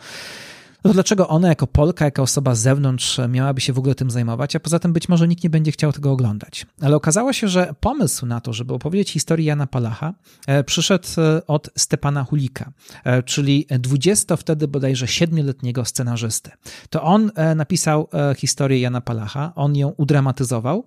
no 0.85 0.91
to 0.91 0.95
dlaczego 0.95 1.29
ona 1.29 1.49
jako 1.49 1.67
Polka, 1.67 2.05
jako 2.05 2.23
osoba 2.23 2.55
z 2.55 2.61
zewnątrz 2.61 3.21
miałaby 3.29 3.61
się 3.61 3.73
w 3.73 3.79
ogóle 3.79 3.95
tym 3.95 4.11
zajmować, 4.11 4.57
a 4.57 4.61
poza 4.61 4.79
tym 4.79 4.93
być 4.93 5.09
może 5.09 5.29
nikt 5.29 5.45
nie 5.45 5.51
będzie 5.51 5.73
chciał 5.73 5.93
tego 5.93 6.13
oglądać. 6.13 6.67
Ale 6.81 6.97
okazało 6.97 7.33
się, 7.33 7.49
że 7.49 7.75
pomysł 7.81 8.27
na 8.27 8.41
to, 8.41 8.53
żeby 8.53 8.75
opowiedzieć 8.75 9.11
historię 9.11 9.47
Jana 9.47 9.67
Palacha, 9.67 10.15
e, 10.47 10.65
przyszedł 10.65 11.09
e, 11.19 11.47
od 11.47 11.71
Stepana 11.77 12.25
Hulika, 12.25 12.73
e, 13.05 13.23
czyli 13.23 13.67
20 13.71 14.37
wtedy 14.37 14.69
bodajże 14.69 15.07
7-letniego 15.07 15.85
scenarzysty. 15.85 16.51
To 16.91 17.03
on 17.03 17.31
napisał 17.57 18.09
historię 18.37 18.81
Jana 18.81 19.01
Palacha, 19.01 19.53
on 19.55 19.77
ją 19.77 19.89
udramatyzował, 19.97 20.85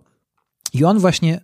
I 0.74 0.84
on 0.84 1.00
właśnie 1.00 1.40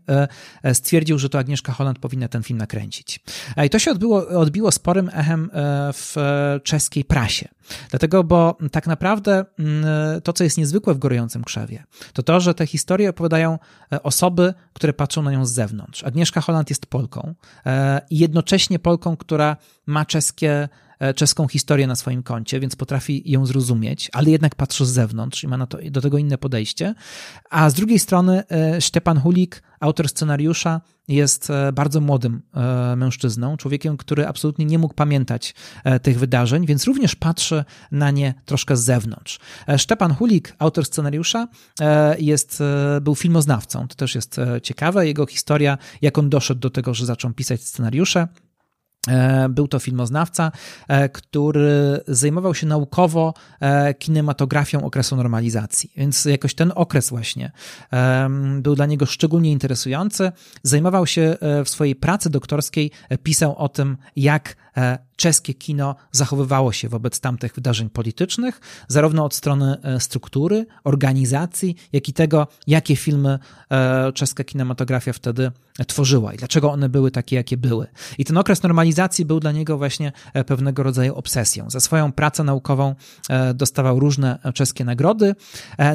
e, 0.64 0.76
stwierdził, 0.76 1.20
że 1.20 1.30
to 1.30 1.40
Agnieszka 1.40 1.74
Holland 1.74 2.00
powinna 2.00 2.28
ten 2.28 2.44
film 2.44 2.60
nakręcić. 2.60 3.20
I 3.66 3.70
to 3.70 3.80
się 3.80 3.92
odbiło, 3.92 4.28
odbiło 4.28 4.72
sporym 4.72 5.10
echem 5.14 5.50
w 5.94 6.16
czeskiej 6.64 7.06
prasie. 7.06 7.48
Dlatego, 7.90 8.24
bo 8.24 8.58
tak 8.72 8.88
naprawdę 8.88 9.46
mm, 9.60 9.86
to, 10.22 10.34
co 10.34 10.44
jest 10.44 10.58
niezwykłe 10.58 10.94
w 10.94 10.98
Gorującym 10.98 11.44
Krzewie, 11.44 11.84
to 12.14 12.24
to, 12.24 12.40
że 12.40 12.54
te 12.54 12.68
historie 12.68 13.10
opowiadają 13.10 13.60
osoby, 14.04 14.54
które 14.74 14.94
patrzą 14.94 15.22
na 15.22 15.32
nią 15.32 15.46
z 15.46 15.52
zewnątrz. 15.52 16.04
Agnieszka 16.04 16.42
Holland 16.42 16.70
jest 16.70 16.86
Polką 16.86 17.36
i 18.10 18.18
jednocześnie 18.18 18.80
Polką, 18.80 19.18
która 19.18 19.58
ma 19.86 20.06
czeskie 20.06 20.54
E, 20.54 20.83
czeską 21.16 21.48
historię 21.48 21.88
na 21.88 21.96
swoim 21.96 22.24
koncie, 22.24 22.60
więc 22.60 22.76
potrafi 22.76 23.32
ją 23.32 23.46
zrozumieć, 23.46 24.10
ale 24.14 24.30
jednak 24.30 24.56
patrzy 24.56 24.86
z 24.86 24.90
zewnątrz 24.90 25.44
i 25.44 25.48
ma 25.48 25.68
to, 25.68 25.78
do 25.92 26.02
tego 26.02 26.18
inne 26.18 26.38
podejście. 26.38 26.96
A 27.50 27.70
z 27.70 27.74
drugiej 27.74 28.00
strony 28.00 28.44
e, 28.52 28.82
Szczepan 28.82 29.20
Hulik, 29.20 29.64
autor 29.80 30.10
scenariusza, 30.10 30.82
jest 31.08 31.50
e, 31.50 31.72
bardzo 31.72 32.02
młodym 32.02 32.42
mężczyzną, 32.96 33.58
człowiekiem, 33.58 33.98
który 33.98 34.28
absolutnie 34.28 34.66
nie 34.66 34.80
mógł 34.80 34.94
pamiętać 34.94 35.56
tych 36.02 36.20
wydarzeń, 36.20 36.66
więc 36.66 36.86
również 36.86 37.16
patrzy 37.16 37.64
na 37.92 38.12
nie 38.12 38.34
troszkę 38.46 38.78
z 38.78 38.84
zewnątrz. 38.84 39.40
Szczepan 39.78 40.14
Hulik, 40.14 40.56
autor 40.60 40.86
scenariusza, 40.86 41.48
jest, 42.20 42.64
był 43.02 43.16
filmoznawcą. 43.16 43.88
To 43.88 43.96
też 43.96 44.16
jest 44.16 44.40
ciekawe. 44.64 45.08
Jego 45.08 45.26
historia, 45.26 45.78
jak 46.02 46.18
on 46.18 46.30
doszedł 46.30 46.60
do 46.60 46.70
tego, 46.70 46.94
że 46.94 47.06
zaczął 47.06 47.34
pisać 47.34 47.62
scenariusze. 47.62 48.28
E, 49.08 49.50
był 49.50 49.68
to 49.68 49.80
filmoznawca, 49.80 50.52
e, 50.88 51.10
który 51.10 52.02
zajmował 52.08 52.56
się 52.56 52.68
naukowo 52.68 53.34
e, 53.60 53.94
kinematografią 53.94 54.82
okresu 54.86 55.16
normalizacji. 55.16 55.92
Więc 55.98 56.26
jakoś 56.26 56.56
ten 56.56 56.72
okres 56.76 57.10
właśnie 57.10 57.52
był 58.62 58.76
dla 58.76 58.86
niego 58.86 59.06
szczególnie 59.06 59.52
interesujący. 59.52 60.32
Zajmował 60.64 61.08
się 61.08 61.38
w 61.66 61.70
swojej 61.70 61.96
pracy 61.96 62.30
doktorskiej, 62.30 62.92
pisał 63.24 63.56
o 63.58 63.70
tym, 63.70 63.98
jak 64.16 64.56
czeskie 65.16 65.54
kino 65.54 65.96
zachowywało 66.12 66.72
się 66.72 66.90
wobec 66.90 67.20
tamtych 67.20 67.54
wydarzeń 67.56 67.90
politycznych, 67.90 68.62
zarówno 68.88 69.26
od 69.26 69.36
strony 69.36 69.78
e, 69.84 70.00
struktury, 70.00 70.66
organizacji, 70.84 71.76
jak 71.94 72.10
i 72.10 72.14
tego, 72.14 72.48
jakie 72.68 72.96
filmy 72.96 73.40
e, 73.72 74.12
czeska 74.12 74.44
kinematografia 74.44 75.14
wtedy 75.14 75.52
tworzyła 75.88 76.34
i 76.34 76.38
dlaczego 76.38 76.72
one 76.72 76.90
były 76.90 77.12
takie, 77.12 77.36
jakie 77.36 77.58
były. 77.58 77.88
I 78.18 78.26
ten 78.26 78.38
okres 78.38 78.64
normalizacji 78.64 79.26
był 79.26 79.40
dla 79.40 79.52
niego 79.52 79.78
właśnie 79.78 80.12
e, 80.34 80.44
pewnego 80.44 80.84
rodzaju 80.84 81.16
obsesją. 81.16 81.70
Za 81.70 81.80
swoją 81.80 82.12
pracę 82.12 82.44
naukową 82.44 82.96
dostawał 83.56 84.00
różne 84.00 84.40
czeskie 84.54 84.86
nagrody, 84.86 85.36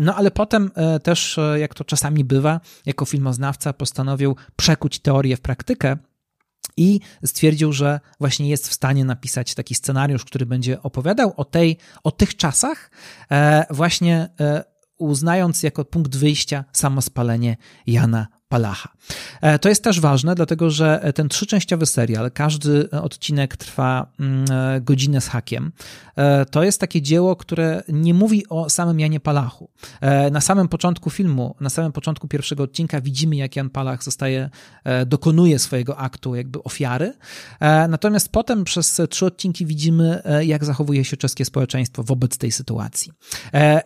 no 0.01 0.15
ale 0.15 0.31
potem 0.31 0.71
też, 1.03 1.39
jak 1.57 1.75
to 1.75 1.85
czasami 1.85 2.25
bywa, 2.25 2.61
jako 2.87 3.05
filmoznawca 3.05 3.73
postanowił 3.73 4.37
przekuć 4.57 4.99
teorię 4.99 5.37
w 5.37 5.41
praktykę 5.41 5.97
i 6.79 7.01
stwierdził, 7.25 7.73
że 7.73 8.01
właśnie 8.21 8.49
jest 8.49 8.69
w 8.69 8.73
stanie 8.73 9.05
napisać 9.05 9.55
taki 9.55 9.75
scenariusz, 9.75 10.25
który 10.25 10.47
będzie 10.47 10.83
opowiadał 10.83 11.33
o, 11.37 11.45
tej, 11.45 11.77
o 12.05 12.11
tych 12.11 12.37
czasach, 12.37 12.91
e, 13.31 13.67
właśnie 13.71 14.29
e, 14.41 14.65
uznając 14.99 15.63
jako 15.63 15.85
punkt 15.85 16.17
wyjścia 16.17 16.65
samospalenie 16.73 17.57
Jana 17.87 18.38
Palacha. 18.49 18.89
E, 19.41 19.59
to 19.59 19.69
jest 19.69 19.85
też 19.85 20.01
ważne, 20.01 20.35
dlatego 20.35 20.71
że 20.71 21.13
ten 21.15 21.29
trzyczęściowy 21.29 21.87
serial, 21.87 22.31
każdy 22.31 22.91
odcinek 22.91 23.57
trwa 23.57 24.07
mm, 24.21 24.45
e, 24.51 24.81
godzinę 24.81 25.21
z 25.21 25.29
hakiem. 25.29 25.73
E, 26.17 26.45
to 26.45 26.63
jest 26.63 26.81
takie 26.81 27.03
dzieło, 27.03 27.37
które 27.37 27.83
nie 27.89 28.15
mówi 28.15 28.49
o 28.49 28.71
samym 28.71 29.01
Janie 29.01 29.21
Palachu. 29.21 29.71
Na 30.31 30.41
samym 30.41 30.69
początku 30.69 31.11
filmu, 31.11 31.55
na 31.61 31.71
samym 31.71 31.93
początku 31.93 32.29
pierwszego 32.29 32.63
odcinka 32.63 33.01
widzimy, 33.01 33.37
jak 33.37 33.57
Jan 33.57 33.71
Palach 33.71 34.05
zostaje, 34.05 34.51
dokonuje 35.07 35.59
swojego 35.59 35.97
aktu 35.97 36.35
jakby 36.35 36.63
ofiary. 36.63 37.13
Natomiast 37.89 38.33
potem 38.33 38.65
przez 38.65 39.01
trzy 39.11 39.27
odcinki 39.27 39.67
widzimy, 39.67 40.23
jak 40.41 40.65
zachowuje 40.65 41.05
się 41.05 41.17
czeskie 41.17 41.45
społeczeństwo 41.45 42.03
wobec 42.03 42.39
tej 42.39 42.53
sytuacji. 42.53 43.13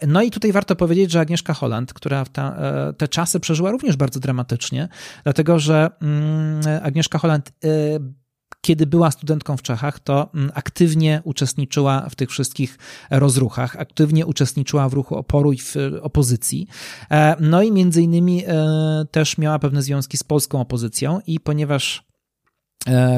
No 0.07 0.23
i 0.23 0.31
tutaj 0.31 0.53
warto 0.53 0.77
powiedzieć, 0.77 1.11
że 1.11 1.21
Agnieszka 1.21 1.55
Holland, 1.55 1.93
która 1.93 2.25
ta, 2.25 2.57
te 2.99 3.09
czasy 3.09 3.41
przeżyła 3.41 3.71
również 3.71 3.97
bardzo 3.97 4.21
dramatycznie, 4.53 4.89
dlatego 5.25 5.59
że 5.59 5.91
mm, 6.03 6.61
Agnieszka 6.83 7.19
Holland 7.19 7.53
y, 7.65 8.23
kiedy 8.61 8.87
była 8.87 9.11
studentką 9.11 9.57
w 9.57 9.63
Czechach, 9.63 10.01
to 10.01 10.31
mm, 10.35 10.51
aktywnie 10.55 11.21
uczestniczyła 11.25 12.09
w 12.11 12.15
tych 12.15 12.31
wszystkich 12.31 12.79
rozruchach, 13.11 13.77
aktywnie 13.77 14.27
uczestniczyła 14.27 14.89
w 14.89 14.93
ruchu 14.93 15.17
oporu 15.17 15.53
i 15.53 15.59
w 15.59 15.75
opozycji. 16.03 16.67
E, 17.11 17.37
no 17.41 17.63
i 17.63 17.73
między 17.73 18.03
innymi 18.03 18.45
e, 18.47 19.05
też 19.11 19.39
miała 19.39 19.59
pewne 19.59 19.83
związki 19.83 20.17
z 20.17 20.25
polską 20.25 20.61
opozycją 20.61 21.21
i 21.27 21.41
ponieważ 21.41 22.12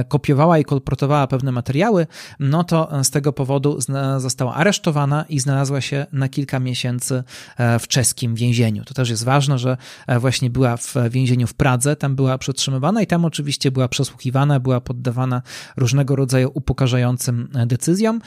kopiowała 0.08 0.58
i 0.58 0.64
kolportowała 0.64 1.26
pewne 1.26 1.52
materiały, 1.52 2.06
no 2.40 2.64
to 2.64 3.04
z 3.04 3.10
tego 3.10 3.32
powodu 3.32 3.78
została 4.18 4.54
aresztowana 4.54 5.24
i 5.28 5.40
znalazła 5.40 5.80
się 5.80 6.06
na 6.12 6.28
kilka 6.28 6.60
miesięcy 6.60 7.24
e, 7.56 7.78
w 7.78 7.88
czeskim 7.88 8.34
więzieniu. 8.34 8.84
To 8.84 8.94
też 8.94 9.10
jest 9.10 9.24
ważne, 9.24 9.58
że 9.58 9.76
e, 10.06 10.18
właśnie 10.18 10.50
była 10.50 10.76
w 10.76 10.94
więzieniu 11.10 11.46
w 11.46 11.54
Pradze, 11.54 11.96
tam 11.96 12.16
była 12.16 12.38
przetrzymywana 12.38 13.02
i 13.02 13.06
tam 13.06 13.24
oczywiście 13.24 13.70
była 13.70 13.88
przesłuchiwana, 13.88 14.60
była 14.60 14.80
poddawana 14.80 15.42
różnego 15.76 16.16
rodzaju 16.16 16.50
upokarzającym 16.54 17.48
decyzjom 17.66 18.20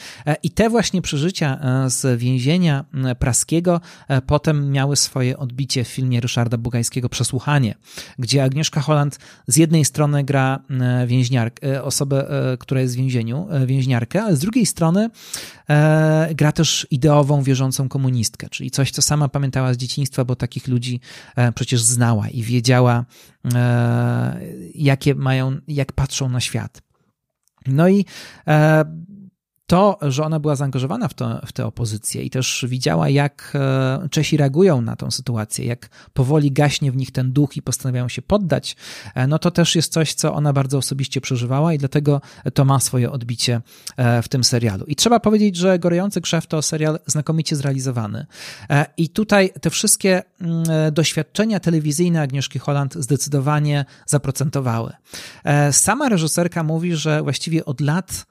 i 0.44 0.52
te 0.52 0.70
właśnie 0.70 1.02
przeżycia 1.02 1.60
z 1.88 2.20
więzienia 2.20 2.86
praskiego 3.20 3.82
potem 4.28 4.72
miały 4.72 4.96
swoje 4.96 5.38
odbicie 5.38 5.84
w 5.84 5.88
filmie 5.88 6.22
Ryszarda 6.22 6.58
Bugajskiego 6.58 7.10
Przesłuchanie, 7.10 7.76
gdzie 8.20 8.44
Agnieszka 8.44 8.82
Holland 8.82 9.20
z 9.48 9.58
jednej 9.58 9.86
strony 9.86 10.24
gra 10.24 10.60
więzienie 11.08 11.27
więźniarkę, 11.28 11.76
e, 11.76 11.84
osobę, 11.84 12.30
e, 12.54 12.58
która 12.58 12.82
jest 12.82 12.94
w 12.94 12.98
więzieniu, 12.98 13.48
e, 13.50 13.66
więźniarkę, 13.66 14.24
ale 14.24 14.36
z 14.36 14.40
drugiej 14.40 14.66
strony 14.66 15.10
gra 16.36 16.52
też 16.52 16.88
ideową, 16.92 17.44
wierzącą 17.44 17.90
komunistkę, 17.90 18.50
czyli 18.50 18.72
coś, 18.72 18.92
co 18.92 19.02
sama 19.02 19.28
pamiętała 19.28 19.74
z 19.74 19.78
dzieciństwa, 19.78 20.26
bo 20.26 20.36
takich 20.36 20.68
ludzi 20.68 21.00
przecież 21.56 21.82
znała 21.82 22.30
i 22.30 22.44
wiedziała, 22.44 23.06
jakie 24.76 25.16
mają, 25.16 25.58
jak 25.68 25.92
patrzą 25.94 26.30
na 26.30 26.40
świat. 26.40 26.82
No 27.66 27.90
i 27.90 28.06
to, 29.68 29.98
że 30.02 30.24
ona 30.24 30.40
była 30.40 30.56
zaangażowana 30.56 31.08
w, 31.08 31.14
to, 31.14 31.42
w 31.46 31.52
tę 31.52 31.66
opozycję 31.66 32.24
i 32.24 32.30
też 32.30 32.66
widziała, 32.68 33.10
jak 33.10 33.54
e, 33.56 34.08
Czesi 34.12 34.38
reagują 34.38 34.82
na 34.82 34.96
tą 34.96 35.12
sytuację, 35.12 35.66
jak 35.66 35.90
powoli 36.14 36.52
gaśnie 36.52 36.92
w 36.92 36.96
nich 36.96 37.12
ten 37.12 37.32
duch 37.32 37.58
i 37.58 37.62
postanawiają 37.62 38.10
się 38.10 38.22
poddać, 38.22 38.76
e, 39.16 39.28
no 39.28 39.40
to 39.40 39.52
też 39.52 39.76
jest 39.76 39.94
coś, 39.94 40.14
co 40.14 40.34
ona 40.34 40.54
bardzo 40.54 40.78
osobiście 40.78 41.22
przeżywała 41.22 41.74
i 41.74 41.78
dlatego 41.78 42.22
to 42.54 42.66
ma 42.66 42.80
swoje 42.80 43.12
odbicie 43.12 43.62
e, 43.98 44.22
w 44.22 44.28
tym 44.28 44.44
serialu. 44.44 44.86
I 44.86 44.96
trzeba 44.96 45.20
powiedzieć, 45.20 45.56
że 45.56 45.80
Gorejący 45.80 46.22
Krzew 46.22 46.48
to 46.48 46.62
serial 46.62 47.00
znakomicie 47.06 47.56
zrealizowany. 47.56 48.26
I 48.98 49.10
tutaj 49.10 49.50
te 49.62 49.70
wszystkie 49.70 50.24
mm, 50.42 50.64
doświadczenia 50.92 51.60
telewizyjne 51.60 52.22
Agnieszki 52.22 52.60
Holland 52.60 52.94
zdecydowanie 52.94 53.86
zaprocentowały. 54.06 54.94
Sama 55.72 56.10
reżyserka 56.10 56.64
mówi, 56.64 56.96
że 56.96 57.24
właściwie 57.24 57.66
od 57.66 57.82
lat 57.82 58.26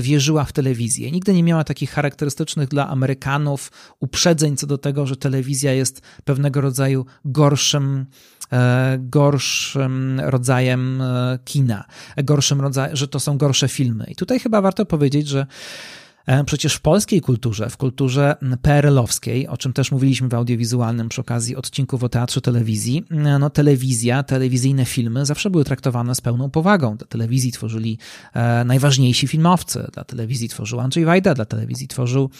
wierzyła 0.00 0.44
w 0.44 0.52
telewizję. 0.52 1.10
Nigdy 1.10 1.34
nie 1.34 1.42
miała 1.42 1.64
takich 1.64 1.90
charakterystycznych 1.90 2.68
dla 2.68 2.88
Amerykanów 2.88 3.72
uprzedzeń 4.00 4.56
co 4.56 4.66
do 4.66 4.78
tego, 4.78 5.06
że 5.06 5.16
telewizja 5.16 5.72
jest 5.72 6.02
pewnego 6.24 6.60
rodzaju 6.60 7.06
gorszym 7.24 8.06
e, 8.52 8.98
gorszym 9.00 10.20
rodzajem 10.24 11.02
e, 11.02 11.38
kina, 11.44 11.84
gorszym 12.16 12.60
rodzajem, 12.60 12.96
że 12.96 13.08
to 13.08 13.20
są 13.20 13.38
gorsze 13.38 13.68
filmy. 13.68 14.04
I 14.08 14.16
tutaj 14.16 14.40
chyba 14.40 14.60
warto 14.60 14.86
powiedzieć, 14.86 15.28
że 15.28 15.46
E, 15.46 16.07
przecież 16.46 16.74
w 16.74 16.80
polskiej 16.80 17.20
kulturze, 17.20 17.70
w 17.70 17.76
kulturze 17.76 18.36
PRL-owskiej, 18.62 19.48
o 19.48 19.56
czym 19.56 19.72
też 19.72 19.92
mówiliśmy 19.92 20.28
w 20.28 20.34
audiowizualnym 20.34 21.08
przy 21.08 21.20
okazji 21.20 21.56
odcinków 21.56 22.04
o 22.04 22.08
teatrze 22.08 22.40
telewizji, 22.40 23.04
e, 23.10 23.38
no 23.38 23.50
telewizja, 23.50 24.22
telewizyjne 24.22 24.84
filmy 24.84 25.26
zawsze 25.26 25.50
były 25.50 25.64
traktowane 25.64 26.14
z 26.14 26.20
pełną 26.20 26.50
powagą. 26.50 26.96
Dla 26.96 27.06
telewizji 27.06 27.52
tworzyli 27.52 27.98
e, 28.34 28.64
najważniejsi 28.64 29.28
filmowcy, 29.28 29.86
dla 29.92 30.04
telewizji 30.04 30.48
tworzył 30.48 30.80
Andrzej 30.80 31.04
Wajda, 31.04 31.34
dla 31.34 31.44
telewizji 31.44 31.88
tworzył 31.88 32.30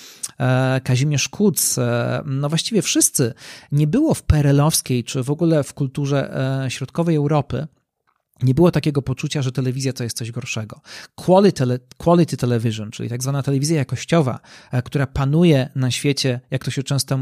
Kazimierz 0.84 1.28
Kuc. 1.28 1.76
No 2.24 2.48
właściwie 2.48 2.82
wszyscy. 2.82 3.34
Nie 3.72 3.86
było 3.86 4.14
w 4.14 4.22
PRL-owskiej, 4.22 5.04
czy 5.04 5.22
w 5.22 5.30
ogóle 5.30 5.62
w 5.62 5.74
kulturze 5.74 6.34
środkowej 6.68 7.16
Europy 7.16 7.66
nie 8.42 8.54
było 8.54 8.70
takiego 8.70 9.02
poczucia, 9.02 9.42
że 9.42 9.52
telewizja 9.52 9.92
to 9.92 10.04
jest 10.04 10.16
coś 10.16 10.30
gorszego. 10.30 10.80
Quality, 11.14 11.64
quality 11.96 12.36
television, 12.36 12.90
czyli 12.90 13.08
tak 13.08 13.22
zwana 13.22 13.42
telewizja 13.42 13.76
jakościowa, 13.76 14.40
e, 14.72 14.82
która 14.82 15.06
panuje 15.06 15.68
na 15.74 15.90
świecie, 15.90 16.40
jak 16.50 16.64
to 16.64 16.70
się 16.70 16.82
często 16.82 17.18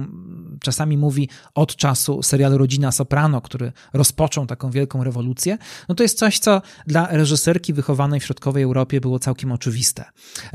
czasami 0.60 0.98
mówi, 0.98 1.28
od 1.54 1.76
czasu 1.76 2.22
serialu 2.22 2.58
Rodzina 2.58 2.92
Soprano, 2.92 3.40
który 3.40 3.72
rozpoczął 3.92 4.46
taką 4.46 4.70
wielką 4.70 5.04
rewolucję, 5.04 5.58
no 5.88 5.94
to 5.94 6.02
jest 6.02 6.18
coś, 6.18 6.38
co 6.38 6.62
dla 6.86 7.08
reżyserki 7.10 7.72
wychowanej 7.72 8.20
w 8.20 8.24
środkowej 8.24 8.62
Europie 8.62 9.00
było 9.00 9.18
całkiem 9.18 9.52
oczywiste. 9.52 10.04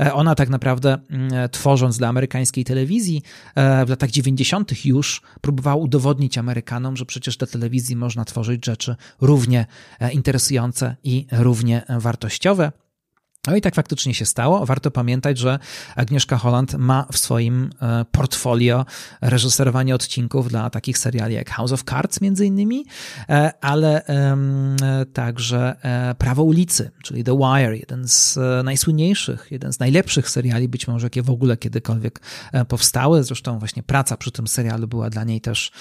E, 0.00 0.14
ona 0.14 0.34
tak 0.34 0.48
naprawdę, 0.48 0.98
mm, 1.10 1.48
tworząc 1.50 1.98
dla 1.98 2.08
amerykańskiej 2.08 2.64
telewizji 2.64 3.22
e, 3.54 3.86
w 3.86 3.88
latach 3.88 4.10
90. 4.10 4.84
już 4.84 5.22
próbowała 5.40 5.76
udowodnić 5.76 6.38
Amerykanom, 6.38 6.96
że 6.96 7.06
przecież 7.06 7.36
dla 7.36 7.46
telewizji 7.46 7.96
można 7.96 8.24
tworzyć 8.24 8.66
rzeczy 8.66 8.96
równie 9.20 9.66
interesujące 10.12 10.51
interesujące 10.52 10.96
i 11.04 11.26
równie 11.32 11.82
wartościowe. 11.88 12.72
No 13.46 13.56
i 13.56 13.60
tak 13.60 13.74
faktycznie 13.74 14.14
się 14.14 14.26
stało. 14.26 14.66
Warto 14.66 14.90
pamiętać, 14.90 15.38
że 15.38 15.58
Agnieszka 15.96 16.36
Holland 16.36 16.74
ma 16.74 17.06
w 17.12 17.18
swoim 17.18 17.70
e, 17.80 18.04
portfolio 18.04 18.86
reżyserowanie 19.20 19.94
odcinków 19.94 20.48
dla 20.48 20.70
takich 20.70 20.98
seriali 20.98 21.34
jak 21.34 21.50
House 21.50 21.72
of 21.72 21.84
Cards 21.84 22.20
między 22.20 22.46
innymi, 22.46 22.84
e, 23.28 23.52
ale 23.60 24.02
także 25.12 25.76
e, 25.82 26.14
Prawo 26.14 26.42
ulicy, 26.42 26.90
czyli 27.02 27.24
The 27.24 27.38
Wire, 27.38 27.76
jeden 27.76 28.08
z 28.08 28.38
najsłynniejszych, 28.64 29.48
jeden 29.50 29.72
z 29.72 29.78
najlepszych 29.78 30.30
seriali 30.30 30.68
być 30.68 30.88
może, 30.88 31.06
jakie 31.06 31.22
w 31.22 31.30
ogóle 31.30 31.56
kiedykolwiek 31.56 32.20
powstały. 32.68 33.24
Zresztą 33.24 33.58
właśnie 33.58 33.82
praca 33.82 34.16
przy 34.16 34.32
tym 34.32 34.48
serialu 34.48 34.88
była 34.88 35.10
dla 35.10 35.24
niej 35.24 35.40
też 35.40 35.72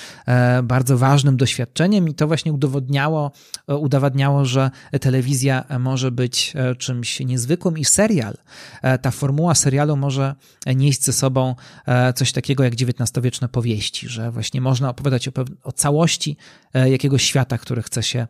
bardzo 0.63 0.97
ważnym 0.97 1.37
doświadczeniem 1.37 2.09
i 2.09 2.13
to 2.13 2.27
właśnie 2.27 2.53
udowodniało, 2.53 3.31
udowadniało, 3.67 4.45
że 4.45 4.71
telewizja 5.01 5.63
może 5.79 6.11
być 6.11 6.53
czymś 6.77 7.19
niezwykłym 7.19 7.50
zwykłym 7.51 7.77
i 7.77 7.85
serial. 7.85 8.37
E, 8.81 8.97
ta 8.97 9.11
formuła 9.11 9.55
serialu 9.55 9.97
może 9.97 10.35
nieść 10.75 11.03
ze 11.03 11.13
sobą 11.13 11.55
e, 11.85 12.13
coś 12.13 12.31
takiego 12.31 12.63
jak 12.63 12.73
XIX-wieczne 12.73 13.49
powieści, 13.49 14.09
że 14.09 14.31
właśnie 14.31 14.61
można 14.61 14.89
opowiadać 14.89 15.27
o, 15.27 15.31
o 15.63 15.71
całości 15.71 16.37
e, 16.73 16.89
jakiegoś 16.89 17.23
świata, 17.23 17.57
który 17.57 17.81
chce 17.81 18.03
się 18.03 18.27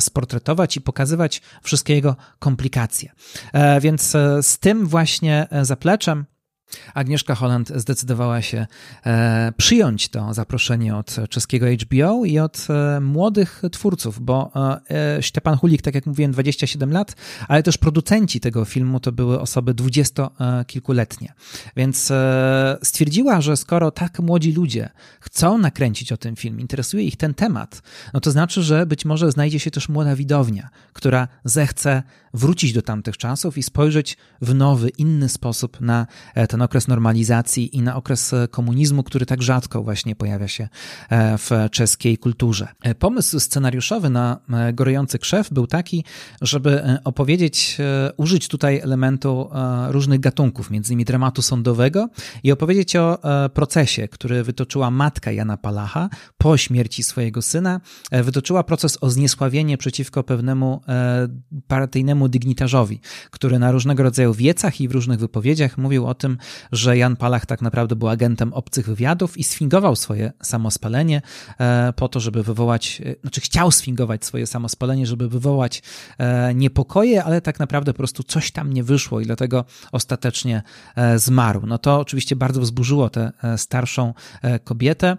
sportretować 0.00 0.76
i 0.76 0.80
pokazywać 0.80 1.42
wszystkie 1.62 1.94
jego 1.94 2.16
komplikacje. 2.38 3.12
Więc 3.80 4.16
z 4.42 4.58
tym 4.58 4.86
właśnie 4.86 5.48
zapleczem 5.62 6.24
Agnieszka 6.94 7.34
Holland 7.34 7.72
zdecydowała 7.74 8.42
się 8.42 8.66
e, 9.06 9.52
przyjąć 9.56 10.08
to 10.08 10.34
zaproszenie 10.34 10.96
od 10.96 11.16
czeskiego 11.30 11.66
HBO 11.82 12.24
i 12.24 12.38
od 12.38 12.66
e, 12.70 13.00
młodych 13.00 13.62
twórców, 13.72 14.20
bo 14.20 14.52
e, 14.90 15.22
Stepan 15.22 15.56
Hulik, 15.56 15.82
tak 15.82 15.94
jak 15.94 16.06
mówiłem, 16.06 16.32
27 16.32 16.92
lat, 16.92 17.16
ale 17.48 17.62
też 17.62 17.78
producenci 17.78 18.40
tego 18.40 18.64
filmu 18.64 19.00
to 19.00 19.12
były 19.12 19.40
osoby 19.40 19.74
dwudziestokilkuletnie. 19.74 21.32
Więc 21.76 22.12
stwierdziła, 22.82 23.40
że 23.40 23.56
skoro 23.56 23.90
tak 23.90 24.20
młodzi 24.20 24.52
ludzie 24.52 24.90
chcą 25.20 25.58
nakręcić 25.58 26.12
o 26.12 26.16
tym 26.16 26.36
film, 26.36 26.60
interesuje 26.60 27.04
ich 27.04 27.16
ten 27.16 27.34
temat, 27.34 27.82
no 28.14 28.20
to 28.20 28.30
znaczy, 28.30 28.62
że 28.62 28.86
być 28.86 29.04
może 29.04 29.32
znajdzie 29.32 29.60
się 29.60 29.70
też 29.70 29.88
młoda 29.88 30.16
widownia, 30.16 30.68
która 30.92 31.28
zechce 31.44 32.02
wrócić 32.34 32.72
do 32.72 32.82
tamtych 32.82 33.16
czasów 33.16 33.58
i 33.58 33.62
spojrzeć 33.62 34.16
w 34.40 34.54
nowy, 34.54 34.88
inny 34.88 35.28
sposób 35.28 35.80
na 35.80 36.06
ten 36.48 36.57
ten 36.58 36.62
okres 36.62 36.88
normalizacji 36.88 37.76
i 37.76 37.82
na 37.82 37.96
okres 37.96 38.32
e, 38.32 38.48
komunizmu, 38.48 39.02
który 39.02 39.26
tak 39.26 39.42
rzadko 39.42 39.82
właśnie 39.82 40.16
pojawia 40.16 40.48
się 40.48 40.68
e, 41.10 41.38
w 41.38 41.50
czeskiej 41.70 42.18
kulturze. 42.18 42.68
E, 42.82 42.94
pomysł 42.94 43.40
scenariuszowy 43.40 44.10
na 44.10 44.40
Gorejący 44.72 45.18
Krzew 45.18 45.52
był 45.52 45.66
taki, 45.66 46.04
żeby 46.40 46.98
opowiedzieć, 47.04 47.78
użyć 48.16 48.48
tutaj 48.48 48.78
elementu 48.78 49.50
różnych 49.88 50.20
gatunków, 50.20 50.70
między 50.70 50.92
innymi 50.92 51.04
dramatu 51.04 51.42
sądowego 51.42 52.08
i 52.42 52.52
opowiedzieć 52.52 52.96
o 52.96 53.18
procesie, 53.54 54.08
który 54.08 54.44
wytoczyła 54.44 54.90
matka 54.90 55.32
Jana 55.32 55.56
Palacha 55.56 56.08
po 56.38 56.56
śmierci 56.56 57.02
swojego 57.02 57.42
syna. 57.42 57.80
Wytoczyła 58.12 58.62
proces 58.62 58.98
o 59.00 59.10
zniesławienie 59.10 59.78
przeciwko 59.78 60.22
pewnemu 60.22 60.80
partyjnemu 61.66 62.28
dygnitarzowi, 62.28 63.00
który 63.30 63.58
na 63.58 63.72
różnego 63.72 64.02
rodzaju 64.02 64.34
wiecach 64.34 64.80
i 64.80 64.88
w 64.88 64.92
różnych 64.92 65.18
wypowiedziach 65.18 65.78
mówił 65.78 66.06
o 66.06 66.14
tym, 66.14 66.38
że 66.72 66.98
Jan 66.98 67.16
Palach 67.16 67.46
tak 67.46 67.62
naprawdę 67.62 67.96
był 67.96 68.08
agentem 68.08 68.52
obcych 68.52 68.86
wywiadów 68.86 69.38
i 69.38 69.44
sfingował 69.44 69.96
swoje 69.96 70.32
samospalenie 70.42 71.22
e, 71.60 71.92
po 71.96 72.08
to, 72.08 72.20
żeby 72.20 72.42
wywołać, 72.42 73.02
e, 73.04 73.14
znaczy 73.20 73.40
chciał 73.40 73.70
sfingować 73.70 74.24
swoje 74.24 74.46
samospalenie, 74.46 75.06
żeby 75.06 75.28
wywołać 75.28 75.82
e, 76.18 76.54
niepokoje, 76.54 77.24
ale 77.24 77.40
tak 77.40 77.58
naprawdę 77.58 77.92
po 77.92 77.96
prostu 77.96 78.22
coś 78.22 78.50
tam 78.50 78.72
nie 78.72 78.82
wyszło 78.82 79.20
i 79.20 79.24
dlatego 79.24 79.64
ostatecznie 79.92 80.62
zmarł. 81.16 81.66
No 81.66 81.78
to 81.78 82.00
oczywiście 82.00 82.36
bardzo 82.36 82.60
wzburzyło 82.60 83.10
tę 83.10 83.32
starszą 83.56 84.14
kobietę, 84.64 85.16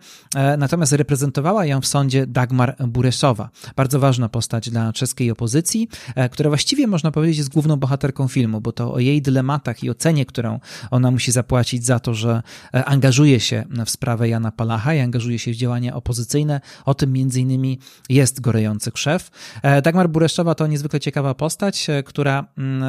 natomiast 0.58 0.92
reprezentowała 0.92 1.66
ją 1.66 1.82
w 1.82 1.88
sądzie 1.88 2.28
Dagmar 2.28 2.76
Buresowa. 2.88 3.50
Bardzo 3.76 4.00
ważna 4.00 4.30
postać 4.30 4.70
dla 4.70 4.94
czeskiej 4.94 5.32
opozycji, 5.32 5.90
która 6.32 6.50
właściwie 6.50 6.88
można 6.88 7.12
powiedzieć 7.12 7.38
jest 7.38 7.54
główną 7.54 7.76
bohaterką 7.76 8.28
filmu, 8.28 8.62
bo 8.62 8.72
to 8.72 8.94
o 8.94 9.00
jej 9.00 9.22
dylematach 9.22 9.84
i 9.84 9.90
ocenie, 9.90 10.26
którą 10.26 10.60
ona 10.92 11.12
musi 11.20 11.32
zapłacić 11.32 11.86
za 11.86 12.00
to, 12.00 12.14
że 12.14 12.42
e, 12.74 12.86
angażuje 12.86 13.40
się 13.40 13.66
w 13.86 13.90
sprawę 13.90 14.30
Jana 14.30 14.52
Palacha 14.52 14.94
i 14.94 15.00
angażuje 15.00 15.40
się 15.40 15.52
w 15.52 15.56
działania 15.56 15.96
opozycyjne. 15.96 16.62
O 16.86 16.94
tym 16.94 17.14
między 17.14 17.42
innymi 17.42 17.80
jest 18.10 18.42
Gorejący 18.42 18.92
Krzew. 18.92 19.30
E, 19.62 19.82
Dagmar 19.82 20.10
Bureszczowa 20.10 20.56
to 20.56 20.68
niezwykle 20.68 21.00
ciekawa 21.00 21.34
postać, 21.34 21.90
e, 21.90 22.04
która 22.04 22.46
mm, 22.58 22.84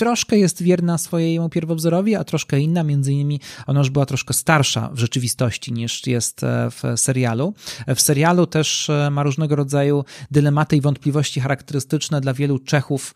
troszkę 0.00 0.38
jest 0.38 0.62
wierna 0.62 0.98
swojemu 0.98 1.48
pierwowzorowi, 1.48 2.14
a 2.16 2.24
troszkę 2.24 2.60
inna, 2.60 2.82
między 2.82 3.12
innymi 3.12 3.40
ona 3.66 3.80
już 3.80 3.90
była 3.90 4.06
troszkę 4.06 4.34
starsza 4.34 4.90
w 4.92 4.98
rzeczywistości 4.98 5.72
niż 5.72 6.06
jest 6.06 6.40
w 6.70 6.82
serialu. 6.96 7.54
W 7.96 8.00
serialu 8.00 8.46
też 8.46 8.90
ma 9.10 9.22
różnego 9.22 9.56
rodzaju 9.56 10.04
dylematy 10.30 10.76
i 10.76 10.80
wątpliwości 10.80 11.40
charakterystyczne 11.40 12.20
dla 12.20 12.34
wielu 12.34 12.58
Czechów 12.58 13.14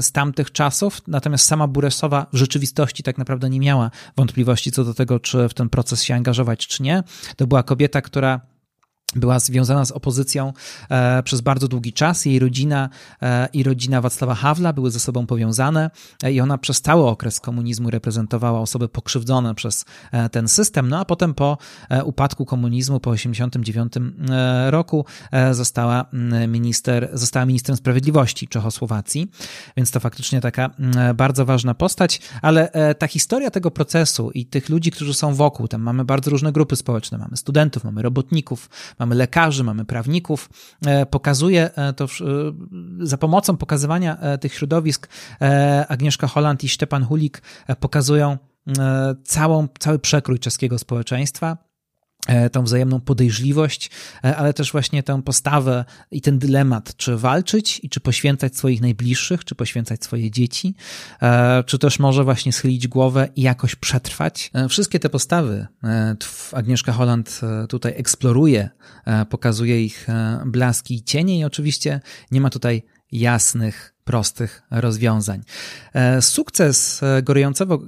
z 0.00 0.12
tamtych 0.12 0.52
czasów, 0.52 1.02
natomiast 1.06 1.46
sama 1.46 1.66
Buresowa 1.66 2.26
w 2.32 2.36
rzeczywistości 2.36 3.02
tak 3.02 3.18
naprawdę 3.18 3.50
nie 3.50 3.60
miała 3.60 3.90
wątpliwości 4.16 4.72
co 4.72 4.84
do 4.84 4.94
tego, 4.94 5.20
czy 5.20 5.48
w 5.48 5.54
ten 5.54 5.68
proces 5.68 6.02
się 6.02 6.14
angażować, 6.14 6.66
czy 6.66 6.82
nie. 6.82 7.02
To 7.36 7.46
była 7.46 7.62
kobieta, 7.62 8.02
która 8.02 8.40
była 9.16 9.38
związana 9.38 9.84
z 9.84 9.90
opozycją 9.90 10.52
e, 10.90 11.22
przez 11.22 11.40
bardzo 11.40 11.68
długi 11.68 11.92
czas. 11.92 12.24
Jej 12.24 12.38
rodzina 12.38 12.88
e, 13.22 13.48
i 13.52 13.62
rodzina 13.62 14.00
Wacława 14.00 14.34
Hawla 14.34 14.72
były 14.72 14.90
ze 14.90 15.00
sobą 15.00 15.26
powiązane 15.26 15.90
e, 16.22 16.32
i 16.32 16.40
ona 16.40 16.58
przez 16.58 16.80
cały 16.80 17.06
okres 17.06 17.40
komunizmu 17.40 17.90
reprezentowała 17.90 18.60
osoby 18.60 18.88
pokrzywdzone 18.88 19.54
przez 19.54 19.84
e, 20.12 20.28
ten 20.28 20.48
system. 20.48 20.88
No 20.88 20.98
a 20.98 21.04
potem 21.04 21.34
po 21.34 21.58
e, 21.88 22.04
upadku 22.04 22.44
komunizmu 22.44 23.00
po 23.00 23.12
1989 23.12 24.12
e, 24.30 24.70
roku 24.70 25.04
została 25.52 26.04
minister, 26.48 27.10
została 27.12 27.46
ministrem 27.46 27.76
sprawiedliwości 27.76 28.48
Czechosłowacji, 28.48 29.30
więc 29.76 29.90
to 29.90 30.00
faktycznie 30.00 30.40
taka 30.40 30.70
bardzo 31.14 31.44
ważna 31.44 31.74
postać, 31.74 32.20
ale 32.42 32.70
ta 32.98 33.06
historia 33.06 33.50
tego 33.50 33.70
procesu 33.70 34.30
i 34.30 34.46
tych 34.46 34.68
ludzi, 34.68 34.90
którzy 34.90 35.14
są 35.14 35.34
wokół, 35.34 35.68
tam 35.68 35.82
mamy 35.82 36.04
bardzo 36.04 36.30
różne 36.30 36.52
grupy 36.52 36.76
społeczne, 36.76 37.18
mamy 37.18 37.36
studentów, 37.36 37.84
mamy 37.84 38.02
robotników, 38.02 38.68
mamy 39.00 39.14
lekarzy, 39.14 39.64
mamy 39.64 39.84
prawników. 39.84 40.50
E, 40.86 41.06
pokazuje 41.06 41.70
e, 41.74 41.92
to 41.92 42.04
e, 42.04 42.08
za 43.00 43.18
pomocą 43.18 43.56
pokazywania 43.56 44.18
tych 44.40 44.54
środowisk 44.54 45.08
Agnieszka 45.88 46.26
Holland 46.26 46.64
i 46.64 46.68
Stepan 46.68 47.04
Hulik 47.04 47.42
pokazują 47.80 48.38
całą, 49.24 49.68
cały 49.78 49.98
przekrój 49.98 50.38
czeskiego 50.38 50.78
społeczeństwa 50.78 51.69
tą 52.52 52.62
wzajemną 52.62 53.00
podejrzliwość, 53.00 53.90
e, 54.24 54.36
ale 54.36 54.54
też 54.54 54.72
właśnie 54.72 55.02
tę 55.02 55.22
postawę 55.22 55.84
i 56.10 56.20
ten 56.20 56.38
dylemat, 56.38 56.96
czy 56.96 57.16
walczyć 57.16 57.80
i 57.82 57.88
czy 57.88 58.00
poświęcać 58.00 58.56
swoich 58.56 58.80
najbliższych, 58.80 59.44
czy 59.44 59.54
poświęcać 59.54 60.04
swoje 60.04 60.30
dzieci, 60.30 60.74
e, 61.22 61.64
czy 61.66 61.78
też 61.78 61.98
może 61.98 62.24
właśnie 62.24 62.52
schylić 62.52 62.88
głowę 62.88 63.28
i 63.36 63.42
jakoś 63.42 63.74
przetrwać. 63.76 64.50
Wszystkie 64.68 64.98
te 64.98 65.08
postawy 65.08 65.66
Agnieszka 66.52 66.92
Holland 66.92 67.40
tutaj 67.68 67.92
eksploruje, 67.96 68.70
pokazuje 69.30 69.84
ich 69.84 70.06
blaski 70.46 70.94
i 70.94 71.02
cienie 71.02 71.38
i 71.38 71.44
oczywiście 71.44 72.00
nie 72.30 72.40
ma 72.40 72.50
tutaj 72.50 72.82
jasnych 73.12 73.94
prostych 74.10 74.62
rozwiązań. 74.70 75.42
E, 75.94 76.22
sukces 76.22 77.02
e, 77.02 77.22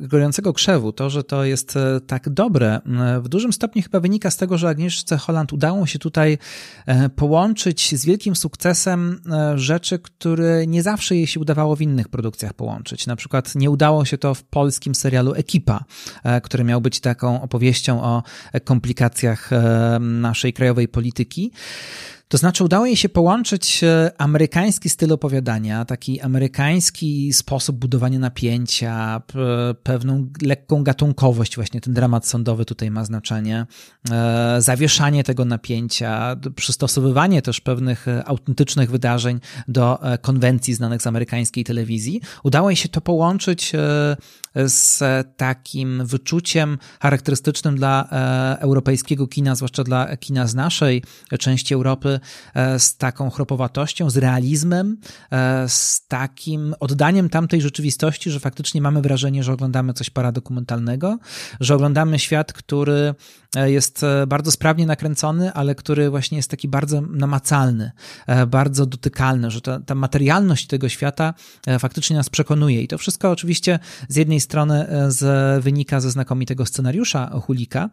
gorejącego 0.09 0.53
krzewu, 0.53 0.93
to, 0.93 1.11
że 1.11 1.25
to 1.25 1.45
jest 1.45 1.77
e, 1.77 2.01
tak 2.01 2.29
dobre, 2.29 2.81
w 3.23 3.29
dużym 3.29 3.53
stopniu 3.53 3.83
chyba 3.83 4.01
wynika 4.01 4.31
z 4.31 4.37
tego, 4.37 4.59
że 4.59 4.69
Agnieszce 4.69 5.17
Holland 5.17 5.53
udało 5.53 5.87
się 5.87 5.99
tutaj 5.99 6.39
połączyć 7.17 7.99
z 7.99 8.05
wielkim 8.05 8.37
sukcesem 8.37 9.21
rzeczy, 9.55 9.99
które 9.99 10.67
nie 10.67 10.83
zawsze 10.83 11.17
jej 11.17 11.27
się 11.27 11.41
udawało 11.41 11.77
w 11.77 11.81
innych 11.81 12.09
produkcjach 12.09 12.55
połączyć. 12.55 13.07
Na 13.07 13.17
przykład 13.17 13.55
nie 13.55 13.71
udało 13.71 14.05
się 14.05 14.19
to 14.19 14.35
w 14.35 14.45
polskim 14.45 14.95
serialu 14.95 15.35
Ekipa, 15.35 15.85
który 16.43 16.65
miał 16.65 16.81
być 16.81 17.01
taką 17.01 17.43
opowieścią 17.43 18.03
o 18.03 18.23
komplikacjach 18.65 19.51
naszej 20.01 20.53
krajowej 20.53 20.89
polityki. 20.89 21.53
To 22.33 22.39
znaczy, 22.39 22.65
udało 22.65 22.87
jej 22.87 22.97
się 22.97 23.09
połączyć 23.09 23.85
e, 23.85 24.11
amerykański 24.19 24.89
styl 24.89 25.13
opowiadania, 25.13 25.85
taki 25.85 26.21
amerykański 26.21 27.33
sposób 27.33 27.77
budowania 27.77 28.19
napięcia, 28.19 29.23
pewną 29.83 30.29
lekką 30.43 30.85
gatunkowość, 30.85 31.57
właśnie 31.57 31.81
ten 31.81 31.95
dramat 31.95 32.27
sądowy 32.27 32.65
tutaj 32.65 32.91
ma 32.91 33.05
znaczenie, 33.05 33.67
e, 34.11 34.57
zawieszanie 34.59 35.25
tego 35.25 35.45
napięcia, 35.45 36.37
przystosowywanie 36.57 37.43
też 37.43 37.61
pewnych 37.61 38.09
e, 38.09 38.25
autentycznych 38.25 38.91
wydarzeń 38.91 39.41
do 39.69 39.99
konwencji 40.21 40.75
znanych 40.75 41.03
z 41.03 41.07
amerykańskiej 41.07 41.65
telewizji. 41.65 42.21
Udało 42.43 42.71
jej 42.71 42.77
się 42.77 42.89
to 42.89 43.01
połączyć 43.01 43.73
z 44.67 45.03
takim 45.37 46.07
wyczuciem 46.07 46.79
charakterystycznym 47.01 47.77
dla 47.77 48.09
europejskiego 48.59 49.27
kina, 49.27 49.55
zwłaszcza 49.55 49.85
dla 49.85 50.17
kina 50.17 50.47
z 50.47 50.55
naszej 50.55 51.03
części 51.39 51.75
Europy, 51.75 52.21
E, 52.55 52.79
z 52.79 52.97
taką 52.97 53.31
chropowatością, 53.31 54.11
z 54.11 54.17
realizmem, 54.17 54.97
e, 55.31 55.69
z 55.69 56.07
takim 56.07 56.75
oddaniem 56.81 57.29
tamtej 57.29 57.61
rzeczywistości, 57.61 58.31
że 58.31 58.41
faktycznie 58.41 58.81
mamy 58.81 59.03
wrażenie, 59.03 59.43
że 59.43 59.53
oglądamy 59.53 59.93
coś 59.93 60.11
paradokumentalnego, 60.11 61.19
że 61.61 61.75
oglądamy 61.75 62.19
świat, 62.19 62.53
który 62.53 62.93
e, 62.93 63.15
jest 63.57 64.05
bardzo 64.27 64.51
sprawnie 64.51 64.87
nakręcony, 64.87 65.53
ale 65.53 65.75
który 65.75 66.11
właśnie 66.11 66.37
jest 66.37 66.51
taki 66.51 66.69
bardzo 66.69 67.01
namacalny, 67.01 67.91
bardzo 68.47 68.87
dotykalny, 68.87 69.51
że 69.51 69.61
ta, 69.61 69.81
ta 69.81 69.95
materialność 69.95 70.67
tego 70.67 70.89
świata 70.89 71.35
faktycznie 71.79 72.17
nas 72.17 72.31
przekonuje. 72.31 72.83
I 72.83 72.89
to 72.89 72.99
wszystko 72.99 73.31
oczywiście 73.31 73.79
z 74.09 74.17
jednej 74.17 74.41
strony 74.41 74.87
z, 75.09 75.63
wynika 75.65 76.01
ze 76.01 76.11
znakomitego 76.11 76.67
scenariusza 76.67 77.31
Hulika, 77.41 77.91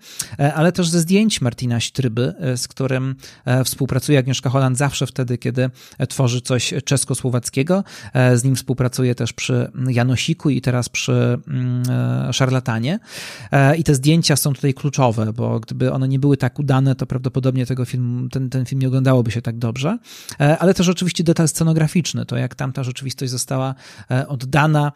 ale 0.56 0.72
też 0.72 0.90
ze 0.90 1.00
zdjęć 1.00 1.42
Martina 1.42 1.80
Sztryby, 1.80 2.34
z 2.56 2.68
którym 2.68 3.16
współpracuje 3.66 4.20
Agnieszka 4.20 4.50
Holland 4.50 4.78
zawsze 4.78 5.08
wtedy, 5.08 5.38
kiedy 5.38 5.70
tworzy 6.10 6.42
coś 6.42 6.74
czesko-słowackiego. 6.86 7.84
E, 8.14 8.38
z 8.38 8.44
nim 8.44 8.56
współpracuje 8.56 9.16
też 9.16 9.34
przy 9.34 9.72
Janosiku 9.88 10.50
i 10.50 10.62
teraz 10.62 10.90
przy 10.90 11.40
mm, 11.48 11.84
e, 12.30 12.34
Szarlatanie. 12.34 13.00
E, 13.52 13.78
I 13.78 13.84
te 13.84 13.96
zdjęcia 13.96 14.36
są 14.36 14.54
tutaj 14.54 14.74
kluczowe, 14.74 15.34
bo 15.34 15.49
gdyby 15.60 15.94
one 15.94 16.08
nie 16.08 16.20
były 16.20 16.38
tak 16.38 16.60
udane, 16.60 16.96
to 16.96 17.06
prawdopodobnie 17.06 17.66
tego 17.66 17.86
filmu, 17.86 18.30
ten, 18.30 18.50
ten 18.50 18.66
film 18.66 18.82
nie 18.82 18.88
oglądałoby 18.88 19.32
się 19.32 19.42
tak 19.42 19.58
dobrze. 19.58 19.98
Ale 20.60 20.74
też 20.74 20.90
oczywiście 20.90 21.24
detal 21.24 21.48
scenograficzny, 21.48 22.26
to 22.26 22.38
jak 22.38 22.56
tamta 22.56 22.84
rzeczywistość 22.84 23.32
została 23.32 23.76
oddana, 24.28 24.92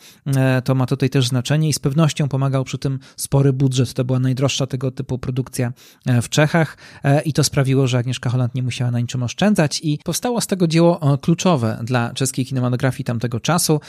to 0.64 0.76
ma 0.76 0.86
tutaj 0.86 1.10
też 1.10 1.28
znaczenie 1.28 1.70
i 1.70 1.74
z 1.74 1.80
pewnością 1.80 2.30
pomagał 2.30 2.64
przy 2.64 2.78
tym 2.78 3.00
spory 3.18 3.54
budżet. 3.54 3.94
To 3.94 4.06
była 4.06 4.20
najdroższa 4.20 4.68
tego 4.68 4.92
typu 4.92 5.18
produkcja 5.18 5.74
w 6.22 6.30
Czechach 6.30 6.78
i 7.26 7.34
to 7.34 7.44
sprawiło, 7.44 7.88
że 7.88 7.98
Agnieszka 7.98 8.30
Holland 8.30 8.56
nie 8.56 8.64
musiała 8.64 8.92
na 8.92 9.00
niczym 9.00 9.24
oszczędzać 9.24 9.80
i 9.84 10.00
powstało 10.04 10.42
z 10.42 10.48
tego 10.48 10.68
dzieło 10.68 11.18
kluczowe 11.22 11.80
dla 11.84 12.14
czeskiej 12.14 12.46
kinematografii 12.46 13.04
tamtego 13.04 13.40
czasu. 13.40 13.80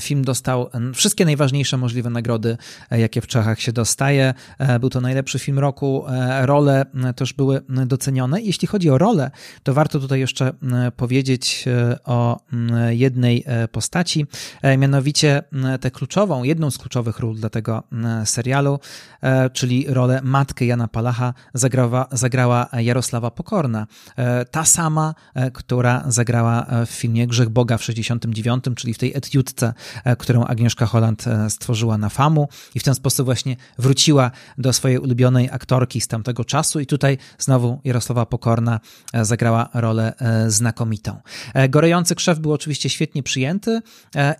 Film 0.00 0.24
dostał 0.24 0.70
wszystkie 0.94 1.24
najważniejsze 1.24 1.76
możliwe 1.76 2.10
nagrody, 2.10 2.56
e, 2.90 3.00
jakie 3.00 3.20
w 3.20 3.26
Czechach 3.26 3.60
się 3.60 3.72
dostaje. 3.72 4.34
E, 4.58 4.78
był 4.78 4.90
to 4.90 5.00
najlepszy 5.00 5.38
film 5.38 5.58
roku. 5.66 6.04
E, 6.08 6.46
role 6.46 6.86
też 7.16 7.32
były 7.32 7.60
docenione. 7.68 8.42
Jeśli 8.42 8.68
chodzi 8.68 8.90
o 8.90 8.98
rolę, 8.98 9.30
to 9.62 9.74
warto 9.74 10.00
tutaj 10.00 10.20
jeszcze 10.20 10.52
powiedzieć 10.96 11.64
o 12.04 12.40
jednej 12.90 13.44
postaci, 13.72 14.26
mianowicie 14.78 15.42
tę 15.80 15.90
kluczową, 15.90 16.42
jedną 16.42 16.70
z 16.70 16.78
kluczowych 16.78 17.18
ról 17.18 17.34
dla 17.34 17.50
tego 17.50 17.82
serialu, 18.24 18.78
czyli 19.52 19.86
rolę 19.88 20.20
matkę 20.22 20.64
Jana 20.66 20.88
Palacha 20.88 21.34
zagrała, 21.54 22.06
zagrała 22.12 22.68
Jarosława 22.72 23.30
Pokorna 23.30 23.86
ta 24.50 24.64
sama, 24.64 25.14
e, 25.34 25.50
która 25.50 26.04
zagrała 26.06 26.66
e, 26.66 26.86
w 26.86 26.90
filmie 26.90 27.26
Grzech 27.26 27.48
Boga 27.48 27.78
w 27.78 27.84
69, 27.84 28.64
czyli 28.76 28.94
w 28.94 28.98
tej 28.98 29.16
etiudce, 29.16 29.74
e, 30.04 30.16
którą 30.16 30.44
Agnieszka 30.44 30.86
Holland 30.86 31.24
stworzyła 31.48 31.98
na 31.98 32.08
famu 32.08 32.48
i 32.74 32.80
w 32.80 32.82
ten 32.82 32.94
sposób 32.94 33.24
właśnie 33.24 33.56
wróciła 33.78 34.30
do 34.58 34.72
swojej 34.72 34.98
ulubionej 34.98 35.50
aktorki 35.56 36.00
z 36.00 36.08
tamtego 36.08 36.44
czasu 36.44 36.80
i 36.80 36.86
tutaj 36.86 37.18
znowu 37.38 37.80
Jarosława 37.84 38.26
Pokorna 38.26 38.80
zagrała 39.22 39.68
rolę 39.74 40.12
znakomitą. 40.48 41.20
Gorejący 41.68 42.14
krzew 42.14 42.38
był 42.38 42.52
oczywiście 42.52 42.88
świetnie 42.88 43.22
przyjęty 43.22 43.80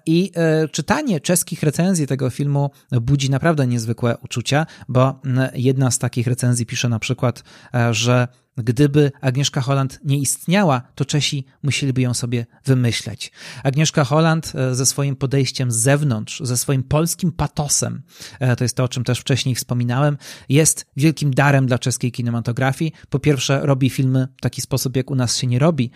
i 0.07 0.33
czytanie 0.73 1.21
czeskich 1.21 1.63
recenzji 1.63 2.07
tego 2.07 2.31
filmu 2.31 2.71
budzi 2.93 3.31
naprawdę 3.31 3.67
niezwykłe 3.67 4.17
uczucia, 4.17 4.67
bo 4.89 5.21
jedna 5.55 5.91
z 5.91 5.99
takich 5.99 6.27
recenzji 6.27 6.67
pisze 6.67 6.89
na 6.89 6.99
przykład, 6.99 7.43
że 7.91 8.29
Gdyby 8.57 9.13
Agnieszka 9.21 9.61
Holland 9.61 10.01
nie 10.05 10.19
istniała, 10.19 10.83
to 10.95 11.05
Czesi 11.05 11.45
musieliby 11.63 12.01
ją 12.01 12.15
sobie 12.15 12.47
wymyśleć. 12.65 13.33
Agnieszka 13.65 14.05
Holland 14.05 14.53
e, 14.55 14.75
ze 14.75 14.87
swoim 14.87 15.17
podejściem 15.17 15.71
z 15.71 15.77
zewnątrz, 15.77 16.41
ze 16.45 16.57
swoim 16.57 16.83
polskim 16.83 17.33
patosem, 17.33 18.03
e, 18.41 18.57
to 18.57 18.65
jest 18.65 18.77
to, 18.77 18.85
o 18.85 18.89
czym 18.89 19.05
też 19.05 19.19
wcześniej 19.19 19.55
wspominałem, 19.55 20.17
jest 20.49 20.87
wielkim 20.97 21.35
darem 21.35 21.67
dla 21.67 21.79
czeskiej 21.79 22.13
kinematografii. 22.13 22.93
Po 23.09 23.19
pierwsze, 23.19 23.61
robi 23.63 23.91
filmy 23.91 24.29
w 24.37 24.41
taki 24.41 24.61
sposób, 24.61 24.97
jak 24.97 25.11
u 25.11 25.15
nas 25.15 25.37
się 25.37 25.47
nie 25.47 25.59
robi, 25.59 25.91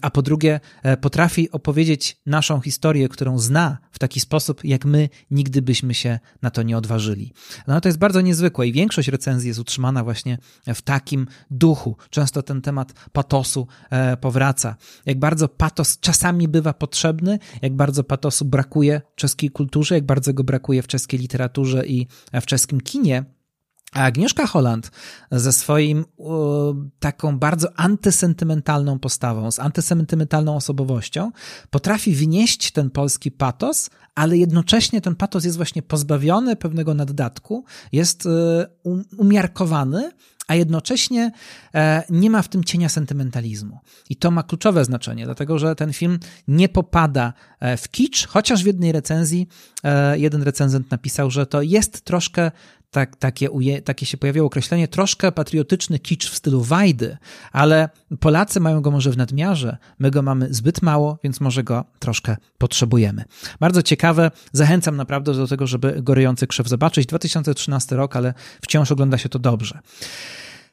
a 0.00 0.10
po 0.10 0.22
drugie, 0.22 0.60
e, 0.82 0.96
potrafi 0.96 1.50
opowiedzieć 1.50 2.16
naszą 2.26 2.60
historię, 2.60 3.08
którą 3.08 3.38
zna 3.38 3.78
w 3.92 3.98
taki 3.98 4.20
sposób, 4.20 4.64
jak 4.64 4.84
my 4.84 5.08
nigdy 5.30 5.62
byśmy 5.62 5.94
się 5.94 6.18
na 6.42 6.50
to 6.50 6.62
nie 6.62 6.78
odważyli. 6.78 7.32
No 7.66 7.80
to 7.80 7.88
jest 7.88 7.98
bardzo 7.98 8.20
niezwykłe 8.20 8.66
i 8.66 8.72
większość 8.72 9.08
recenzji 9.08 9.48
jest 9.48 9.60
utrzymana 9.60 10.04
właśnie 10.04 10.38
w 10.74 10.82
takim 10.82 11.26
duchu 11.50 11.96
często 12.10 12.42
ten 12.42 12.62
temat 12.62 12.92
patosu 13.12 13.66
e, 13.90 14.16
powraca. 14.16 14.76
Jak 15.06 15.18
bardzo 15.18 15.48
patos 15.48 15.98
czasami 16.00 16.48
bywa 16.48 16.72
potrzebny, 16.72 17.38
jak 17.62 17.76
bardzo 17.76 18.04
patosu 18.04 18.44
brakuje 18.44 19.02
czeskiej 19.14 19.50
kulturze, 19.50 19.94
jak 19.94 20.06
bardzo 20.06 20.34
go 20.34 20.44
brakuje 20.44 20.82
w 20.82 20.86
czeskiej 20.86 21.20
literaturze 21.20 21.86
i 21.86 22.06
w 22.32 22.46
czeskim 22.46 22.80
kinie. 22.80 23.24
A 23.94 24.04
Agnieszka 24.04 24.46
Holland 24.46 24.90
ze 25.30 25.52
swoim 25.52 26.04
taką 26.98 27.38
bardzo 27.38 27.68
antysentymentalną 27.76 28.98
postawą, 28.98 29.50
z 29.50 29.58
antysentymentalną 29.58 30.56
osobowością, 30.56 31.32
potrafi 31.70 32.14
wnieść 32.14 32.70
ten 32.70 32.90
polski 32.90 33.30
patos, 33.30 33.90
ale 34.14 34.36
jednocześnie 34.36 35.00
ten 35.00 35.16
patos 35.16 35.44
jest 35.44 35.56
właśnie 35.56 35.82
pozbawiony 35.82 36.56
pewnego 36.56 36.94
naddatku, 36.94 37.64
jest 37.92 38.26
e, 38.26 38.66
um, 38.82 39.04
umiarkowany, 39.18 40.10
a 40.48 40.54
jednocześnie 40.54 41.32
e, 41.74 42.02
nie 42.10 42.30
ma 42.30 42.42
w 42.42 42.48
tym 42.48 42.64
cienia 42.64 42.88
sentymentalizmu. 42.88 43.78
I 44.10 44.16
to 44.16 44.30
ma 44.30 44.42
kluczowe 44.42 44.84
znaczenie, 44.84 45.24
dlatego 45.24 45.58
że 45.58 45.74
ten 45.74 45.92
film 45.92 46.18
nie 46.48 46.68
popada 46.68 47.32
e, 47.60 47.76
w 47.76 47.88
kicz, 47.88 48.26
chociaż 48.26 48.62
w 48.62 48.66
jednej 48.66 48.92
recenzji 48.92 49.48
e, 49.84 50.18
jeden 50.18 50.42
recenzent 50.42 50.90
napisał, 50.90 51.30
że 51.30 51.46
to 51.46 51.62
jest 51.62 52.00
troszkę 52.00 52.50
tak, 52.94 53.16
takie, 53.16 53.50
uje, 53.50 53.82
takie 53.82 54.06
się 54.06 54.16
pojawiło 54.16 54.46
określenie, 54.46 54.88
troszkę 54.88 55.32
patriotyczny 55.32 55.98
kicz 55.98 56.30
w 56.30 56.34
stylu 56.34 56.62
Wajdy, 56.62 57.16
ale 57.52 57.88
Polacy 58.20 58.60
mają 58.60 58.80
go 58.80 58.90
może 58.90 59.10
w 59.10 59.16
nadmiarze, 59.16 59.76
my 59.98 60.10
go 60.10 60.22
mamy 60.22 60.54
zbyt 60.54 60.82
mało, 60.82 61.18
więc 61.24 61.40
może 61.40 61.62
go 61.62 61.84
troszkę 61.98 62.36
potrzebujemy. 62.58 63.24
Bardzo 63.60 63.82
ciekawe, 63.82 64.30
zachęcam 64.52 64.96
naprawdę 64.96 65.34
do 65.34 65.46
tego, 65.46 65.66
żeby 65.66 66.02
Gorejący 66.02 66.46
Krzew 66.46 66.68
zobaczyć. 66.68 67.06
2013 67.06 67.96
rok, 67.96 68.16
ale 68.16 68.34
wciąż 68.62 68.92
ogląda 68.92 69.18
się 69.18 69.28
to 69.28 69.38
dobrze. 69.38 69.78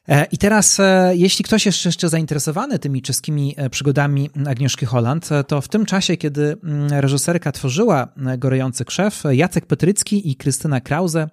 E, 0.08 0.24
I 0.24 0.38
teraz, 0.38 0.80
e, 0.80 1.12
jeśli 1.14 1.44
ktoś 1.44 1.66
jest 1.66 1.84
jeszcze 1.84 2.08
zainteresowany 2.08 2.78
tymi 2.78 3.02
czeskimi 3.02 3.54
e, 3.56 3.70
przygodami 3.70 4.30
Agnieszki 4.46 4.86
Holland, 4.86 5.28
to 5.46 5.60
w 5.60 5.68
tym 5.68 5.86
czasie, 5.86 6.16
kiedy 6.16 6.56
mm, 6.64 6.90
reżyserka 6.90 7.52
tworzyła 7.52 8.08
Gorejący 8.38 8.84
Krzew, 8.84 9.22
Jacek 9.30 9.66
Petrycki 9.66 10.30
i 10.30 10.36
Krystyna 10.36 10.80
Krause 10.80 11.28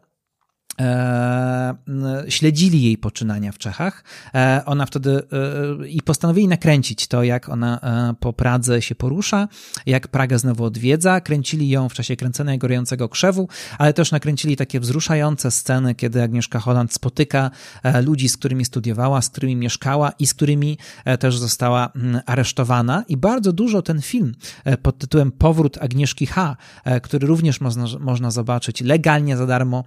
śledzili 2.29 2.81
jej 2.83 2.97
poczynania 2.97 3.51
w 3.51 3.57
Czechach. 3.57 4.03
E, 4.35 4.61
ona 4.65 4.85
wtedy 4.85 5.21
e, 5.81 5.87
i 5.87 6.01
postanowili 6.01 6.47
nakręcić 6.47 7.07
to, 7.07 7.23
jak 7.23 7.49
ona 7.49 7.79
po 8.19 8.33
Pradze 8.33 8.81
się 8.81 8.95
porusza, 8.95 9.47
jak 9.85 10.07
Pragę 10.07 10.39
znowu 10.39 10.63
odwiedza. 10.63 11.21
Kręcili 11.21 11.69
ją 11.69 11.89
w 11.89 11.93
czasie 11.93 12.15
kręcenia 12.15 12.57
Gorącego 12.57 13.09
Krzewu, 13.09 13.49
ale 13.77 13.93
też 13.93 14.11
nakręcili 14.11 14.55
takie 14.55 14.79
wzruszające 14.79 15.51
sceny, 15.51 15.95
kiedy 15.95 16.23
Agnieszka 16.23 16.59
Holland 16.59 16.93
spotyka 16.93 17.51
ludzi, 18.05 18.29
z 18.29 18.37
którymi 18.37 18.65
studiowała, 18.65 19.21
z 19.21 19.29
którymi 19.29 19.55
mieszkała 19.55 20.11
i 20.19 20.27
z 20.27 20.33
którymi 20.33 20.77
też 21.19 21.37
została 21.37 21.91
aresztowana. 22.25 23.03
I 23.07 23.17
bardzo 23.17 23.53
dużo 23.53 23.81
ten 23.81 24.01
film 24.01 24.35
pod 24.81 24.97
tytułem 24.97 25.31
Powrót 25.31 25.77
Agnieszki 25.81 26.25
H., 26.25 26.57
który 27.01 27.27
również 27.27 27.61
można, 27.61 27.85
można 27.99 28.31
zobaczyć 28.31 28.81
legalnie 28.81 29.37
za 29.37 29.45
darmo 29.45 29.83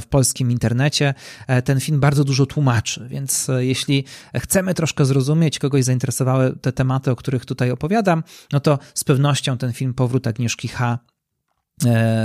w 0.00 0.06
Polsce 0.06 0.29
polskim 0.30 0.50
internecie. 0.50 1.14
E, 1.46 1.62
ten 1.62 1.80
film 1.80 2.00
bardzo 2.00 2.24
dużo 2.24 2.46
tłumaczy, 2.46 3.06
więc 3.08 3.48
e, 3.48 3.64
jeśli 3.64 4.04
chcemy 4.36 4.74
troszkę 4.74 5.04
zrozumieć, 5.04 5.58
kogoś 5.58 5.84
zainteresowały 5.84 6.56
te 6.60 6.72
tematy, 6.72 7.10
o 7.10 7.16
których 7.16 7.44
tutaj 7.44 7.70
opowiadam, 7.70 8.22
no 8.52 8.60
to 8.60 8.78
z 8.94 9.04
pewnością 9.04 9.58
ten 9.58 9.72
film 9.72 9.94
Powrót 9.94 10.26
Agnieszki 10.26 10.68
H 10.68 10.98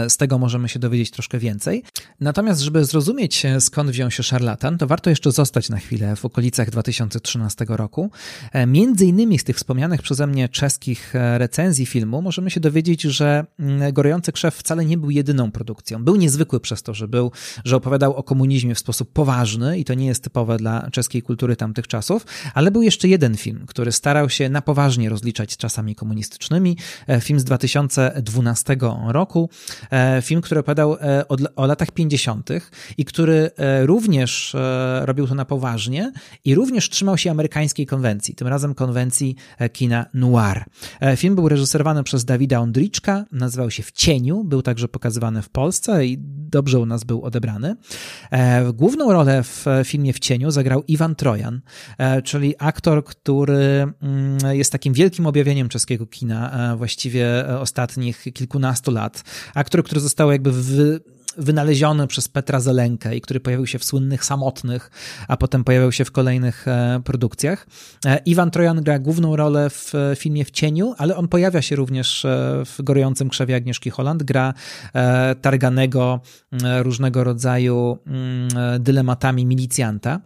z 0.10 0.18
tego 0.18 0.38
możemy 0.38 0.70
się 0.70 0.80
dowiedzieć 0.80 1.12
troszkę 1.12 1.40
więcej. 1.40 1.84
Natomiast, 2.20 2.62
żeby 2.62 2.86
zrozumieć 2.86 3.46
e, 3.46 3.62
skąd 3.62 3.90
wziął 3.90 4.12
się 4.12 4.24
szarlatan, 4.24 4.78
to 4.78 4.88
warto 4.88 5.10
jeszcze 5.10 5.32
zostać 5.32 5.70
na 5.70 5.78
chwilę 5.78 6.16
w 6.16 6.26
okolicach 6.26 6.70
2013 6.70 7.66
roku. 7.68 8.12
E, 8.52 8.66
między 8.68 9.06
innymi 9.06 9.40
z 9.40 9.44
tych 9.44 9.56
wspomnianych 9.56 10.02
przeze 10.02 10.28
mnie 10.28 10.50
czeskich 10.50 11.14
recenzji 11.38 11.86
filmu 11.86 12.22
możemy 12.22 12.52
się 12.52 12.60
dowiedzieć, 12.60 13.02
że 13.02 13.46
mm, 13.60 13.94
Gorejący 13.94 14.32
Krzew 14.32 14.56
wcale 14.56 14.86
nie 14.86 14.98
był 14.98 15.10
jedyną 15.10 15.52
produkcją. 15.52 16.04
Był 16.04 16.16
niezwykły 16.16 16.60
przez 16.60 16.84
to, 16.84 16.94
że 16.94 17.08
był, 17.08 17.32
że 17.66 17.76
opowiadał 17.76 18.16
o 18.16 18.24
komunizmie 18.24 18.76
w 18.76 18.80
sposób 18.80 19.12
poważny 19.14 19.80
i 19.80 19.86
to 19.86 19.94
nie 19.94 20.06
jest 20.06 20.24
typowe 20.24 20.58
dla 20.58 20.90
czeskiej 20.92 21.22
kultury 21.22 21.56
tamtych 21.56 21.88
czasów, 21.88 22.26
ale 22.54 22.72
był 22.72 22.82
jeszcze 22.82 23.08
jeden 23.08 23.38
film, 23.38 23.66
który 23.68 23.92
starał 23.92 24.30
się 24.30 24.50
na 24.50 24.62
poważnie 24.62 25.10
rozliczać 25.10 25.54
z 25.54 25.58
czasami 25.58 25.96
komunistycznymi. 25.96 26.78
Film 27.22 27.40
z 27.40 27.44
2012 27.44 28.78
roku, 29.08 29.45
E, 29.92 30.22
film, 30.22 30.42
który 30.42 30.60
opowiadał 30.60 30.96
e, 30.96 31.28
o, 31.56 31.66
latach 31.66 31.92
50. 31.92 32.50
i 32.98 33.06
który 33.06 33.52
e, 33.58 33.86
również 33.86 34.56
robił 35.02 35.28
to 35.28 35.36
na 35.36 35.46
poważnie 35.46 36.12
i 36.46 36.56
również 36.56 36.90
trzymał 36.90 37.18
się 37.18 37.32
amerykańskiej 37.32 37.86
konwencji, 37.86 38.36
tym 38.36 38.48
razem 38.48 38.76
konwencji 38.76 39.36
kina 39.74 40.06
noir. 40.14 40.64
Film 41.16 41.36
był 41.36 41.50
reżyserowany 41.50 42.04
przez 42.04 42.26
Dawida 42.26 42.60
Ondriczka, 42.60 43.26
nazywał 43.32 43.72
się 43.72 43.84
W 43.84 43.92
cieniu, 43.92 44.44
był 44.44 44.62
także 44.62 44.88
pokazywany 44.88 45.42
w 45.42 45.50
Polsce 45.50 46.06
i 46.06 46.18
dobrze 46.56 46.80
u 46.80 46.86
nas 46.86 47.04
był 47.04 47.24
odebrany. 47.24 47.76
Główną 48.74 49.14
rolę 49.14 49.44
w 49.44 49.66
filmie 49.84 50.14
W 50.14 50.20
cieniu 50.20 50.52
zagrał 50.52 50.84
Iwan 50.88 51.16
Trojan, 51.16 51.62
czyli 52.24 52.56
aktor, 52.60 53.06
który 53.06 53.88
mm, 54.02 54.38
jest 54.52 54.72
takim 54.72 54.94
wielkim 54.94 55.26
objawieniem 55.26 55.70
czeskiego 55.70 56.08
kina 56.08 56.76
właściwie 56.78 57.46
ostatnich 57.60 58.24
kilkunastu 58.34 58.92
lat 58.92 59.24
aktor, 59.54 59.84
który 59.84 60.02
został 60.02 60.32
jakby 60.32 60.52
wy, 60.52 61.00
wynaleziony 61.38 62.08
przez 62.08 62.28
Petra 62.28 62.60
Zelenkę 62.60 63.16
i 63.16 63.22
który 63.22 63.40
pojawił 63.40 63.68
się 63.68 63.80
w 63.80 63.84
słynnych 63.84 64.26
Samotnych, 64.26 64.92
a 65.28 65.38
potem 65.38 65.64
pojawiał 65.64 65.92
się 65.92 66.06
w 66.06 66.12
kolejnych 66.12 66.68
e, 66.68 67.02
produkcjach. 67.04 67.68
E, 68.06 68.18
Iwan 68.18 68.52
Trojan 68.52 68.84
gra 68.84 69.00
główną 69.00 69.36
rolę 69.36 69.70
w 69.70 69.94
filmie 70.18 70.46
W 70.46 70.52
cieniu, 70.52 70.96
ale 70.98 71.16
on 71.16 71.28
pojawia 71.28 71.62
się 71.62 71.76
również 71.76 72.26
e, 72.26 72.64
w 72.66 72.82
Gorującym 72.82 73.30
krzewie 73.30 73.56
Agnieszki 73.56 73.90
Holland, 73.90 74.24
gra 74.24 74.54
targanego 75.42 76.20
różnego 76.82 77.24
rodzaju 77.24 77.98
dylematami 78.80 79.46
milicjanta. 79.46 80.22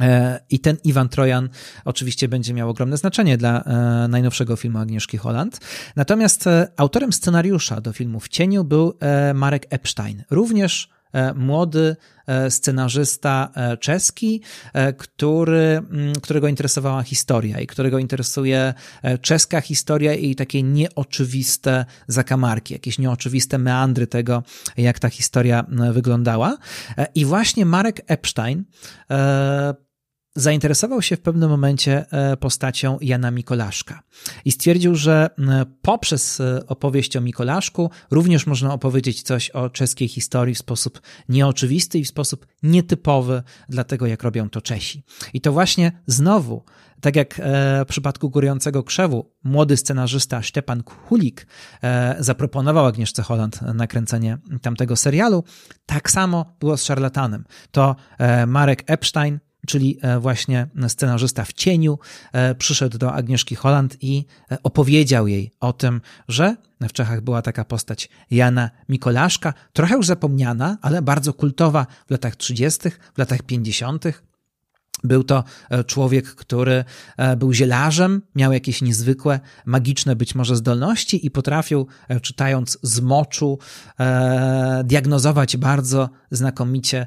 E, 0.00 0.40
I 0.50 0.60
ten 0.60 0.76
Iwan 0.84 1.08
Trojan 1.08 1.48
oczywiście 1.84 2.28
będzie 2.28 2.54
miał 2.54 2.70
ogromne 2.70 2.96
znaczenie 2.96 3.36
dla 3.36 3.62
e, 3.62 4.08
najnowszego 4.08 4.56
filmu 4.56 4.78
Agnieszki 4.78 5.18
Holland. 5.18 5.60
Natomiast 5.96 6.46
e, 6.46 6.68
autorem 6.76 7.12
scenariusza 7.12 7.80
do 7.80 7.92
filmu 7.92 8.20
W 8.20 8.28
cieniu 8.28 8.64
był 8.64 8.98
Marek 9.34 9.66
Epstein, 9.70 10.24
również 10.30 10.88
młody 11.34 11.96
scenarzysta 12.48 13.50
czeski, 13.80 14.42
który, 14.98 15.82
którego 16.22 16.48
interesowała 16.48 17.02
historia 17.02 17.60
i 17.60 17.66
którego 17.66 17.98
interesuje 17.98 18.74
czeska 19.20 19.60
historia 19.60 20.14
i 20.14 20.34
takie 20.34 20.62
nieoczywiste 20.62 21.84
zakamarki, 22.08 22.74
jakieś 22.74 22.98
nieoczywiste 22.98 23.58
meandry 23.58 24.06
tego, 24.06 24.42
jak 24.76 24.98
ta 24.98 25.08
historia 25.08 25.64
wyglądała. 25.92 26.56
I 27.14 27.24
właśnie 27.24 27.66
Marek 27.66 28.02
Epstein 28.06 28.64
zainteresował 30.34 31.02
się 31.02 31.16
w 31.16 31.20
pewnym 31.20 31.50
momencie 31.50 32.06
e, 32.10 32.36
postacią 32.36 32.98
Jana 33.00 33.30
Mikolaszka 33.30 34.02
i 34.44 34.52
stwierdził, 34.52 34.94
że 34.94 35.30
poprzez 35.82 36.40
e, 36.40 36.66
opowieść 36.66 37.16
o 37.16 37.20
Mikolaszku 37.20 37.90
również 38.10 38.46
można 38.46 38.74
opowiedzieć 38.74 39.22
coś 39.22 39.50
o 39.50 39.70
czeskiej 39.70 40.08
historii 40.08 40.54
w 40.54 40.58
sposób 40.58 41.00
nieoczywisty 41.28 41.98
i 41.98 42.04
w 42.04 42.08
sposób 42.08 42.46
nietypowy 42.62 43.42
dla 43.68 43.84
tego, 43.84 44.06
jak 44.06 44.22
robią 44.22 44.50
to 44.50 44.60
Czesi. 44.60 45.04
I 45.34 45.40
to 45.40 45.52
właśnie 45.52 45.92
znowu, 46.06 46.64
tak 47.00 47.16
jak 47.16 47.40
e, 47.40 47.84
w 47.84 47.88
przypadku 47.88 48.30
Górującego 48.30 48.82
Krzewu, 48.82 49.32
młody 49.44 49.76
scenarzysta 49.76 50.42
Szczepan 50.42 50.82
Kulik 50.82 51.46
zaproponował 52.18 52.86
Agnieszce 52.86 53.22
Holland 53.22 53.62
nakręcenie 53.62 54.38
tamtego 54.62 54.96
serialu, 54.96 55.44
tak 55.86 56.10
samo 56.10 56.56
było 56.60 56.76
z 56.76 56.84
Szarlatanem. 56.84 57.44
To 57.70 57.96
Marek 58.46 58.84
Epstein 58.86 59.38
czyli 59.66 59.98
e, 60.02 60.20
właśnie 60.20 60.66
scenarzysta 60.88 61.44
w 61.44 61.52
cieniu, 61.52 61.98
e, 62.32 62.54
przyszedł 62.54 62.98
do 62.98 63.12
Agnieszki 63.12 63.54
Holland 63.54 63.96
i 64.00 64.24
e, 64.50 64.58
opowiedział 64.62 65.28
jej 65.28 65.50
o 65.60 65.72
tym, 65.72 66.00
że 66.28 66.56
w 66.80 66.92
Czechach 66.92 67.20
była 67.20 67.42
taka 67.42 67.64
postać 67.64 68.08
Jana 68.30 68.70
Mikolaszka, 68.88 69.54
trochę 69.72 69.94
już 69.94 70.06
zapomniana, 70.06 70.78
ale 70.82 71.02
bardzo 71.02 71.32
kultowa 71.32 71.86
w 72.06 72.10
latach 72.10 72.36
30., 72.36 72.90
w 73.14 73.18
latach 73.18 73.42
50. 73.42 74.04
Był 75.04 75.24
to 75.24 75.44
e, 75.70 75.84
człowiek, 75.84 76.34
który 76.34 76.84
e, 77.16 77.36
był 77.36 77.52
zielarzem, 77.52 78.22
miał 78.34 78.52
jakieś 78.52 78.82
niezwykłe, 78.82 79.40
magiczne 79.66 80.16
być 80.16 80.34
może 80.34 80.56
zdolności 80.56 81.26
i 81.26 81.30
potrafił, 81.30 81.86
e, 82.08 82.20
czytając 82.20 82.78
z 82.82 83.00
moczu, 83.00 83.58
diagnozować 84.84 85.56
bardzo 85.56 86.08
znakomicie 86.30 87.06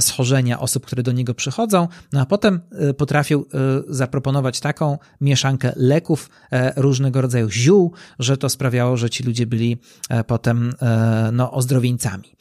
schorzenia 0.00 0.60
osób, 0.60 0.86
które 0.86 1.02
do 1.02 1.12
niego 1.12 1.34
przychodzą, 1.34 1.88
no 2.12 2.20
a 2.20 2.26
potem 2.26 2.60
potrafił 2.98 3.46
zaproponować 3.88 4.60
taką 4.60 4.98
mieszankę 5.20 5.72
leków, 5.76 6.30
różnego 6.76 7.20
rodzaju 7.20 7.50
ziół, 7.50 7.92
że 8.18 8.36
to 8.36 8.48
sprawiało, 8.48 8.96
że 8.96 9.10
ci 9.10 9.24
ludzie 9.24 9.46
byli 9.46 9.78
potem 10.26 10.72
no, 11.32 11.52
ozdrowieńcami. 11.52 12.36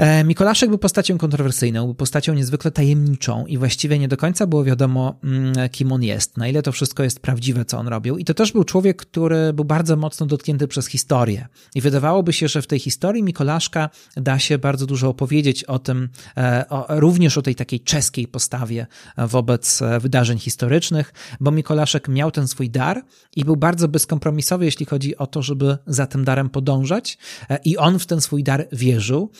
E, 0.00 0.24
Mikolaszek 0.24 0.68
był 0.68 0.78
postacią 0.78 1.18
kontrowersyjną, 1.18 1.84
był 1.84 1.94
postacią 1.94 2.34
niezwykle 2.34 2.70
tajemniczą 2.70 3.46
i 3.46 3.58
właściwie 3.58 3.98
nie 3.98 4.08
do 4.08 4.16
końca 4.16 4.46
było 4.46 4.64
wiadomo, 4.64 5.14
mm, 5.24 5.68
kim 5.68 5.92
on 5.92 6.02
jest, 6.02 6.36
na 6.36 6.48
ile 6.48 6.62
to 6.62 6.72
wszystko 6.72 7.02
jest 7.02 7.20
prawdziwe, 7.20 7.64
co 7.64 7.78
on 7.78 7.88
robił. 7.88 8.18
I 8.18 8.24
to 8.24 8.34
też 8.34 8.52
był 8.52 8.64
człowiek, 8.64 8.96
który 8.96 9.52
był 9.52 9.64
bardzo 9.64 9.96
mocno 9.96 10.26
dotknięty 10.26 10.68
przez 10.68 10.86
historię. 10.86 11.46
I 11.74 11.80
wydawałoby 11.80 12.32
się, 12.32 12.48
że 12.48 12.62
w 12.62 12.66
tej 12.66 12.78
historii 12.78 13.22
Mikolaszka 13.22 13.90
da 14.16 14.38
się 14.38 14.58
bardzo 14.58 14.86
dużo 14.86 15.08
opowiedzieć 15.08 15.64
o 15.64 15.78
tym, 15.78 16.08
e, 16.36 16.64
o, 16.68 16.86
również 16.88 17.38
o 17.38 17.42
tej 17.42 17.54
takiej 17.54 17.80
czeskiej 17.80 18.28
postawie 18.28 18.86
wobec 19.18 19.82
e, 19.82 20.00
wydarzeń 20.00 20.38
historycznych, 20.38 21.12
bo 21.40 21.50
Mikolaszek 21.50 22.08
miał 22.08 22.30
ten 22.30 22.48
swój 22.48 22.70
dar 22.70 23.04
i 23.36 23.44
był 23.44 23.56
bardzo 23.56 23.88
bezkompromisowy, 23.88 24.64
jeśli 24.64 24.86
chodzi 24.86 25.16
o 25.16 25.26
to, 25.26 25.42
żeby 25.42 25.78
za 25.86 26.06
tym 26.06 26.24
darem 26.24 26.50
podążać. 26.50 27.18
I 27.64 27.76
on 27.76 27.98
w 27.98 28.06
ten 28.06 28.20
swój 28.20 28.42
dar 28.42 28.68
wierzył 28.72 29.30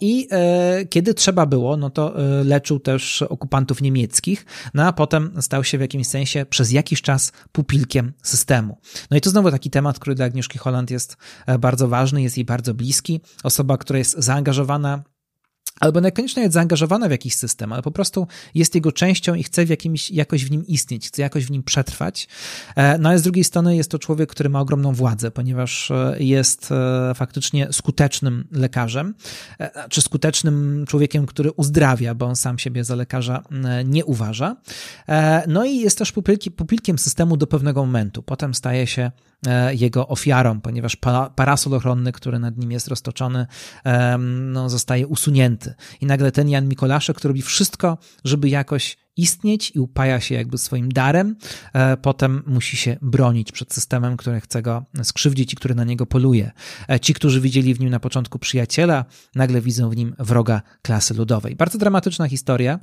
i 0.00 0.28
e, 0.30 0.84
kiedy 0.86 1.14
trzeba 1.14 1.46
było, 1.46 1.76
no 1.76 1.90
to 1.90 2.18
e, 2.18 2.44
leczył 2.44 2.80
też 2.80 3.22
okupantów 3.22 3.82
niemieckich, 3.82 4.46
no 4.74 4.86
a 4.86 4.92
potem 4.92 5.42
stał 5.42 5.64
się 5.64 5.78
w 5.78 5.80
jakimś 5.80 6.06
sensie 6.06 6.46
przez 6.46 6.72
jakiś 6.72 7.02
czas 7.02 7.32
pupilkiem 7.52 8.12
systemu. 8.22 8.78
No 9.10 9.16
i 9.16 9.20
to 9.20 9.30
znowu 9.30 9.50
taki 9.50 9.70
temat, 9.70 9.98
który 9.98 10.14
dla 10.14 10.26
Agnieszki 10.26 10.58
Holland 10.58 10.90
jest 10.90 11.16
e, 11.46 11.58
bardzo 11.58 11.88
ważny, 11.88 12.22
jest 12.22 12.36
jej 12.36 12.44
bardzo 12.44 12.74
bliski. 12.74 13.20
Osoba, 13.42 13.78
która 13.78 13.98
jest 13.98 14.16
zaangażowana 14.18 15.02
albo 15.80 16.00
niekoniecznie 16.00 16.42
jest 16.42 16.54
zaangażowana 16.54 17.08
w 17.08 17.10
jakiś 17.10 17.34
system, 17.34 17.72
ale 17.72 17.82
po 17.82 17.90
prostu 17.90 18.26
jest 18.54 18.74
jego 18.74 18.92
częścią 18.92 19.34
i 19.34 19.42
chce 19.42 19.66
w 19.66 19.68
jakimś, 19.68 20.10
jakoś 20.10 20.44
w 20.44 20.50
nim 20.50 20.66
istnieć, 20.66 21.08
chce 21.08 21.22
jakoś 21.22 21.44
w 21.44 21.50
nim 21.50 21.62
przetrwać. 21.62 22.28
E, 22.76 22.98
no 22.98 23.08
ale 23.08 23.18
z 23.18 23.22
drugiej 23.22 23.44
strony 23.44 23.76
jest 23.76 23.90
to 23.90 23.98
człowiek, 23.98 24.30
który 24.30 24.48
ma 24.48 24.60
ogromną 24.60 24.92
władzę, 24.92 25.30
ponieważ 25.30 25.90
e, 25.90 26.16
jest 26.18 26.72
e, 26.72 27.14
faktycznie 27.14 27.68
skutecznym 27.72 28.48
lekarzem, 28.52 29.14
czy 29.88 30.02
skutecznym 30.02 30.84
człowiekiem, 30.88 31.26
który 31.26 31.52
uzdrawia, 31.52 32.14
bo 32.14 32.26
on 32.26 32.36
sam 32.36 32.58
siebie 32.58 32.84
za 32.84 32.94
lekarza 32.94 33.42
nie 33.84 34.04
uważa. 34.04 34.56
No 35.48 35.64
i 35.64 35.78
jest 35.78 35.98
też 35.98 36.12
pupilkiem 36.56 36.98
systemu 36.98 37.36
do 37.36 37.46
pewnego 37.46 37.86
momentu. 37.86 38.22
Potem 38.22 38.54
staje 38.54 38.86
się 38.86 39.10
jego 39.70 40.08
ofiarą, 40.08 40.60
ponieważ 40.60 40.96
parasol 41.36 41.74
ochronny, 41.74 42.12
który 42.12 42.38
nad 42.38 42.58
nim 42.58 42.72
jest 42.72 42.88
roztoczony, 42.88 43.46
no, 44.52 44.68
zostaje 44.68 45.06
usunięty. 45.06 45.63
I 46.00 46.06
nagle 46.06 46.32
ten 46.32 46.48
Jan 46.48 46.68
Mikolaszek, 46.68 47.16
który 47.16 47.32
robi 47.32 47.42
wszystko, 47.42 47.98
żeby 48.24 48.48
jakoś 48.48 48.96
istnieć 49.16 49.72
i 49.74 49.80
upaja 49.80 50.20
się 50.20 50.34
jakby 50.34 50.58
swoim 50.58 50.92
darem, 50.92 51.36
e, 51.72 51.96
potem 51.96 52.42
musi 52.46 52.76
się 52.76 52.96
bronić 53.02 53.52
przed 53.52 53.74
systemem, 53.74 54.16
który 54.16 54.40
chce 54.40 54.62
go 54.62 54.84
skrzywdzić 55.02 55.52
i 55.52 55.56
który 55.56 55.74
na 55.74 55.84
niego 55.84 56.06
poluje. 56.06 56.50
E, 56.88 57.00
ci, 57.00 57.14
którzy 57.14 57.40
widzieli 57.40 57.74
w 57.74 57.80
nim 57.80 57.90
na 57.90 58.00
początku 58.00 58.38
przyjaciela, 58.38 59.04
nagle 59.34 59.60
widzą 59.60 59.90
w 59.90 59.96
nim 59.96 60.14
wroga 60.18 60.62
klasy 60.82 61.14
ludowej. 61.14 61.56
Bardzo 61.56 61.78
dramatyczna 61.78 62.28
historia. 62.28 62.80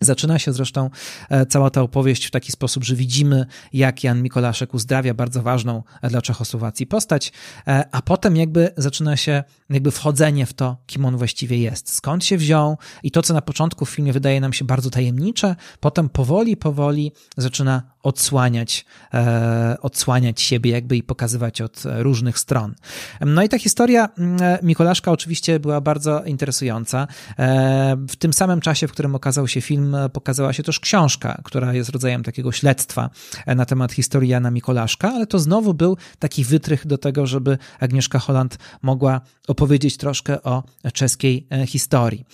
Zaczyna 0.00 0.38
się 0.38 0.52
zresztą 0.52 0.90
e, 1.30 1.46
cała 1.46 1.70
ta 1.70 1.82
opowieść 1.82 2.26
w 2.26 2.30
taki 2.30 2.52
sposób, 2.52 2.84
że 2.84 2.94
widzimy, 2.94 3.46
jak 3.72 4.04
Jan 4.04 4.22
Mikolaszek 4.22 4.74
uzdrawia 4.74 5.14
bardzo 5.14 5.42
ważną 5.42 5.82
dla 6.02 6.22
Czechosłowacji 6.22 6.86
postać, 6.86 7.32
e, 7.66 7.84
a 7.92 8.02
potem 8.02 8.36
jakby 8.36 8.70
zaczyna 8.76 9.16
się 9.16 9.44
jakby 9.70 9.90
wchodzenie 9.90 10.46
w 10.46 10.52
to, 10.52 10.76
kim 10.86 11.04
on 11.04 11.16
właściwie 11.16 11.58
jest, 11.58 11.94
skąd 11.94 12.24
się 12.24 12.36
wziął 12.36 12.78
i 13.02 13.10
to, 13.10 13.22
co 13.22 13.34
na 13.34 13.42
początku 13.42 13.84
w 13.84 13.90
filmie 13.90 14.12
wydaje 14.12 14.40
nam 14.40 14.52
się 14.52 14.64
bardzo 14.64 14.90
tajemnicze, 14.90 15.56
potem 15.80 16.08
powoli, 16.08 16.56
powoli 16.56 17.12
zaczyna 17.36 17.93
odsłaniać, 18.04 18.84
e, 19.14 19.76
odsłaniać 19.80 20.40
siebie 20.40 20.70
jakby 20.70 20.96
i 20.96 21.02
pokazywać 21.02 21.60
od 21.60 21.82
różnych 21.84 22.38
stron. 22.38 22.74
No 23.20 23.42
i 23.42 23.48
ta 23.48 23.58
historia 23.58 24.08
Mikolaszka 24.62 25.12
oczywiście 25.12 25.60
była 25.60 25.80
bardzo 25.80 26.24
interesująca. 26.24 27.06
W 28.08 28.16
tym 28.16 28.32
samym 28.32 28.60
czasie, 28.60 28.88
w 28.88 28.92
którym 28.92 29.14
okazał 29.14 29.48
się 29.48 29.60
film, 29.60 29.96
pokazała 30.12 30.52
się 30.52 30.62
też 30.62 30.80
książka, 30.80 31.40
która 31.44 31.74
jest 31.74 31.90
rodzajem 31.90 32.22
takiego 32.22 32.52
śledztwa 32.52 33.10
na 33.46 33.66
temat 33.66 33.92
historii 33.92 34.30
Jana 34.30 34.50
Mikolaszka, 34.50 35.08
ale 35.08 35.26
to 35.26 35.38
znowu 35.38 35.74
był 35.74 35.96
taki 36.18 36.44
wytrych 36.44 36.86
do 36.86 36.98
tego, 36.98 37.26
żeby 37.26 37.58
Agnieszka 37.80 38.18
Holland 38.18 38.58
mogła 38.82 39.20
opowiedzieć 39.48 39.96
troszkę 39.96 40.42
o 40.42 40.62
czeskiej 40.92 41.46
historii. 41.66 42.24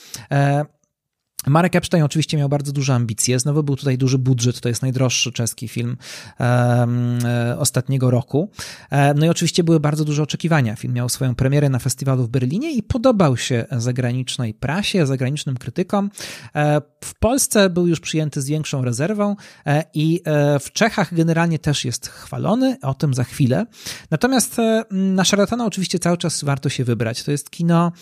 Marek 1.47 1.77
Epstein 1.77 2.05
oczywiście 2.05 2.37
miał 2.37 2.49
bardzo 2.49 2.73
duże 2.73 2.95
ambicje. 2.95 3.39
Znowu 3.39 3.63
był 3.63 3.77
tutaj 3.77 3.99
duży 3.99 4.19
budżet, 4.19 4.61
to 4.61 4.69
jest 4.69 4.83
najdroższy 4.83 5.33
czeski 5.33 5.69
film 5.69 5.97
um, 6.39 7.19
ostatniego 7.59 8.11
roku. 8.11 8.51
E, 8.91 9.15
no 9.15 9.27
i 9.27 9.29
oczywiście 9.29 9.65
były 9.65 9.81
bardzo 9.81 10.05
duże 10.05 10.23
oczekiwania. 10.23 10.77
Film 10.77 10.95
miał 10.95 11.09
swoją 11.09 11.35
premierę 11.35 11.69
na 11.69 11.79
festiwalu 11.79 12.25
w 12.25 12.29
Berlinie 12.29 12.73
i 12.73 12.83
podobał 12.83 13.37
się 13.37 13.67
zagranicznej 13.71 14.55
prasie, 14.55 15.07
zagranicznym 15.07 15.57
krytykom. 15.57 16.11
E, 16.55 16.81
w 17.05 17.15
Polsce 17.15 17.71
był 17.71 17.87
już 17.87 18.01
przyjęty 18.01 18.43
z 18.43 18.47
większą 18.47 18.85
rezerwą 18.85 19.37
i 19.95 20.23
w 20.61 20.73
Czechach 20.73 21.15
generalnie 21.15 21.59
też 21.59 21.85
jest 21.85 22.09
chwalony, 22.09 22.77
o 22.83 22.95
tym 22.95 23.15
za 23.15 23.25
chwilę. 23.25 23.67
Natomiast 24.11 24.57
na 24.91 25.25
Szarlatana 25.25 25.67
oczywiście 25.67 25.99
cały 25.99 26.17
czas 26.17 26.45
warto 26.45 26.69
się 26.69 26.85
wybrać. 26.85 27.23
To 27.23 27.31
jest 27.31 27.51
kino 27.51 27.93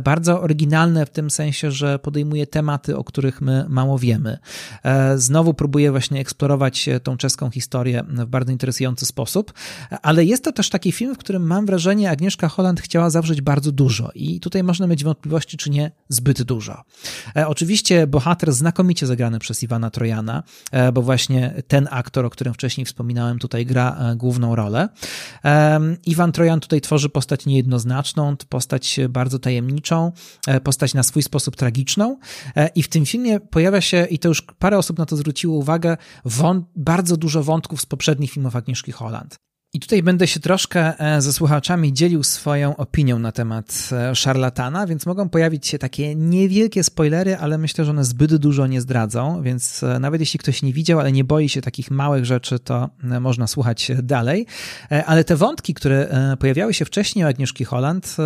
bardzo 0.00 0.40
oryginalne 0.40 1.06
w 1.06 1.10
tym 1.10 1.30
sensie, 1.30 1.70
że 1.70 1.98
podejmuje 1.98 2.46
temat 2.46 2.81
tematy, 2.82 2.96
o 2.96 3.04
których 3.04 3.40
my 3.40 3.64
mało 3.68 3.98
wiemy. 3.98 4.38
E, 4.84 5.18
znowu 5.18 5.54
próbuję 5.54 5.90
właśnie 5.90 6.20
eksplorować 6.20 6.88
tą 7.02 7.16
czeską 7.16 7.50
historię 7.50 8.04
w 8.08 8.26
bardzo 8.26 8.52
interesujący 8.52 9.06
sposób, 9.06 9.52
ale 10.02 10.24
jest 10.24 10.44
to 10.44 10.52
też 10.52 10.70
taki 10.70 10.92
film, 10.92 11.14
w 11.14 11.18
którym 11.18 11.46
mam 11.46 11.66
wrażenie, 11.66 12.10
Agnieszka 12.10 12.48
Holland 12.48 12.80
chciała 12.80 13.10
zawrzeć 13.10 13.40
bardzo 13.40 13.72
dużo 13.72 14.10
i 14.14 14.40
tutaj 14.40 14.62
można 14.62 14.86
mieć 14.86 15.04
wątpliwości, 15.04 15.56
czy 15.56 15.70
nie 15.70 15.90
zbyt 16.08 16.42
dużo. 16.42 16.82
E, 17.36 17.48
oczywiście 17.48 18.06
bohater 18.06 18.52
znakomicie 18.52 19.06
zagrany 19.06 19.38
przez 19.38 19.62
Iwana 19.62 19.90
Trojana, 19.90 20.42
e, 20.72 20.92
bo 20.92 21.02
właśnie 21.02 21.62
ten 21.68 21.88
aktor, 21.90 22.24
o 22.24 22.30
którym 22.30 22.54
wcześniej 22.54 22.84
wspominałem, 22.84 23.38
tutaj 23.38 23.66
gra 23.66 23.96
główną 24.16 24.54
rolę. 24.54 24.88
Iwan 26.06 26.32
Trojan 26.32 26.60
tutaj 26.60 26.80
tworzy 26.80 27.08
postać 27.08 27.46
niejednoznaczną, 27.46 28.36
postać 28.48 29.00
bardzo 29.08 29.38
tajemniczą, 29.38 30.12
postać 30.64 30.94
na 30.94 31.02
swój 31.02 31.22
sposób 31.22 31.56
tragiczną 31.56 32.18
i 32.74 32.82
w 32.82 32.88
tym 32.88 33.06
filmie 33.06 33.40
pojawia 33.40 33.80
się, 33.80 34.06
i 34.10 34.18
to 34.18 34.28
już 34.28 34.42
parę 34.42 34.78
osób 34.78 34.98
na 34.98 35.06
to 35.06 35.16
zwróciło 35.16 35.56
uwagę, 35.56 35.96
bardzo 36.76 37.16
dużo 37.16 37.42
wątków 37.42 37.80
z 37.80 37.86
poprzednich 37.86 38.30
filmów 38.30 38.56
Agnieszki 38.56 38.92
Holland. 38.92 39.36
I 39.74 39.80
tutaj 39.80 40.02
będę 40.02 40.26
się 40.26 40.40
troszkę 40.40 40.98
e, 40.98 41.22
ze 41.22 41.32
słuchaczami 41.32 41.92
dzielił 41.92 42.22
swoją 42.22 42.76
opinią 42.76 43.18
na 43.18 43.32
temat 43.32 43.88
e, 43.92 44.14
szarlatana, 44.14 44.86
więc 44.86 45.06
mogą 45.06 45.28
pojawić 45.28 45.66
się 45.66 45.78
takie 45.78 46.14
niewielkie 46.14 46.84
spoilery, 46.84 47.36
ale 47.36 47.58
myślę, 47.58 47.84
że 47.84 47.90
one 47.90 48.04
zbyt 48.04 48.36
dużo 48.36 48.66
nie 48.66 48.80
zdradzą, 48.80 49.42
więc 49.42 49.82
e, 49.82 49.98
nawet 49.98 50.20
jeśli 50.20 50.38
ktoś 50.38 50.62
nie 50.62 50.72
widział, 50.72 51.00
ale 51.00 51.12
nie 51.12 51.24
boi 51.24 51.48
się 51.48 51.60
takich 51.60 51.90
małych 51.90 52.24
rzeczy, 52.24 52.58
to 52.58 52.90
można 53.20 53.46
słuchać 53.46 53.92
dalej. 54.02 54.46
Ale 55.06 55.24
te 55.24 55.36
wątki, 55.36 55.74
które 55.74 56.08
pojawiały 56.38 56.74
się 56.74 56.84
wcześniej 56.84 57.24
u 57.24 57.28
Agnieszki 57.28 57.64
Holland, 57.64 58.16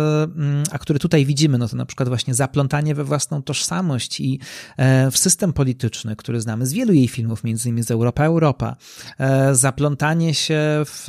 a 0.71 0.79
które 0.79 0.99
tutaj 0.99 1.25
widzimy, 1.25 1.57
no 1.57 1.67
to 1.67 1.75
na 1.75 1.85
przykład 1.85 2.09
właśnie 2.09 2.33
zaplątanie 2.33 2.95
we 2.95 3.03
własną 3.03 3.43
tożsamość 3.43 4.19
i 4.19 4.39
w 5.11 5.17
system 5.17 5.53
polityczny, 5.53 6.15
który 6.15 6.41
znamy 6.41 6.65
z 6.65 6.73
wielu 6.73 6.93
jej 6.93 7.07
filmów, 7.07 7.43
między 7.43 7.69
innymi 7.69 7.83
z 7.83 7.91
Europa 7.91 8.25
Europa, 8.25 8.75
zaplątanie 9.51 10.33
się 10.33 10.59
w 10.85 11.07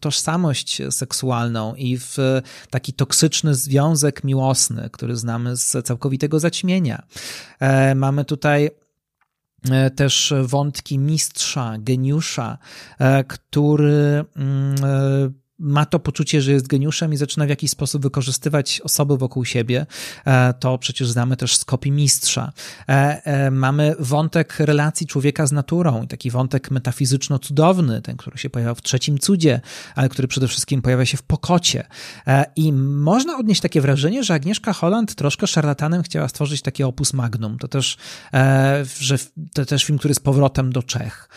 tożsamość 0.00 0.82
seksualną 0.90 1.74
i 1.74 1.98
w 1.98 2.16
taki 2.70 2.92
toksyczny 2.92 3.54
związek 3.54 4.24
miłosny, 4.24 4.90
który 4.92 5.16
znamy 5.16 5.56
z 5.56 5.86
całkowitego 5.86 6.40
zaćmienia. 6.40 7.02
E, 7.60 7.94
mamy 7.94 8.24
tutaj 8.24 8.70
e, 9.70 9.90
też 9.90 10.34
wątki 10.42 10.98
mistrza, 10.98 11.76
geniusza, 11.78 12.58
e, 12.98 13.24
który 13.24 14.24
mm, 14.36 15.41
ma 15.62 15.86
to 15.86 15.98
poczucie, 15.98 16.42
że 16.42 16.52
jest 16.52 16.66
geniuszem 16.66 17.12
i 17.12 17.16
zaczyna 17.16 17.46
w 17.46 17.48
jakiś 17.48 17.70
sposób 17.70 18.02
wykorzystywać 18.02 18.80
osoby 18.80 19.18
wokół 19.18 19.44
siebie. 19.44 19.86
E, 20.24 20.54
to 20.54 20.78
przecież 20.78 21.08
znamy 21.08 21.36
też 21.36 21.56
z 21.56 21.64
kopii 21.64 21.92
mistrza. 21.92 22.52
E, 22.88 23.24
e, 23.24 23.50
mamy 23.50 23.94
wątek 23.98 24.56
relacji 24.58 25.06
człowieka 25.06 25.46
z 25.46 25.52
naturą, 25.52 26.06
taki 26.06 26.30
wątek 26.30 26.70
metafizyczno-cudowny, 26.70 28.02
ten, 28.02 28.16
który 28.16 28.38
się 28.38 28.50
pojawia 28.50 28.74
w 28.74 28.82
trzecim 28.82 29.18
cudzie, 29.18 29.60
ale 29.94 30.08
który 30.08 30.28
przede 30.28 30.48
wszystkim 30.48 30.82
pojawia 30.82 31.06
się 31.06 31.16
w 31.16 31.22
pokocie. 31.22 31.86
I 32.56 32.72
można 32.72 33.38
odnieść 33.38 33.60
takie 33.60 33.80
wrażenie, 33.80 34.24
że 34.24 34.34
Agnieszka 34.34 34.72
Holland 34.72 35.14
troszkę 35.14 35.46
szarlatanem 35.46 36.02
chciała 36.02 36.28
stworzyć 36.28 36.62
takie 36.62 36.86
opus 36.86 37.12
magnum. 37.12 37.58
To 37.58 37.68
też, 37.68 37.96
że 39.00 39.16
to 39.54 39.64
też 39.64 39.84
film, 39.84 39.98
który 39.98 40.14
z 40.14 40.20
powrotem 40.20 40.72
do 40.72 40.82
Czech, 40.82 41.28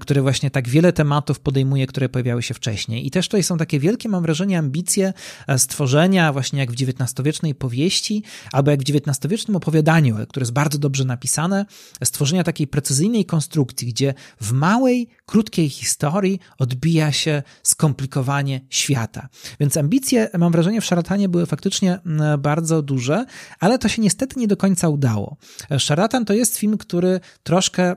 który 0.00 0.22
właśnie 0.22 0.50
tak 0.50 0.68
wiele 0.68 0.92
tematów 0.92 1.40
podejmuje, 1.40 1.86
które 1.86 2.08
pojawiały 2.08 2.42
się 2.42 2.54
wcześniej. 2.54 3.06
I 3.06 3.10
też 3.10 3.28
tutaj 3.28 3.42
są 3.42 3.58
takie 3.58 3.71
takie 3.72 3.80
wielkie, 3.80 4.08
mam 4.08 4.22
wrażenie, 4.22 4.58
ambicje 4.58 5.12
e, 5.46 5.58
stworzenia, 5.58 6.32
właśnie 6.32 6.58
jak 6.58 6.72
w 6.72 6.74
XIX-wiecznej 6.74 7.54
powieści, 7.54 8.22
albo 8.52 8.70
jak 8.70 8.80
w 8.80 8.90
XIX-wiecznym 8.90 9.56
opowiadaniu, 9.56 10.16
które 10.28 10.42
jest 10.42 10.52
bardzo 10.52 10.78
dobrze 10.78 11.04
napisane, 11.04 11.66
stworzenia 12.04 12.44
takiej 12.44 12.66
precyzyjnej 12.66 13.24
konstrukcji, 13.24 13.88
gdzie 13.88 14.14
w 14.40 14.52
małej, 14.52 15.08
krótkiej 15.26 15.68
historii 15.68 16.40
odbija 16.58 17.12
się 17.12 17.42
skomplikowanie 17.62 18.60
świata. 18.70 19.28
Więc 19.60 19.76
ambicje, 19.76 20.28
mam 20.38 20.52
wrażenie, 20.52 20.80
w 20.80 20.84
Szarlatanie 20.84 21.28
były 21.28 21.46
faktycznie 21.46 21.98
bardzo 22.38 22.82
duże, 22.82 23.24
ale 23.60 23.78
to 23.78 23.88
się 23.88 24.02
niestety 24.02 24.40
nie 24.40 24.48
do 24.48 24.56
końca 24.56 24.88
udało. 24.88 25.36
Szarlatan 25.78 26.24
to 26.24 26.32
jest 26.32 26.56
film, 26.56 26.78
który 26.78 27.20
troszkę 27.42 27.96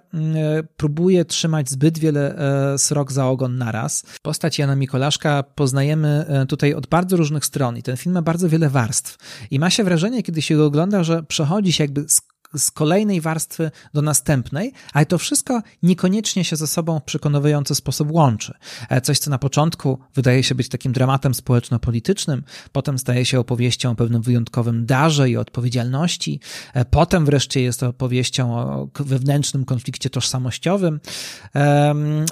próbuje 0.78 1.26
trzymać 1.26 1.70
zbyt 1.70 2.00
wiele 2.00 2.36
e, 2.74 2.78
srok 2.78 3.12
za 3.12 3.28
ogon 3.28 3.58
naraz. 3.58 4.04
Postać 4.22 4.60
Jana 4.60 4.76
Mikolaszka 4.76 5.44
poznajemy 5.66 6.26
e, 6.28 6.46
tutaj 6.46 6.74
od 6.74 6.88
bardzo 6.88 7.18
różnych 7.18 7.46
stron 7.46 7.78
i 7.78 7.84
ten 7.84 7.98
film 7.98 8.14
ma 8.16 8.22
bardzo 8.22 8.50
wiele 8.50 8.70
warstw. 8.70 9.18
I 9.52 9.60
ma 9.60 9.70
się 9.70 9.84
wrażenie, 9.84 10.24
kiedy 10.24 10.42
się 10.42 10.56
go 10.56 10.66
ogląda, 10.66 11.04
że 11.04 11.24
przechodzi 11.24 11.72
się 11.72 11.84
jakby 11.84 12.06
z 12.10 12.22
z 12.58 12.72
kolejnej 12.72 13.22
warstwy 13.22 13.72
do 13.94 14.02
następnej, 14.02 14.74
ale 14.94 15.06
to 15.06 15.18
wszystko 15.18 15.62
niekoniecznie 15.84 16.44
się 16.44 16.56
ze 16.56 16.68
sobą 16.68 17.00
w 17.00 17.04
przekonujący 17.04 17.76
sposób 17.76 18.12
łączy. 18.12 18.54
E, 18.90 19.02
coś, 19.02 19.20
co 19.20 19.30
na 19.30 19.38
początku 19.38 20.00
wydaje 20.16 20.44
się 20.44 20.56
być 20.56 20.70
takim 20.70 20.92
dramatem 20.92 21.34
społeczno-politycznym, 21.34 22.44
potem 22.72 23.00
staje 23.00 23.26
się 23.26 23.40
opowieścią 23.40 23.92
o 23.92 23.96
pewnym 23.96 24.22
wyjątkowym 24.22 24.86
darze 24.86 25.30
i 25.30 25.38
odpowiedzialności, 25.38 26.40
e, 26.74 26.86
potem 26.86 27.26
wreszcie 27.26 27.62
jest 27.62 27.84
opowieścią 27.84 28.58
o 28.58 28.88
wewnętrznym 29.00 29.66
konflikcie 29.66 30.10
tożsamościowym, 30.10 31.00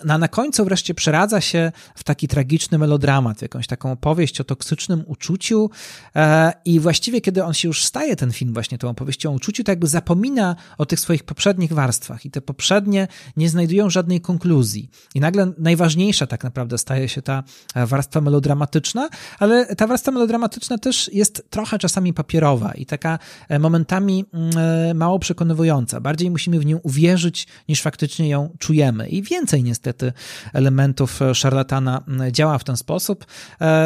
no 0.05 0.13
a 0.13 0.17
na 0.17 0.27
końcu 0.27 0.65
wreszcie 0.65 0.93
przeradza 0.93 1.41
się 1.41 1.71
w 1.95 2.03
taki 2.03 2.27
tragiczny 2.27 2.77
melodramat, 2.77 3.41
jakąś 3.41 3.67
taką 3.67 3.91
opowieść 3.91 4.41
o 4.41 4.43
toksycznym 4.43 5.03
uczuciu 5.07 5.69
e, 6.15 6.53
i 6.65 6.79
właściwie 6.79 7.21
kiedy 7.21 7.43
on 7.43 7.53
się 7.53 7.67
już 7.67 7.83
staje, 7.83 8.15
ten 8.15 8.31
film 8.31 8.53
właśnie 8.53 8.77
tą 8.77 8.89
opowieścią 8.89 9.31
o 9.31 9.33
uczuciu, 9.33 9.63
to 9.63 9.71
jakby 9.71 9.87
zapomina 9.87 10.12
zapomina 10.13 10.55
o 10.77 10.85
tych 10.85 10.99
swoich 10.99 11.23
poprzednich 11.23 11.73
warstwach 11.73 12.25
i 12.25 12.31
te 12.31 12.41
poprzednie 12.41 13.07
nie 13.37 13.49
znajdują 13.49 13.89
żadnej 13.89 14.21
konkluzji. 14.21 14.89
I 15.15 15.19
nagle 15.19 15.53
najważniejsza 15.57 16.27
tak 16.27 16.43
naprawdę 16.43 16.77
staje 16.77 17.09
się 17.09 17.21
ta 17.21 17.43
e, 17.75 17.85
warstwa 17.85 18.21
melodramatyczna, 18.21 19.09
ale 19.39 19.75
ta 19.75 19.87
warstwa 19.87 20.11
melodramatyczna 20.11 20.77
też 20.77 21.09
jest 21.13 21.43
trochę 21.49 21.79
czasami 21.79 22.13
papierowa 22.13 22.71
i 22.71 22.85
taka 22.85 23.19
e, 23.49 23.59
momentami 23.59 24.25
mm, 24.33 24.51
e, 24.57 24.93
mało 24.93 25.19
przekonywująca. 25.19 26.01
Bardziej 26.01 26.31
musimy 26.31 26.59
w 26.59 26.65
nią 26.65 26.77
uwierzyć, 26.83 27.47
niż 27.69 27.81
faktycznie 27.81 28.29
ją 28.29 28.49
czujemy. 28.59 29.09
I 29.09 29.21
więcej 29.23 29.63
niestety 29.63 30.13
elementów 30.53 31.19
szarlatana 31.33 32.03
mm, 32.07 32.31
działa 32.31 32.57
w 32.57 32.63
ten 32.63 32.77
sposób, 32.77 33.25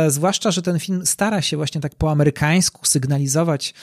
zwłaszcza, 0.08 0.52
że 0.52 0.62
ten 0.62 0.80
film 0.80 1.06
stara 1.06 1.42
się 1.42 1.58
właśnie 1.58 1.82
tak 1.82 1.96
po 1.96 2.12
amerykańsku 2.12 2.86
sygnalizować 2.86 3.74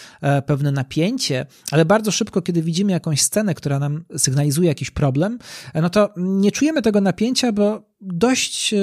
pewne 0.47 0.73
napięcie, 0.73 1.47
ale 1.71 1.85
bardzo 1.85 2.11
szybko 2.11 2.24
szybko, 2.25 2.43
kiedy 2.43 2.63
widzimy 2.63 2.93
jakąś 2.93 3.23
scenę, 3.23 3.55
która 3.55 3.79
nam 3.79 4.05
sygnalizuje 4.17 4.69
jakiś 4.69 4.91
problem, 4.91 5.39
no 5.75 5.91
to 5.91 6.09
nie 6.17 6.53
czujemy 6.53 6.83
tego 6.83 7.01
napięcia, 7.01 7.53
bo 7.53 7.83
dość 8.05 8.75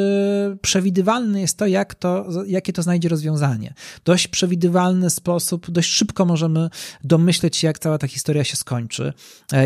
przewidywalne 0.62 1.42
jest 1.42 1.58
to, 1.58 1.68
jak 1.68 1.96
to, 1.96 2.28
jakie 2.48 2.74
to 2.74 2.82
znajdzie 2.82 3.10
rozwiązanie. 3.10 3.74
Dość 4.06 4.28
przewidywalny 4.28 5.10
sposób, 5.10 5.72
dość 5.72 5.90
szybko 5.90 6.26
możemy 6.26 6.70
domyśleć 7.04 7.58
się, 7.58 7.68
jak 7.68 7.80
cała 7.80 7.98
ta 7.98 8.08
historia 8.08 8.44
się 8.44 8.56
skończy, 8.56 9.14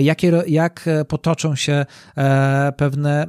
jakie, 0.02 0.44
jak 0.48 0.90
potoczą 1.08 1.56
się 1.56 1.86
pewne 2.78 3.28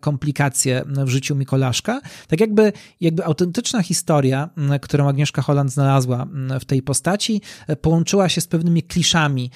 komplikacje 0.00 0.84
w 0.86 1.08
życiu 1.08 1.36
Mikolaszka. 1.36 2.00
Tak 2.28 2.40
jakby, 2.40 2.72
jakby 3.00 3.24
autentyczna 3.24 3.82
historia, 3.82 4.50
którą 4.80 5.08
Agnieszka 5.08 5.42
Holland 5.42 5.72
znalazła 5.72 6.26
w 6.60 6.64
tej 6.64 6.82
postaci, 6.82 7.40
połączyła 7.80 8.28
się 8.28 8.40
z 8.40 8.46
pewnymi 8.46 8.82
kliszami 8.82 9.50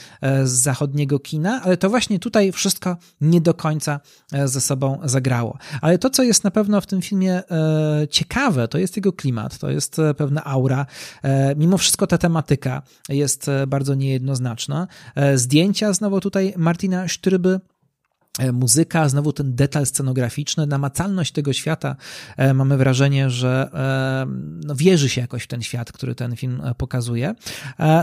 z 0.44 0.50
zachodniego 0.50 1.18
kina, 1.18 1.60
ale 1.62 1.76
to 1.76 1.90
właśnie 1.90 2.18
tutaj 2.18 2.52
wszystko 2.52 2.96
nie 3.20 3.40
do 3.40 3.54
końca 3.54 4.00
ze 4.44 4.60
sobą 4.60 5.00
zagrało. 5.04 5.58
Ale 5.80 5.98
to, 5.98 6.10
co 6.12 6.22
jest 6.22 6.44
na 6.44 6.50
pewno 6.50 6.80
w 6.80 6.86
tym 6.86 7.02
filmie 7.02 7.42
e, 7.50 8.08
ciekawe, 8.10 8.68
to 8.68 8.78
jest 8.78 8.96
jego 8.96 9.12
klimat, 9.12 9.58
to 9.58 9.70
jest 9.70 9.98
e, 9.98 10.14
pewna 10.14 10.44
aura. 10.44 10.86
E, 11.22 11.54
mimo 11.56 11.78
wszystko 11.78 12.06
ta 12.06 12.18
tematyka 12.18 12.82
jest 13.08 13.50
bardzo 13.66 13.94
niejednoznaczna. 13.94 14.86
Zdjęcia 15.34 15.92
znowu 15.92 16.20
tutaj 16.20 16.54
Martina 16.56 17.08
Sztryby 17.08 17.60
muzyka, 18.52 19.08
znowu 19.08 19.32
ten 19.32 19.54
detal 19.54 19.86
scenograficzny, 19.86 20.66
namacalność 20.66 21.32
tego 21.32 21.52
świata. 21.52 21.96
E, 22.36 22.54
mamy 22.54 22.76
wrażenie, 22.76 23.30
że 23.30 23.70
e, 23.74 24.26
no, 24.66 24.74
wierzy 24.74 25.08
się 25.08 25.20
jakoś 25.20 25.42
w 25.42 25.46
ten 25.46 25.62
świat, 25.62 25.92
który 25.92 26.14
ten 26.14 26.36
film 26.36 26.62
pokazuje. 26.76 27.34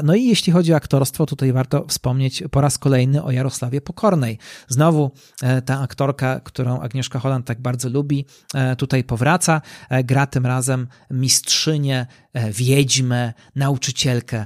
No 0.03 0.15
i 0.15 0.25
jeśli 0.25 0.53
chodzi 0.53 0.73
o 0.73 0.75
aktorstwo, 0.75 1.25
tutaj 1.25 1.53
warto 1.53 1.85
wspomnieć 1.87 2.43
po 2.51 2.61
raz 2.61 2.77
kolejny 2.77 3.23
o 3.23 3.31
Jarosławie 3.31 3.81
Pokornej. 3.81 4.37
Znowu 4.67 5.11
ta 5.65 5.81
aktorka, 5.81 6.39
którą 6.39 6.79
Agnieszka 6.79 7.19
Holland 7.19 7.45
tak 7.45 7.61
bardzo 7.61 7.89
lubi, 7.89 8.25
tutaj 8.77 9.03
powraca. 9.03 9.61
Gra 10.03 10.27
tym 10.27 10.45
razem 10.45 10.87
mistrzynię, 11.11 12.05
wiedźmę, 12.51 13.33
nauczycielkę, 13.55 14.45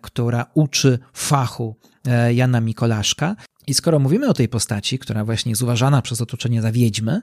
która 0.00 0.46
uczy 0.54 0.98
fachu 1.12 1.76
Jana 2.34 2.60
Mikolaszka. 2.60 3.36
I 3.66 3.74
skoro 3.74 3.98
mówimy 3.98 4.28
o 4.28 4.34
tej 4.34 4.48
postaci, 4.48 4.98
która 4.98 5.24
właśnie 5.24 5.52
jest 5.52 5.62
uważana 5.62 6.02
przez 6.02 6.20
otoczenie 6.20 6.62
za 6.62 6.72
wiedźmę, 6.72 7.20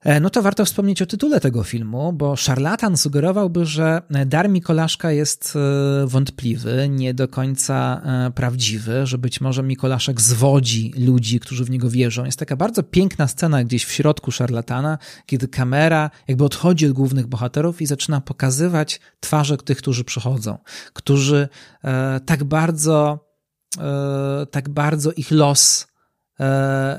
e, 0.00 0.20
no 0.20 0.30
to 0.30 0.42
warto 0.42 0.64
wspomnieć 0.64 1.02
o 1.02 1.06
tytule 1.06 1.40
tego 1.40 1.64
filmu, 1.64 2.12
bo 2.12 2.36
szarlatan 2.36 2.96
sugerowałby, 2.96 3.66
że 3.66 4.02
dar 4.26 4.48
Mikolaszka 4.48 5.12
jest 5.12 5.56
e, 5.56 6.06
wątpliwy, 6.06 6.88
nie 6.88 7.14
do 7.14 7.28
końca 7.28 8.02
e, 8.04 8.30
prawdziwy, 8.30 9.06
że 9.06 9.18
być 9.18 9.40
może 9.40 9.62
Mikolaszek 9.62 10.20
zwodzi 10.20 10.92
ludzi, 10.96 11.40
którzy 11.40 11.64
w 11.64 11.70
niego 11.70 11.90
wierzą. 11.90 12.24
Jest 12.24 12.38
taka 12.38 12.56
bardzo 12.56 12.82
piękna 12.82 13.28
scena 13.28 13.64
gdzieś 13.64 13.84
w 13.84 13.92
środku 13.92 14.32
szarlatana, 14.32 14.98
kiedy 15.26 15.48
kamera 15.48 16.10
jakby 16.28 16.44
odchodzi 16.44 16.86
od 16.86 16.92
głównych 16.92 17.26
bohaterów 17.26 17.82
i 17.82 17.86
zaczyna 17.86 18.20
pokazywać 18.20 19.00
twarze 19.20 19.56
tych, 19.56 19.78
którzy 19.78 20.04
przychodzą, 20.04 20.58
którzy 20.92 21.48
tak 22.26 22.44
bardzo 22.44 23.29
tak 24.50 24.68
bardzo 24.68 25.12
ich 25.12 25.30
los 25.30 25.86
E, 25.86 25.89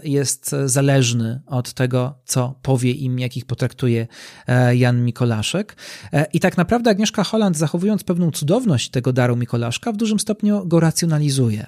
jest 0.04 0.56
zależny 0.66 1.42
od 1.48 1.74
tego, 1.74 2.20
co 2.26 2.56
powie 2.62 2.92
im, 2.92 3.20
jak 3.20 3.38
ich 3.38 3.46
potraktuje 3.46 4.08
e, 4.48 4.76
Jan 4.76 5.06
Mikolaszek. 5.06 5.76
E, 6.14 6.26
I 6.34 6.40
tak 6.40 6.58
naprawdę 6.58 6.90
Agnieszka 6.90 7.24
Holland, 7.24 7.58
zachowując 7.58 8.04
pewną 8.04 8.32
cudowność 8.32 8.90
tego 8.90 9.14
daru 9.14 9.36
Mikolaszka, 9.36 9.92
w 9.92 9.98
dużym 9.98 10.20
stopniu 10.20 10.68
go 10.68 10.80
racjonalizuje. 10.80 11.66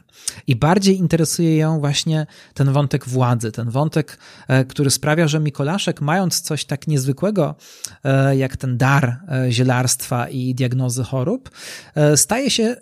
I 0.47 0.55
bardziej 0.55 0.97
interesuje 0.97 1.57
ją 1.57 1.79
właśnie 1.79 2.25
ten 2.53 2.73
wątek 2.73 3.07
władzy, 3.07 3.51
ten 3.51 3.69
wątek, 3.69 4.17
który 4.67 4.89
sprawia, 4.89 5.27
że 5.27 5.39
Mikolaszek, 5.39 6.01
mając 6.01 6.41
coś 6.41 6.65
tak 6.65 6.87
niezwykłego, 6.87 7.55
jak 8.37 8.57
ten 8.57 8.77
dar 8.77 9.19
zielarstwa 9.49 10.29
i 10.29 10.55
diagnozy 10.55 11.03
chorób, 11.03 11.49
staje 12.15 12.49
się 12.49 12.75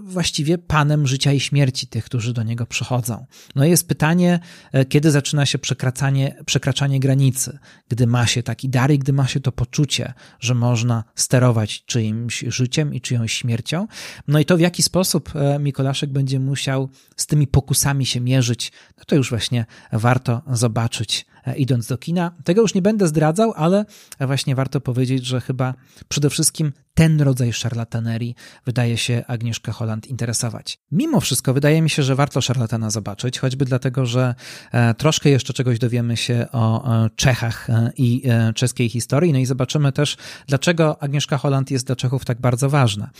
właściwie 0.00 0.58
panem 0.58 1.06
życia 1.06 1.32
i 1.32 1.40
śmierci 1.40 1.86
tych, 1.86 2.04
którzy 2.04 2.32
do 2.32 2.42
niego 2.42 2.66
przychodzą. 2.66 3.26
No 3.54 3.64
i 3.64 3.70
jest 3.70 3.88
pytanie, 3.88 4.27
E, 4.72 4.84
kiedy 4.84 5.10
zaczyna 5.10 5.46
się 5.46 5.58
przekraczanie, 5.58 6.36
przekraczanie 6.46 7.00
granicy, 7.00 7.58
gdy 7.88 8.06
ma 8.06 8.26
się 8.26 8.42
taki 8.42 8.68
dar 8.68 8.90
i 8.90 8.98
gdy 8.98 9.12
ma 9.12 9.26
się 9.26 9.40
to 9.40 9.52
poczucie, 9.52 10.12
że 10.40 10.54
można 10.54 11.04
sterować 11.14 11.84
czyimś 11.84 12.44
życiem 12.48 12.94
i 12.94 13.00
czyjąś 13.00 13.32
śmiercią. 13.32 13.86
No 14.28 14.38
i 14.38 14.44
to 14.44 14.56
w 14.56 14.60
jaki 14.60 14.82
sposób 14.82 15.32
e, 15.36 15.58
Mikolaszek 15.58 16.10
będzie 16.10 16.40
musiał 16.40 16.88
z 17.16 17.26
tymi 17.26 17.46
pokusami 17.46 18.06
się 18.06 18.20
mierzyć, 18.20 18.72
no 18.98 19.04
to 19.06 19.16
już 19.16 19.30
właśnie 19.30 19.66
warto 19.92 20.42
zobaczyć 20.52 21.26
idąc 21.54 21.86
do 21.86 21.98
kina. 21.98 22.30
Tego 22.44 22.62
już 22.62 22.74
nie 22.74 22.82
będę 22.82 23.08
zdradzał, 23.08 23.52
ale 23.56 23.84
właśnie 24.20 24.54
warto 24.54 24.80
powiedzieć, 24.80 25.26
że 25.26 25.40
chyba 25.40 25.74
przede 26.08 26.30
wszystkim 26.30 26.72
ten 26.98 27.20
rodzaj 27.20 27.52
szarlatanerii 27.52 28.34
wydaje 28.66 28.96
się 28.96 29.24
Agnieszkę 29.26 29.72
Holland 29.72 30.06
interesować. 30.06 30.78
Mimo 30.92 31.20
wszystko 31.20 31.54
wydaje 31.54 31.82
mi 31.82 31.90
się, 31.90 32.02
że 32.02 32.14
warto 32.14 32.40
szarlatana 32.40 32.90
zobaczyć, 32.90 33.38
choćby 33.38 33.64
dlatego, 33.64 34.06
że 34.06 34.34
e, 34.72 34.94
troszkę 34.94 35.30
jeszcze 35.30 35.52
czegoś 35.52 35.78
dowiemy 35.78 36.16
się 36.16 36.46
o 36.52 36.94
e, 37.04 37.10
Czechach 37.16 37.68
i 37.96 38.22
czeskiej 38.54 38.88
historii, 38.88 39.32
no 39.32 39.38
i 39.38 39.46
zobaczymy 39.46 39.92
też, 39.92 40.16
dlaczego 40.46 41.02
Agnieszka 41.02 41.38
Holland 41.38 41.70
jest 41.70 41.86
dla 41.86 41.96
Czechów 41.96 42.24
tak 42.24 42.40
bardzo 42.40 42.70
ważna. 42.70 43.10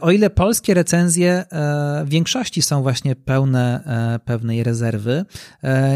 O 0.00 0.10
ile 0.10 0.30
polskie 0.30 0.74
recenzje 0.74 1.44
w 2.04 2.08
większości 2.08 2.62
są 2.62 2.82
właśnie 2.82 3.16
pełne 3.16 3.84
pewnej 4.24 4.62
rezerwy, 4.64 5.24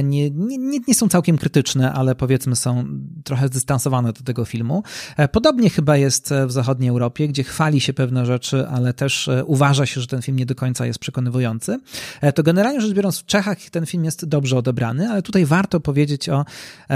nie, 0.05 0.30
nie, 0.30 0.78
nie 0.89 0.95
są 0.95 1.09
całkiem 1.09 1.39
krytyczne, 1.39 1.76
ale 1.83 2.14
powiedzmy 2.14 2.57
są 2.57 2.85
trochę 3.24 3.47
zdystansowane 3.47 4.12
do 4.12 4.22
tego 4.22 4.45
filmu. 4.45 4.83
E, 5.16 5.29
podobnie 5.29 5.70
chyba 5.70 5.97
jest 5.97 6.35
w 6.47 6.53
zachodniej 6.53 6.91
Europie, 6.91 7.29
gdzie 7.29 7.45
chwali 7.45 7.81
się 7.81 7.93
pewne 7.93 8.27
rzeczy, 8.27 8.68
ale 8.68 8.93
też 8.93 9.29
e, 9.29 9.45
uważa 9.45 9.87
się, 9.87 10.01
że 10.01 10.07
ten 10.07 10.22
film 10.22 10.37
nie 10.37 10.47
do 10.47 10.55
końca 10.55 10.87
jest 10.87 10.99
przekonywujący. 10.99 11.81
E, 12.20 12.33
to 12.33 12.43
generalnie 12.43 12.81
rzecz 12.81 12.93
biorąc, 12.93 13.18
w 13.18 13.27
Czechach 13.27 13.59
ten 13.70 13.87
film 13.87 14.05
jest 14.05 14.24
dobrze 14.24 14.57
odebrany, 14.57 15.11
ale 15.11 15.22
tutaj 15.22 15.47
warto 15.47 15.81
powiedzieć 15.81 16.29
o 16.29 16.45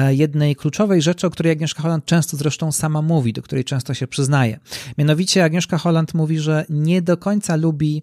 jednej 0.08 0.56
kluczowej 0.56 1.02
rzeczy, 1.02 1.26
o 1.26 1.30
której 1.30 1.52
Agnieszka 1.52 1.82
Holland 1.82 2.04
często 2.04 2.36
zresztą 2.36 2.72
sama 2.72 3.02
mówi, 3.02 3.32
do 3.32 3.42
której 3.42 3.64
często 3.64 3.94
się 3.94 4.06
przyznaje. 4.06 4.58
Mianowicie 4.98 5.44
Agnieszka 5.44 5.78
Holland 5.78 6.14
mówi, 6.14 6.38
że 6.38 6.64
nie 6.68 7.02
do 7.02 7.16
końca 7.16 7.56
lubi 7.56 8.02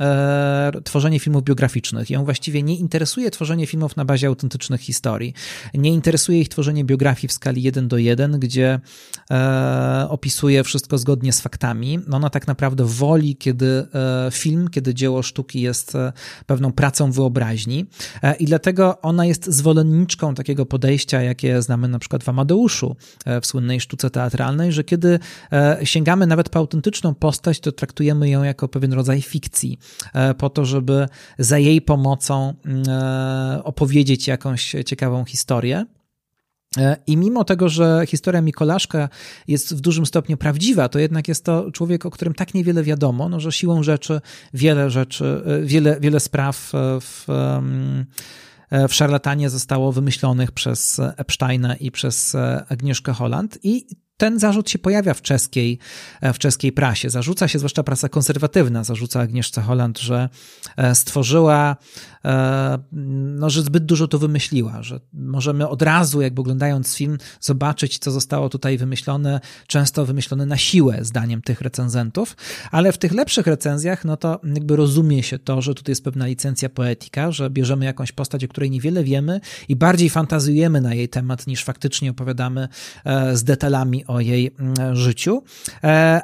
e, 0.00 0.72
tworzenie 0.84 1.20
filmów 1.20 1.44
biograficznych. 1.44 2.10
Ją 2.10 2.24
właściwie 2.24 2.62
nie 2.62 2.76
interesuje 2.76 3.30
tworzenie 3.30 3.66
filmów 3.66 3.96
na 3.96 4.04
bazie 4.04 4.26
autentycznych 4.26 4.80
historii. 4.80 5.34
Nie 5.74 5.90
interesuje 5.90 6.40
ich 6.40 6.48
tworzenie 6.48 6.84
biografii 6.84 7.28
w 7.28 7.32
skali 7.32 7.62
1 7.62 7.88
do 7.88 7.98
1, 7.98 8.40
gdzie 8.40 8.80
e, 9.30 10.06
opisuje 10.08 10.64
wszystko 10.64 10.98
zgodnie 10.98 11.32
z 11.32 11.40
faktami. 11.40 12.00
Ona 12.12 12.30
tak 12.30 12.46
naprawdę 12.46 12.84
woli, 12.84 13.36
kiedy 13.36 13.86
e, 13.94 14.30
film, 14.30 14.68
kiedy 14.68 14.94
dzieło 14.94 15.22
sztuki 15.22 15.60
jest 15.60 15.94
e, 15.94 16.12
pewną 16.46 16.72
pracą 16.72 17.12
wyobraźni 17.12 17.86
e, 18.22 18.34
i 18.34 18.44
dlatego 18.44 19.00
ona 19.00 19.26
jest 19.26 19.46
zwolenniczką 19.46 20.34
takiego 20.34 20.66
podejścia, 20.66 21.22
jakie 21.22 21.62
znamy 21.62 21.88
na 21.88 21.98
przykład 21.98 22.24
w 22.24 22.28
Amadeuszu, 22.28 22.96
w 23.42 23.46
słynnej 23.46 23.80
sztuce 23.80 24.10
teatralnej, 24.10 24.72
że 24.72 24.84
kiedy 24.84 25.18
sięgamy 25.84 26.26
nawet 26.26 26.48
po 26.48 26.58
autentyczną 26.58 27.14
postać, 27.14 27.60
to 27.60 27.72
traktujemy 27.72 28.30
ją 28.30 28.42
jako 28.42 28.68
pewien 28.68 28.92
rodzaj 28.92 29.22
fikcji. 29.22 29.78
E, 30.14 30.34
po 30.34 30.50
to, 30.50 30.64
żeby 30.64 31.08
za 31.38 31.58
jej 31.58 31.82
pomocą 31.82 32.54
mm, 32.64 32.82
e, 32.88 33.64
opowiedzieć 33.64 34.28
jakąś 34.28 34.74
ciekawą 34.86 35.24
historię. 35.24 35.86
E, 36.76 36.96
I 37.06 37.16
mimo 37.16 37.44
tego, 37.44 37.68
że 37.68 38.02
historia 38.06 38.40
Mikolaszka 38.40 39.08
jest 39.48 39.74
w 39.74 39.80
dużym 39.80 40.06
stopniu 40.06 40.36
prawdziwa, 40.36 40.88
to 40.88 40.98
jednak 40.98 41.28
jest 41.28 41.44
to 41.44 41.70
człowiek, 41.72 42.06
o 42.06 42.10
którym 42.10 42.34
tak 42.34 42.54
niewiele 42.54 42.82
wiadomo, 42.82 43.28
no, 43.28 43.40
że 43.40 43.52
siłą 43.52 43.82
rzeczy 43.82 44.20
wiele 44.54 44.90
rzeczy, 44.90 45.42
wiele, 45.62 46.00
wiele 46.00 46.20
spraw 46.20 46.72
w, 47.00 47.24
w 48.88 48.94
szarlatanie 48.94 49.50
zostało 49.50 49.92
wymyślonych 49.92 50.52
przez 50.52 51.00
Epsteina 51.16 51.76
i 51.76 51.90
przez 51.90 52.36
Agnieszkę 52.68 53.12
Holland 53.12 53.58
i 53.62 53.86
ten 54.18 54.38
zarzut 54.38 54.70
się 54.70 54.78
pojawia 54.78 55.14
w 55.14 55.22
czeskiej, 55.22 55.78
e, 56.20 56.32
w 56.32 56.38
czeskiej 56.38 56.72
prasie. 56.72 57.10
Zarzuca 57.10 57.48
się, 57.48 57.58
zwłaszcza 57.58 57.82
prasa 57.82 58.08
konserwatywna, 58.08 58.84
zarzuca 58.84 59.20
Agnieszce 59.20 59.62
Holland, 59.62 59.98
że 59.98 60.28
e, 60.76 60.94
stworzyła, 60.94 61.76
e, 62.24 62.78
no, 62.92 63.50
że 63.50 63.62
zbyt 63.62 63.84
dużo 63.84 64.08
to 64.08 64.18
wymyśliła, 64.18 64.82
że 64.82 65.00
możemy 65.12 65.68
od 65.68 65.82
razu, 65.82 66.22
jakby 66.22 66.40
oglądając 66.40 66.96
film, 66.96 67.18
zobaczyć, 67.40 67.98
co 67.98 68.10
zostało 68.10 68.48
tutaj 68.48 68.78
wymyślone, 68.78 69.40
często 69.66 70.06
wymyślone 70.06 70.46
na 70.46 70.56
siłę, 70.56 70.98
zdaniem 71.02 71.42
tych 71.42 71.60
recenzentów, 71.60 72.36
ale 72.70 72.92
w 72.92 72.98
tych 72.98 73.12
lepszych 73.12 73.46
recenzjach, 73.46 74.04
no 74.04 74.16
to 74.16 74.40
jakby 74.54 74.76
rozumie 74.76 75.22
się 75.22 75.38
to, 75.38 75.62
że 75.62 75.74
tutaj 75.74 75.92
jest 75.92 76.04
pewna 76.04 76.26
licencja 76.26 76.68
poetyka, 76.68 77.32
że 77.32 77.50
bierzemy 77.50 77.84
jakąś 77.84 78.12
postać, 78.12 78.44
o 78.44 78.48
której 78.48 78.70
niewiele 78.70 79.04
wiemy 79.04 79.40
i 79.68 79.76
bardziej 79.76 80.10
fantazjujemy 80.10 80.80
na 80.80 80.94
jej 80.94 81.08
temat, 81.08 81.46
niż 81.46 81.64
faktycznie 81.64 82.10
opowiadamy 82.10 82.68
z 83.32 83.44
detalami 83.44 84.04
o 84.08 84.20
jej 84.20 84.50
mm, 84.58 84.96
życiu, 84.96 85.42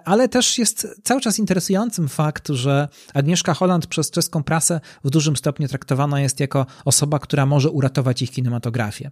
ale 0.05 0.28
też 0.28 0.59
jest 0.59 0.89
cały 1.03 1.20
czas 1.20 1.39
interesującym 1.39 2.09
fakt, 2.09 2.49
że 2.49 2.89
Agnieszka 3.14 3.55
Holland 3.55 3.87
przez 3.87 4.11
czeską 4.11 4.43
prasę 4.43 4.80
w 5.05 5.11
dużym 5.11 5.37
stopniu 5.37 5.68
traktowana 5.68 6.20
jest 6.20 6.41
jako 6.41 6.66
osoba, 6.85 7.18
która 7.18 7.47
może 7.47 7.70
uratować 7.70 8.22
ich 8.22 8.30
kinematografię. 8.30 9.11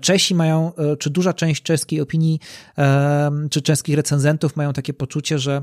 Czesi 0.00 0.34
mają, 0.34 0.72
czy 0.98 1.10
duża 1.10 1.32
część 1.32 1.62
czeskiej 1.62 2.00
opinii, 2.00 2.40
czy 3.50 3.62
czeskich 3.62 3.96
recenzentów 3.96 4.56
mają 4.56 4.72
takie 4.72 4.94
poczucie, 4.94 5.38
że 5.38 5.62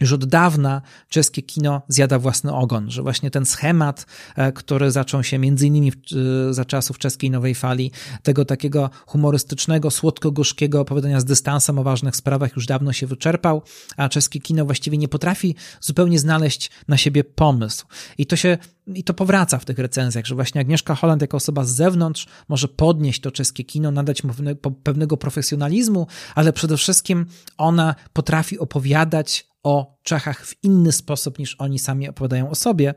już 0.00 0.12
od 0.12 0.24
dawna 0.24 0.82
czeskie 1.08 1.42
kino 1.42 1.82
zjada 1.88 2.18
własny 2.18 2.52
ogon, 2.52 2.90
że 2.90 3.02
właśnie 3.02 3.30
ten 3.30 3.46
schemat, 3.46 4.06
e, 4.36 4.52
który 4.52 4.90
zaczął 4.90 5.22
się 5.22 5.38
między 5.38 5.66
innymi 5.66 5.92
e, 5.92 6.54
za 6.54 6.64
czasów 6.64 6.98
czeskiej 6.98 7.30
nowej 7.30 7.54
fali, 7.54 7.90
tego 8.22 8.44
takiego 8.44 8.90
humorystycznego, 9.06 9.90
słodko-gorzkiego 9.90 10.80
opowiadania 10.80 11.20
z 11.20 11.24
dystansem 11.24 11.78
o 11.78 11.82
ważnych 11.82 12.16
sprawach 12.16 12.56
już 12.56 12.66
dawno 12.66 12.92
się 12.92 13.06
wyczerpał, 13.06 13.62
a 13.96 14.08
czeskie 14.08 14.40
kino 14.40 14.64
właściwie 14.64 14.98
nie 14.98 15.08
potrafi 15.08 15.54
zupełnie 15.80 16.18
znaleźć 16.18 16.70
na 16.88 16.96
siebie 16.96 17.24
pomysł. 17.24 17.86
I 18.18 18.26
to 18.26 18.36
się 18.36 18.58
i 18.86 19.04
to 19.04 19.14
powraca 19.14 19.58
w 19.58 19.64
tych 19.64 19.78
recenzjach, 19.78 20.26
że 20.26 20.34
właśnie 20.34 20.60
Agnieszka 20.60 20.94
Holland 20.94 21.22
jako 21.22 21.36
osoba 21.36 21.64
z 21.64 21.70
zewnątrz 21.70 22.26
może 22.48 22.68
podnieść 22.68 23.20
to 23.20 23.30
czeskie 23.30 23.64
kino, 23.64 23.90
nadać 23.90 24.24
mu 24.24 24.34
pewnego 24.82 25.16
profesjonalizmu, 25.16 26.06
ale 26.34 26.52
przede 26.52 26.76
wszystkim 26.76 27.26
ona 27.58 27.94
potrafi 28.12 28.58
opowiadać 28.58 29.53
o 29.64 29.94
Czechach 30.02 30.46
w 30.46 30.64
inny 30.64 30.92
sposób 30.92 31.38
niż 31.38 31.56
oni 31.58 31.78
sami 31.78 32.08
opowiadają 32.08 32.50
o 32.50 32.54
sobie. 32.54 32.94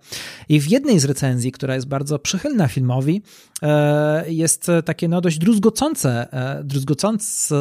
I 0.50 0.60
w 0.60 0.68
jednej 0.68 1.00
z 1.00 1.06
recenzji, 1.06 1.52
która 1.52 1.76
jest 1.76 1.88
bardzo 1.88 2.20
przychylna 2.20 2.68
filmowi, 2.68 3.22
e, 3.62 4.32
jest 4.32 4.72
takie 4.86 5.08
no 5.08 5.22
dość 5.22 5.38
druzgocące, 5.38 6.34
e, 6.34 6.64
druzgocące, 6.64 7.56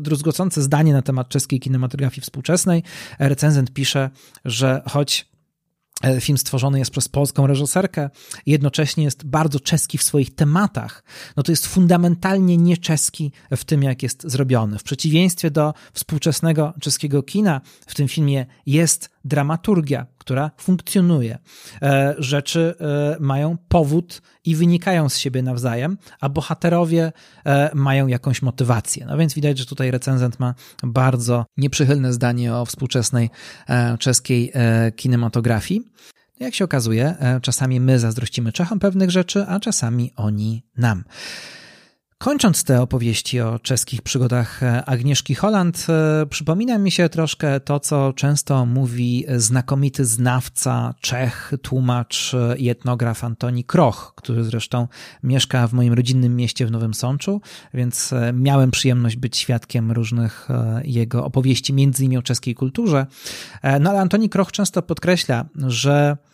druzgocące 0.00 0.62
zdanie 0.62 0.92
na 0.92 1.02
temat 1.02 1.28
czeskiej 1.28 1.60
kinematografii 1.60 2.22
współczesnej. 2.22 2.82
Recenzent 3.18 3.72
pisze, 3.72 4.10
że 4.44 4.82
choć 4.88 5.29
film 6.20 6.38
stworzony 6.38 6.78
jest 6.78 6.90
przez 6.90 7.08
polską 7.08 7.46
reżyserkę, 7.46 8.10
jednocześnie 8.46 9.04
jest 9.04 9.24
bardzo 9.24 9.60
czeski 9.60 9.98
w 9.98 10.02
swoich 10.02 10.34
tematach, 10.34 11.04
no 11.36 11.42
to 11.42 11.52
jest 11.52 11.66
fundamentalnie 11.66 12.56
nie 12.56 12.76
czeski 12.76 13.32
w 13.50 13.64
tym, 13.64 13.82
jak 13.82 14.02
jest 14.02 14.22
zrobiony. 14.30 14.78
W 14.78 14.82
przeciwieństwie 14.82 15.50
do 15.50 15.74
współczesnego 15.92 16.72
czeskiego 16.80 17.22
kina, 17.22 17.60
w 17.86 17.94
tym 17.94 18.08
filmie 18.08 18.46
jest 18.66 19.10
dramaturgia, 19.24 20.06
która 20.18 20.50
funkcjonuje. 20.56 21.38
E, 21.82 22.14
rzeczy 22.18 22.74
e, 22.80 23.16
mają 23.20 23.56
powód 23.68 24.22
i 24.44 24.56
wynikają 24.56 25.08
z 25.08 25.18
siebie 25.18 25.42
nawzajem, 25.42 25.98
a 26.20 26.28
bohaterowie 26.28 27.12
e, 27.44 27.70
mają 27.74 28.06
jakąś 28.06 28.42
motywację. 28.42 29.06
No 29.06 29.18
więc 29.18 29.34
widać, 29.34 29.58
że 29.58 29.66
tutaj 29.66 29.90
recenzent 29.90 30.40
ma 30.40 30.54
bardzo 30.82 31.46
nieprzychylne 31.56 32.12
zdanie 32.12 32.54
o 32.54 32.64
współczesnej 32.64 33.30
czeskiej 33.98 34.52
kinematografii. 34.96 35.82
Jak 36.40 36.54
się 36.54 36.64
okazuje, 36.64 37.14
czasami 37.42 37.80
my 37.80 37.98
zazdrościmy 37.98 38.52
Czechom 38.52 38.78
pewnych 38.78 39.10
rzeczy, 39.10 39.44
a 39.48 39.60
czasami 39.60 40.12
oni 40.16 40.64
nam. 40.76 41.04
Kończąc 42.22 42.64
te 42.64 42.82
opowieści 42.82 43.40
o 43.40 43.58
czeskich 43.58 44.02
przygodach 44.02 44.62
e, 44.62 44.84
Agnieszki 44.84 45.34
Holland, 45.34 45.86
e, 45.88 46.26
przypomina 46.26 46.78
mi 46.78 46.90
się 46.90 47.08
troszkę 47.08 47.60
to, 47.60 47.80
co 47.80 48.12
często 48.12 48.66
mówi 48.66 49.24
znakomity 49.36 50.04
znawca 50.04 50.94
Czech, 51.00 51.52
tłumacz 51.62 52.32
i 52.58 52.68
etnograf 52.68 53.24
Antoni 53.24 53.64
Kroch, 53.64 54.12
który 54.16 54.44
zresztą 54.44 54.88
mieszka 55.22 55.66
w 55.66 55.72
moim 55.72 55.92
rodzinnym 55.92 56.36
mieście 56.36 56.66
w 56.66 56.70
Nowym 56.70 56.94
Sączu, 56.94 57.40
więc 57.74 58.12
e, 58.12 58.32
miałem 58.32 58.70
przyjemność 58.70 59.16
być 59.16 59.36
świadkiem 59.36 59.92
różnych 59.92 60.48
jego 60.84 61.24
opowieści, 61.24 61.72
między 61.72 62.04
innymi 62.04 62.18
o 62.18 62.22
czeskiej 62.22 62.54
kulturze. 62.54 63.06
No 63.80 63.90
ale 63.90 64.00
Antoni 64.00 64.28
Kroch 64.28 64.52
często 64.52 64.82
podkreśla, 64.82 65.44
że 65.66 66.16
E, 66.16 66.29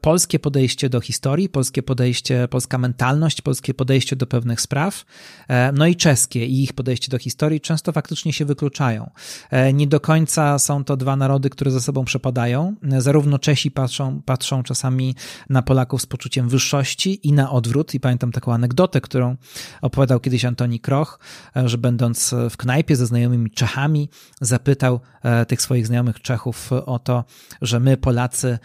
polskie 0.00 0.38
podejście 0.38 0.88
do 0.88 1.00
historii, 1.00 1.48
polskie 1.48 1.82
podejście, 1.82 2.48
polska 2.48 2.78
mentalność, 2.78 3.40
polskie 3.40 3.74
podejście 3.74 4.16
do 4.16 4.26
pewnych 4.26 4.60
spraw, 4.60 5.04
e, 5.48 5.72
no 5.72 5.86
i 5.86 5.96
czeskie 5.96 6.46
i 6.46 6.62
ich 6.62 6.72
podejście 6.72 7.10
do 7.10 7.18
historii 7.18 7.60
często 7.60 7.92
faktycznie 7.92 8.32
się 8.32 8.44
wykluczają. 8.44 9.10
E, 9.50 9.72
nie 9.72 9.86
do 9.86 10.00
końca 10.00 10.58
są 10.58 10.84
to 10.84 10.96
dwa 10.96 11.16
narody, 11.16 11.50
które 11.50 11.70
ze 11.70 11.80
sobą 11.80 12.04
przepadają. 12.04 12.74
Zarówno 12.98 13.38
Czesi 13.38 13.70
patrzą, 13.70 14.22
patrzą 14.22 14.62
czasami 14.62 15.14
na 15.50 15.62
Polaków 15.62 16.02
z 16.02 16.06
poczuciem 16.06 16.48
wyższości 16.48 17.28
i 17.28 17.32
na 17.32 17.50
odwrót. 17.50 17.94
I 17.94 18.00
pamiętam 18.00 18.32
taką 18.32 18.52
anegdotę, 18.52 19.00
którą 19.00 19.36
opowiadał 19.82 20.20
kiedyś 20.20 20.44
Antoni 20.44 20.80
Kroch, 20.80 21.18
że 21.54 21.78
będąc 21.78 22.34
w 22.50 22.56
knajpie 22.56 22.96
ze 22.96 23.06
znajomymi 23.06 23.50
Czechami, 23.50 24.08
zapytał 24.40 25.00
tych 25.48 25.62
swoich 25.62 25.86
znajomych 25.86 26.20
Czechów 26.20 26.72
o 26.72 26.98
to, 26.98 27.24
że 27.62 27.80
my 27.80 27.96
Polacy 27.96 28.58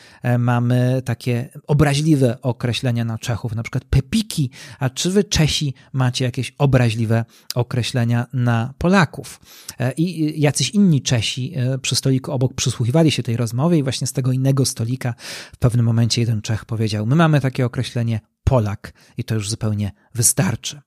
mamy 0.44 1.02
takie 1.06 1.50
obraźliwe 1.68 2.42
określenia 2.42 3.06
na 3.06 3.18
Czechów, 3.18 3.56
na 3.56 3.64
przykład 3.64 3.84
pepiki, 3.86 4.50
a 4.80 4.90
czy 4.90 5.12
wy 5.12 5.24
Czesi 5.24 5.74
macie 5.94 6.26
jakieś 6.26 6.54
obraźliwe 6.58 7.26
określenia 7.56 8.26
na 8.34 8.74
Polaków? 8.78 9.40
E, 9.80 9.92
I 9.92 10.42
jacyś 10.42 10.70
inni 10.70 11.02
Czesi 11.02 11.54
e, 11.56 11.78
przy 11.78 11.96
stoliku 11.96 12.32
obok 12.32 12.54
przysłuchiwali 12.54 13.12
się 13.12 13.24
tej 13.24 13.38
rozmowie 13.38 13.78
i 13.78 13.84
właśnie 13.84 14.08
z 14.08 14.14
tego 14.14 14.32
innego 14.32 14.66
stolika 14.66 15.14
w 15.54 15.58
pewnym 15.58 15.86
momencie 15.86 16.22
jeden 16.22 16.42
Czech 16.42 16.66
powiedział, 16.66 17.06
my 17.06 17.16
mamy 17.16 17.42
takie 17.42 17.66
określenie 17.66 18.20
Polak 18.44 18.94
i 19.18 19.24
to 19.24 19.36
już 19.36 19.50
zupełnie 19.50 19.92
wystarczy. 20.16 20.82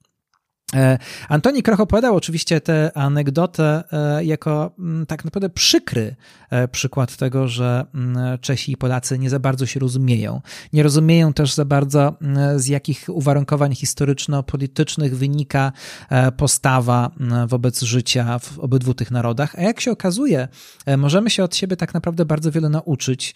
E, 0.74 0.98
Antoni 1.28 1.62
Kroch 1.62 1.80
opowiadał 1.80 2.16
oczywiście 2.16 2.60
tę 2.60 2.90
anegdotę 2.94 3.84
e, 3.92 4.24
jako 4.24 4.70
mm, 4.78 5.06
tak 5.06 5.24
naprawdę 5.24 5.50
przykry 5.50 6.16
e, 6.50 6.68
przykład 6.68 7.16
tego, 7.16 7.48
że 7.48 7.86
mm, 7.94 8.38
Czesi 8.38 8.72
i 8.72 8.76
Polacy 8.76 9.18
nie 9.18 9.30
za 9.30 9.38
bardzo 9.38 9.66
się 9.66 9.80
rozumieją. 9.80 10.40
Nie 10.72 10.82
rozumieją 10.82 11.32
też 11.32 11.54
za 11.54 11.64
bardzo, 11.64 12.16
mm, 12.22 12.60
z 12.60 12.66
jakich 12.66 13.04
uwarunkowań 13.08 13.74
historyczno-politycznych 13.74 15.16
wynika 15.16 15.72
postawa 16.36 17.10
wobec 17.46 17.82
życia 17.82 18.38
w 18.38 18.58
obydwu 18.58 18.94
tych 18.94 19.10
narodach. 19.10 19.54
A 19.58 19.62
jak 19.62 19.80
się 19.80 19.90
okazuje, 19.90 20.48
możemy 20.96 21.30
się 21.30 21.44
od 21.44 21.56
siebie 21.56 21.76
tak 21.76 21.94
naprawdę 21.94 22.24
bardzo 22.24 22.50
wiele 22.50 22.68
nauczyć 22.68 23.34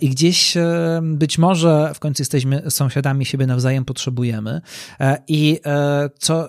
i 0.00 0.10
gdzieś 0.10 0.54
być 1.02 1.38
może 1.38 1.92
w 1.94 2.00
końcu 2.00 2.22
jesteśmy 2.22 2.70
sąsiadami, 2.70 3.26
siebie 3.26 3.46
nawzajem 3.46 3.84
potrzebujemy. 3.84 4.60
I 5.28 5.60
co 6.18 6.48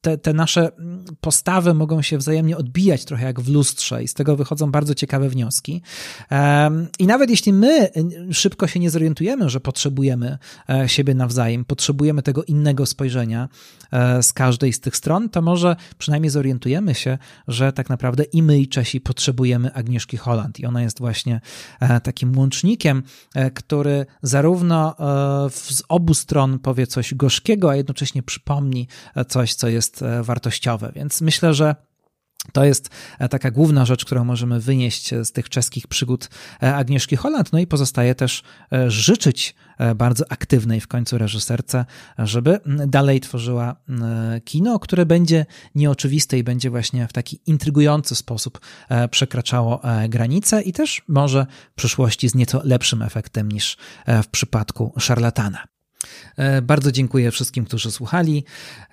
te, 0.00 0.18
te 0.18 0.32
nasze 0.32 0.70
postawy 1.20 1.74
mogą 1.74 2.02
się 2.02 2.18
wzajemnie 2.18 2.56
odbijać 2.56 3.04
trochę 3.04 3.24
jak 3.24 3.40
w 3.40 3.48
lustrze 3.48 4.02
i 4.02 4.08
z 4.08 4.14
tego 4.14 4.36
wychodzą 4.36 4.70
bardzo 4.70 4.94
ciekawe 4.94 5.28
wnioski. 5.28 5.82
I 6.98 7.06
nawet 7.06 7.30
jeśli 7.30 7.52
my 7.52 7.90
szybko 8.32 8.66
się 8.66 8.80
nie 8.80 8.90
zorientujemy, 8.90 9.48
że 9.50 9.60
potrzebujemy 9.60 10.38
e, 10.68 10.88
siebie 10.88 11.14
nawzajem, 11.14 11.64
potrzebujemy 11.64 12.22
tego 12.22 12.44
innego 12.44 12.86
spojrzenia 12.86 13.48
e, 13.92 14.22
z 14.22 14.32
każdej 14.32 14.72
z 14.72 14.80
tych 14.80 14.96
stron, 14.96 15.28
to 15.28 15.42
może 15.42 15.76
przynajmniej 15.98 16.30
zorientujemy 16.30 16.94
się, 16.94 17.18
że 17.48 17.72
tak 17.72 17.90
naprawdę 17.90 18.22
i 18.24 18.42
my, 18.42 18.58
i 18.58 18.68
Czesi 18.68 19.00
potrzebujemy 19.00 19.74
Agnieszki 19.74 20.16
Holland 20.16 20.60
i 20.60 20.66
ona 20.66 20.82
jest 20.82 20.98
właśnie 20.98 21.40
e, 21.80 22.00
takim 22.00 22.38
łącznikiem, 22.38 23.02
który 23.54 24.06
zarówno 24.22 24.94
z 25.50 25.82
obu 25.88 26.14
stron 26.14 26.58
powie 26.58 26.86
coś 26.86 27.14
gorzkiego, 27.14 27.70
a 27.70 27.76
jednocześnie 27.76 28.22
przypomni 28.22 28.88
coś, 29.28 29.54
co 29.54 29.68
jest 29.68 29.89
e, 30.02 30.22
wartościowe. 30.22 30.92
Więc 30.94 31.20
myślę, 31.20 31.54
że 31.54 31.74
to 32.52 32.64
jest 32.64 32.90
e, 33.18 33.28
taka 33.28 33.50
główna 33.50 33.84
rzecz, 33.84 34.04
którą 34.04 34.24
możemy 34.24 34.60
wynieść 34.60 35.10
z 35.22 35.32
tych 35.32 35.48
czeskich 35.48 35.86
przygód 35.86 36.28
e, 36.62 36.74
Agnieszki 36.74 37.16
Holland. 37.16 37.52
No 37.52 37.58
i 37.58 37.66
pozostaje 37.66 38.14
też 38.14 38.42
życzyć 38.86 39.54
bardzo 39.96 40.24
aktywnej 40.32 40.80
w 40.80 40.88
końcu 40.88 41.18
reżyserce, 41.18 41.84
żeby 42.18 42.60
dalej 42.86 43.20
tworzyła 43.20 43.76
kino, 44.44 44.78
które 44.78 45.06
będzie 45.06 45.46
nieoczywiste 45.74 46.38
i 46.38 46.44
będzie 46.44 46.70
właśnie 46.70 47.08
w 47.08 47.12
taki 47.12 47.40
intrygujący 47.46 48.14
sposób 48.14 48.60
przekraczało 49.10 49.80
granice 50.08 50.62
i 50.62 50.72
też 50.72 51.02
może 51.08 51.46
w 51.72 51.74
przyszłości 51.74 52.28
z 52.28 52.34
nieco 52.34 52.60
lepszym 52.64 53.02
efektem 53.02 53.52
niż 53.52 53.76
w 54.22 54.26
przypadku 54.26 54.92
szarlatana. 54.98 55.69
E, 56.40 56.62
bardzo 56.62 56.92
dziękuję 56.92 57.30
wszystkim, 57.30 57.64
którzy 57.64 57.90
słuchali. 57.90 58.44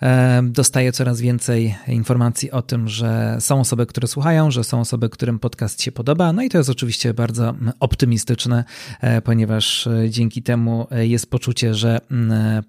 E, 0.01 0.41
dostaję 0.43 0.91
coraz 0.91 1.21
więcej 1.21 1.75
informacji 1.87 2.51
o 2.51 2.61
tym, 2.61 2.87
że 2.87 3.37
są 3.39 3.59
osoby, 3.59 3.85
które 3.85 4.07
słuchają, 4.07 4.51
że 4.51 4.63
są 4.63 4.79
osoby, 4.79 5.09
którym 5.09 5.39
podcast 5.39 5.81
się 5.81 5.91
podoba. 5.91 6.33
No 6.33 6.43
i 6.43 6.49
to 6.49 6.57
jest 6.57 6.69
oczywiście 6.69 7.13
bardzo 7.13 7.55
optymistyczne, 7.79 8.63
e, 9.01 9.21
ponieważ 9.21 9.89
dzięki 10.09 10.43
temu 10.43 10.87
jest 10.91 11.29
poczucie, 11.29 11.73
że 11.73 11.99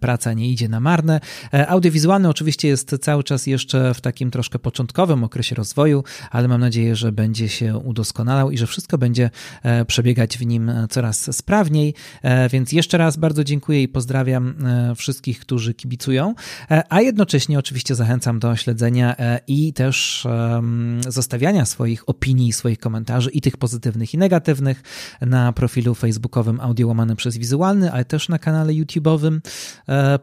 praca 0.00 0.32
nie 0.32 0.50
idzie 0.50 0.68
na 0.68 0.80
marne. 0.80 1.20
Audiowizualny 1.68 2.28
oczywiście 2.28 2.68
jest 2.68 2.96
cały 3.00 3.24
czas 3.24 3.46
jeszcze 3.46 3.94
w 3.94 4.00
takim 4.00 4.30
troszkę 4.30 4.58
początkowym 4.58 5.24
okresie 5.24 5.54
rozwoju, 5.54 6.04
ale 6.30 6.48
mam 6.48 6.60
nadzieję, 6.60 6.96
że 6.96 7.12
będzie 7.12 7.48
się 7.48 7.76
udoskonalał 7.76 8.50
i 8.50 8.58
że 8.58 8.66
wszystko 8.66 8.98
będzie 8.98 9.30
przebiegać 9.86 10.38
w 10.38 10.46
nim 10.46 10.72
coraz 10.90 11.36
sprawniej. 11.36 11.94
Więc 12.50 12.72
jeszcze 12.72 12.98
raz 12.98 13.16
bardzo 13.16 13.44
dziękuję 13.44 13.82
i 13.82 13.88
Pozdrawiam 13.88 14.54
wszystkich, 14.96 15.40
którzy 15.40 15.74
kibicują, 15.74 16.34
a 16.88 17.00
jednocześnie 17.00 17.58
oczywiście 17.58 17.94
zachęcam 17.94 18.38
do 18.38 18.56
śledzenia 18.56 19.16
i 19.46 19.72
też 19.72 20.26
zostawiania 21.08 21.64
swoich 21.64 22.08
opinii, 22.08 22.52
swoich 22.52 22.78
komentarzy 22.78 23.30
i 23.30 23.40
tych 23.40 23.56
pozytywnych 23.56 24.14
i 24.14 24.18
negatywnych 24.18 24.82
na 25.20 25.52
profilu 25.52 25.94
facebookowym 25.94 26.60
Audio 26.60 26.86
Łamane 26.86 27.16
przez 27.16 27.36
Wizualny, 27.36 27.92
ale 27.92 28.04
też 28.04 28.28
na 28.28 28.38
kanale 28.38 28.72
YouTube'owym 28.72 29.40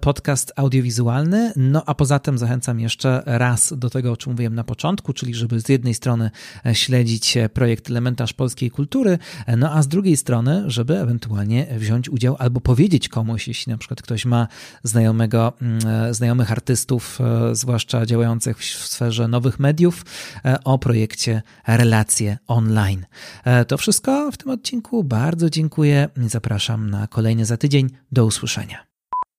podcast 0.02 0.54
audiowizualny. 0.56 1.54
No 1.56 1.84
a 1.86 1.96
poza 1.96 2.20
tym 2.20 2.38
zachęcam 2.38 2.80
jeszcze 2.80 3.24
raz 3.26 3.74
do 3.78 3.90
tego, 3.90 4.12
o 4.12 4.18
czym 4.18 4.32
mówiłem 4.32 4.56
na 4.56 4.64
początku, 4.64 5.14
czyli 5.14 5.34
żeby 5.34 5.60
z 5.60 5.70
jednej 5.70 5.94
strony 5.94 6.32
śledzić 6.74 7.38
projekt 7.54 7.90
Elementarz 7.90 8.34
Polskiej 8.34 8.72
Kultury, 8.72 9.18
no 9.58 9.72
a 9.72 9.84
z 9.84 9.88
drugiej 9.88 10.18
strony, 10.18 10.64
żeby 10.68 11.00
ewentualnie 11.00 11.68
wziąć 11.78 12.10
udział 12.10 12.36
albo 12.40 12.62
powiedzieć 12.62 13.10
komuś, 13.10 13.48
jeśli 13.48 13.72
na 13.72 13.78
przykład 13.78 14.02
ktoś 14.02 14.25
ma 14.26 14.48
znajomego, 14.84 15.54
mm, 15.62 16.14
znajomych 16.14 16.52
artystów, 16.52 17.20
e, 17.22 17.56
zwłaszcza 17.56 18.06
działających 18.06 18.58
w 18.58 18.88
sferze 18.88 19.28
nowych 19.28 19.60
mediów, 19.60 20.06
e, 20.46 20.64
o 20.64 20.80
projekcie 20.80 21.42
Relacje 21.68 22.38
Online. 22.48 23.06
E, 23.44 23.66
to 23.66 23.78
wszystko 23.78 24.32
w 24.32 24.38
tym 24.38 24.50
odcinku. 24.50 25.04
Bardzo 25.04 25.50
dziękuję. 25.50 26.10
Zapraszam 26.28 26.90
na 26.90 27.08
kolejny 27.08 27.46
za 27.46 27.58
tydzień. 27.58 27.90
Do 28.12 28.26
usłyszenia. 28.26 28.95